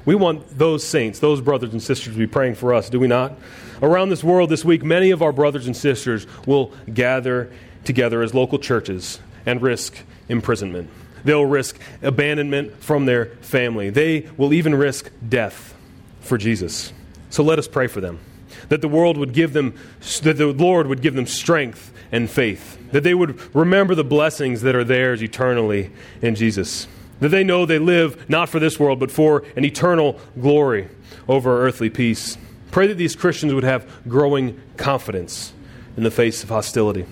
we 0.09 0.15
want 0.15 0.57
those 0.57 0.83
saints, 0.83 1.19
those 1.19 1.43
brothers 1.43 1.73
and 1.73 1.83
sisters 1.83 2.15
to 2.15 2.19
be 2.19 2.27
praying 2.27 2.55
for 2.55 2.73
us, 2.73 2.89
do 2.89 2.99
we 2.99 3.07
not? 3.07 3.35
Around 3.83 4.09
this 4.09 4.25
world 4.25 4.49
this 4.49 4.65
week, 4.65 4.83
many 4.83 5.11
of 5.11 5.21
our 5.21 5.33
brothers 5.33 5.67
and 5.67 5.77
sisters 5.77 6.27
will 6.47 6.73
gather 6.91 7.53
together 7.85 8.23
as 8.23 8.33
local 8.33 8.59
churches 8.59 9.21
and 9.45 9.61
risk 9.61 9.99
imprisonment. 10.31 10.89
They'll 11.25 11.45
risk 11.45 11.79
abandonment 12.01 12.83
from 12.83 13.05
their 13.05 13.27
family. 13.43 13.91
They 13.91 14.31
will 14.39 14.55
even 14.55 14.75
risk 14.75 15.11
death 15.29 15.75
for 16.21 16.39
Jesus. 16.39 16.91
So 17.29 17.43
let 17.43 17.59
us 17.59 17.69
pray 17.69 17.87
for 17.87 18.01
them. 18.01 18.19
That 18.71 18.81
the 18.81 18.89
world 18.89 19.19
would 19.19 19.35
give 19.35 19.53
them, 19.53 19.75
that 20.23 20.39
the 20.39 20.55
Lord 20.55 20.87
would 20.87 21.03
give 21.03 21.17
them 21.17 21.27
strength 21.27 21.93
and 22.11 22.31
faith, 22.31 22.79
that 22.93 23.03
they 23.03 23.13
would 23.13 23.55
remember 23.55 23.95
the 23.95 24.05
blessings 24.05 24.63
that 24.63 24.75
are 24.75 24.85
theirs 24.85 25.23
eternally 25.23 25.91
in 26.23 26.35
Jesus, 26.35 26.89
that 27.21 27.29
they 27.29 27.45
know 27.45 27.67
they 27.67 27.79
live 27.79 28.29
not 28.29 28.49
for 28.49 28.59
this 28.59 28.79
world, 28.79 29.01
but 29.01 29.11
for 29.11 29.45
an 29.57 29.65
eternal 29.65 30.19
glory 30.41 30.89
over 31.29 31.67
earthly 31.67 31.91
peace. 31.91 32.39
Pray 32.71 32.87
that 32.87 32.95
these 32.95 33.17
Christians 33.17 33.55
would 33.55 33.65
have 33.65 33.91
growing 34.09 34.61
confidence 34.77 35.53
in 35.97 36.03
the 36.05 36.11
face 36.11 36.43
of 36.43 36.49
hostility. 36.49 37.07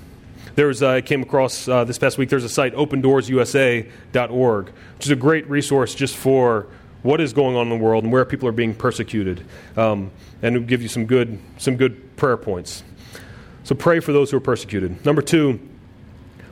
There 0.55 0.69
was, 0.69 0.83
uh, 0.83 0.91
I 0.91 1.01
came 1.03 1.23
across 1.23 1.69
uh, 1.69 1.85
this 1.85 1.99
past 1.99 2.19
week, 2.19 2.31
there's 2.31 2.45
a 2.45 2.49
site, 2.49 2.75
opendoorsusa.org, 2.75 4.67
which 4.67 5.07
is 5.07 5.11
a 5.11 5.17
great 5.17 5.49
resource 5.51 5.95
just 5.95 6.17
for 6.17 6.67
what 7.03 7.21
is 7.21 7.33
going 7.33 7.57
on 7.57 7.71
in 7.71 7.79
the 7.79 7.85
world 7.85 8.05
and 8.05 8.13
where 8.13 8.25
people 8.25 8.49
are 8.49 8.53
being 8.53 8.75
persecuted, 8.75 9.45
um, 9.77 10.11
and 10.43 10.57
it'll 10.57 10.67
give 10.67 10.83
you 10.83 10.89
some 10.89 11.05
good, 11.05 11.39
some 11.59 11.77
good 11.77 12.17
prayer 12.17 12.37
points. 12.37 12.83
So 13.65 13.75
pray 13.75 14.01
for 14.01 14.13
those 14.13 14.31
who 14.31 14.39
are 14.39 14.41
persecuted. 14.41 15.05
Number 15.05 15.23
two, 15.23 15.61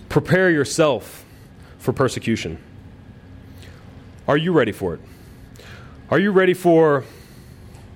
prepare 0.09 0.51
yourself 0.51 1.25
for 1.79 1.93
persecution. 1.93 2.59
Are 4.27 4.37
you 4.39 4.53
ready 4.53 4.73
for 4.73 4.95
it? 4.95 5.01
Are 6.11 6.19
you 6.19 6.31
ready 6.31 6.55
for 6.55 7.05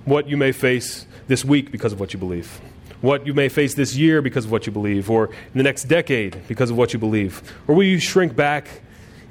what 0.05 0.29
you 0.29 0.37
may 0.37 0.51
face 0.51 1.07
this 1.27 1.43
week 1.43 1.71
because 1.71 1.91
of 1.91 1.99
what 1.99 2.13
you 2.13 2.19
believe? 2.19 2.61
What 3.01 3.25
you 3.25 3.33
may 3.33 3.49
face 3.49 3.73
this 3.73 3.95
year 3.95 4.21
because 4.21 4.45
of 4.45 4.51
what 4.51 4.67
you 4.67 4.71
believe, 4.71 5.09
or 5.09 5.27
in 5.27 5.57
the 5.57 5.63
next 5.63 5.85
decade 5.85 6.39
because 6.47 6.69
of 6.69 6.77
what 6.77 6.93
you 6.93 6.99
believe? 6.99 7.41
Or 7.67 7.73
will 7.73 7.83
you 7.83 7.99
shrink 7.99 8.35
back 8.35 8.67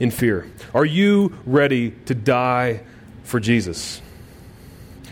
in 0.00 0.10
fear? 0.10 0.50
Are 0.74 0.84
you 0.84 1.38
ready 1.46 1.92
to 2.06 2.14
die 2.14 2.80
for 3.22 3.38
Jesus? 3.38 4.00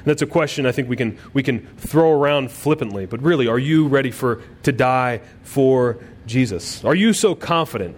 that's 0.04 0.22
a 0.22 0.26
question 0.26 0.66
I 0.66 0.72
think 0.72 0.88
we 0.88 0.94
can, 0.94 1.18
we 1.32 1.42
can 1.42 1.66
throw 1.78 2.12
around 2.12 2.52
flippantly, 2.52 3.06
but 3.06 3.20
really, 3.22 3.48
are 3.48 3.58
you 3.58 3.88
ready 3.88 4.12
for, 4.12 4.40
to 4.62 4.70
die 4.70 5.20
for 5.42 5.98
Jesus? 6.28 6.84
Are 6.84 6.94
you 6.94 7.12
so 7.12 7.34
confident 7.34 7.96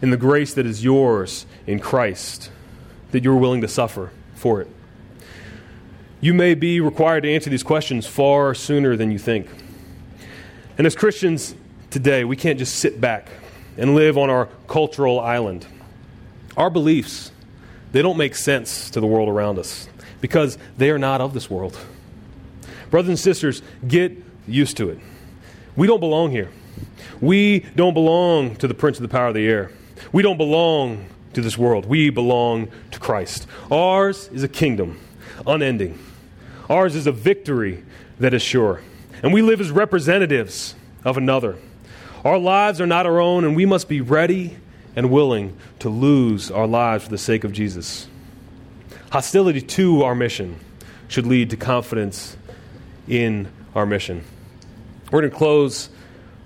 in 0.00 0.10
the 0.10 0.16
grace 0.16 0.54
that 0.54 0.66
is 0.66 0.84
yours 0.84 1.46
in 1.66 1.80
Christ 1.80 2.52
that 3.10 3.24
you're 3.24 3.36
willing 3.36 3.60
to 3.62 3.68
suffer 3.68 4.10
for 4.34 4.60
it? 4.60 4.68
You 6.20 6.34
may 6.34 6.54
be 6.54 6.80
required 6.80 7.22
to 7.22 7.32
answer 7.32 7.48
these 7.48 7.62
questions 7.62 8.06
far 8.06 8.54
sooner 8.54 8.96
than 8.96 9.10
you 9.10 9.18
think. 9.18 9.48
And 10.76 10.86
as 10.86 10.96
Christians 10.96 11.54
today, 11.90 12.24
we 12.24 12.36
can't 12.36 12.58
just 12.58 12.76
sit 12.76 13.00
back 13.00 13.28
and 13.76 13.94
live 13.94 14.18
on 14.18 14.28
our 14.28 14.46
cultural 14.66 15.20
island. 15.20 15.66
Our 16.56 16.70
beliefs, 16.70 17.30
they 17.92 18.02
don't 18.02 18.16
make 18.16 18.34
sense 18.34 18.90
to 18.90 19.00
the 19.00 19.06
world 19.06 19.28
around 19.28 19.58
us 19.58 19.88
because 20.20 20.58
they 20.76 20.90
are 20.90 20.98
not 20.98 21.20
of 21.20 21.34
this 21.34 21.48
world. 21.48 21.78
Brothers 22.90 23.10
and 23.10 23.18
sisters, 23.18 23.62
get 23.86 24.12
used 24.46 24.76
to 24.78 24.90
it. 24.90 24.98
We 25.76 25.86
don't 25.86 26.00
belong 26.00 26.32
here. 26.32 26.50
We 27.20 27.60
don't 27.76 27.94
belong 27.94 28.56
to 28.56 28.66
the 28.66 28.74
prince 28.74 28.98
of 28.98 29.02
the 29.02 29.08
power 29.08 29.28
of 29.28 29.34
the 29.34 29.46
air. 29.46 29.70
We 30.12 30.22
don't 30.22 30.36
belong 30.36 31.06
to 31.38 31.42
this 31.42 31.56
world. 31.56 31.86
We 31.86 32.10
belong 32.10 32.68
to 32.90 32.98
Christ. 32.98 33.46
Ours 33.70 34.28
is 34.32 34.42
a 34.42 34.48
kingdom, 34.48 34.98
unending. 35.46 35.98
Ours 36.68 36.96
is 36.96 37.06
a 37.06 37.12
victory 37.12 37.84
that 38.18 38.34
is 38.34 38.42
sure. 38.42 38.82
And 39.22 39.32
we 39.32 39.40
live 39.40 39.60
as 39.60 39.70
representatives 39.70 40.74
of 41.04 41.16
another. 41.16 41.56
Our 42.24 42.38
lives 42.38 42.80
are 42.80 42.86
not 42.86 43.06
our 43.06 43.20
own, 43.20 43.44
and 43.44 43.54
we 43.54 43.66
must 43.66 43.88
be 43.88 44.00
ready 44.00 44.56
and 44.96 45.10
willing 45.10 45.56
to 45.78 45.88
lose 45.88 46.50
our 46.50 46.66
lives 46.66 47.04
for 47.04 47.10
the 47.10 47.18
sake 47.18 47.44
of 47.44 47.52
Jesus. 47.52 48.08
Hostility 49.12 49.60
to 49.60 50.02
our 50.02 50.16
mission 50.16 50.58
should 51.06 51.24
lead 51.24 51.50
to 51.50 51.56
confidence 51.56 52.36
in 53.06 53.48
our 53.76 53.86
mission. 53.86 54.24
We're 55.12 55.20
going 55.20 55.30
to 55.30 55.36
close 55.36 55.88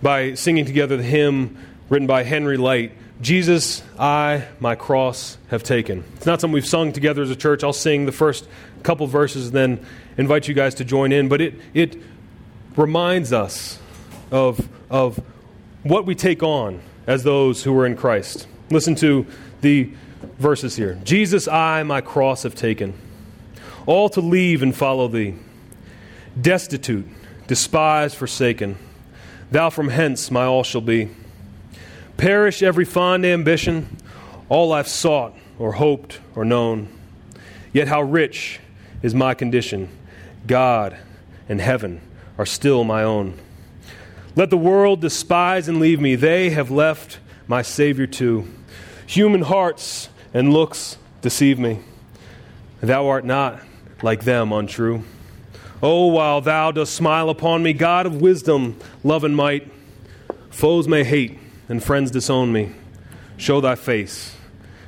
by 0.02 0.34
singing 0.34 0.66
together 0.66 0.98
the 0.98 1.02
hymn 1.02 1.56
written 1.88 2.06
by 2.06 2.24
Henry 2.24 2.58
Lyte 2.58 2.92
Jesus, 3.22 3.84
I, 4.00 4.48
my 4.58 4.74
cross, 4.74 5.38
have 5.48 5.62
taken. 5.62 6.02
It's 6.16 6.26
not 6.26 6.40
something 6.40 6.52
we've 6.52 6.66
sung 6.66 6.92
together 6.92 7.22
as 7.22 7.30
a 7.30 7.36
church. 7.36 7.62
I'll 7.62 7.72
sing 7.72 8.04
the 8.04 8.12
first 8.12 8.48
couple 8.82 9.06
verses 9.06 9.46
and 9.46 9.54
then 9.54 9.86
invite 10.18 10.48
you 10.48 10.54
guys 10.54 10.74
to 10.76 10.84
join 10.84 11.12
in. 11.12 11.28
But 11.28 11.40
it, 11.40 11.54
it 11.72 12.02
reminds 12.74 13.32
us 13.32 13.78
of, 14.32 14.68
of 14.90 15.22
what 15.84 16.04
we 16.04 16.16
take 16.16 16.42
on 16.42 16.82
as 17.06 17.22
those 17.22 17.62
who 17.62 17.78
are 17.78 17.86
in 17.86 17.96
Christ. 17.96 18.48
Listen 18.70 18.96
to 18.96 19.24
the 19.60 19.92
verses 20.38 20.74
here 20.74 20.98
Jesus, 21.04 21.46
I 21.46 21.84
my 21.84 22.00
cross 22.00 22.42
have 22.42 22.56
taken, 22.56 22.94
all 23.86 24.08
to 24.10 24.20
leave 24.20 24.64
and 24.64 24.74
follow 24.74 25.06
thee. 25.06 25.36
Destitute, 26.40 27.06
despised, 27.46 28.16
forsaken, 28.16 28.78
thou 29.52 29.70
from 29.70 29.90
hence 29.90 30.28
my 30.30 30.44
all 30.44 30.64
shall 30.64 30.80
be. 30.80 31.08
Perish 32.16 32.62
every 32.62 32.84
fond 32.84 33.24
ambition, 33.26 33.96
all 34.48 34.72
I've 34.72 34.88
sought 34.88 35.34
or 35.58 35.72
hoped 35.72 36.20
or 36.34 36.44
known. 36.44 36.88
Yet 37.72 37.88
how 37.88 38.02
rich 38.02 38.60
is 39.02 39.14
my 39.14 39.34
condition. 39.34 39.88
God 40.46 40.96
and 41.48 41.60
heaven 41.60 42.00
are 42.38 42.46
still 42.46 42.84
my 42.84 43.02
own. 43.02 43.38
Let 44.34 44.50
the 44.50 44.56
world 44.56 45.00
despise 45.00 45.68
and 45.68 45.78
leave 45.78 46.00
me. 46.00 46.14
They 46.14 46.50
have 46.50 46.70
left 46.70 47.18
my 47.46 47.62
Savior 47.62 48.06
too. 48.06 48.48
Human 49.06 49.42
hearts 49.42 50.08
and 50.32 50.52
looks 50.52 50.96
deceive 51.20 51.58
me. 51.58 51.80
Thou 52.80 53.06
art 53.08 53.24
not 53.24 53.60
like 54.02 54.24
them 54.24 54.52
untrue. 54.52 55.04
Oh, 55.82 56.06
while 56.06 56.40
thou 56.40 56.70
dost 56.70 56.94
smile 56.94 57.28
upon 57.28 57.62
me, 57.62 57.72
God 57.72 58.06
of 58.06 58.20
wisdom, 58.20 58.78
love, 59.02 59.24
and 59.24 59.36
might, 59.36 59.70
foes 60.50 60.86
may 60.86 61.04
hate 61.04 61.38
and 61.72 61.82
friends 61.82 62.10
disown 62.10 62.52
me. 62.52 62.70
Show 63.38 63.62
thy 63.62 63.76
face, 63.76 64.36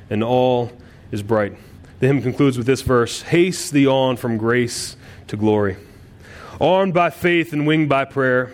and 0.07 0.23
all 0.23 0.71
is 1.11 1.23
bright. 1.23 1.57
The 1.99 2.05
hymn 2.05 2.21
concludes 2.21 2.59
with 2.59 2.67
this 2.67 2.83
verse 2.83 3.23
Haste 3.23 3.71
thee 3.71 3.87
on 3.87 4.17
from 4.17 4.37
grace 4.37 4.95
to 5.25 5.35
glory. 5.35 5.77
Armed 6.61 6.93
by 6.93 7.09
faith 7.09 7.53
and 7.53 7.65
winged 7.65 7.89
by 7.89 8.05
prayer, 8.05 8.53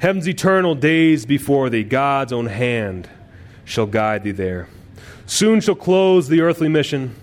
heaven's 0.00 0.28
eternal 0.28 0.74
days 0.74 1.24
before 1.24 1.70
thee, 1.70 1.82
God's 1.82 2.34
own 2.34 2.44
hand 2.44 3.08
shall 3.64 3.86
guide 3.86 4.22
thee 4.22 4.32
there. 4.32 4.68
Soon 5.24 5.62
shall 5.62 5.74
close 5.74 6.28
the 6.28 6.42
earthly 6.42 6.68
mission, 6.68 7.14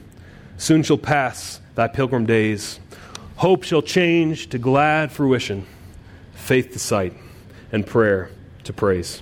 soon 0.57 0.81
shall 0.81 0.97
pass 0.97 1.61
thy 1.75 1.87
pilgrim 1.87 2.25
days. 2.25 2.79
Hope 3.35 3.61
shall 3.61 3.83
change 3.83 4.49
to 4.49 4.57
glad 4.57 5.11
fruition, 5.11 5.67
faith 6.33 6.73
to 6.73 6.79
sight, 6.79 7.13
and 7.71 7.85
prayer 7.85 8.31
to 8.63 8.73
praise. 8.73 9.21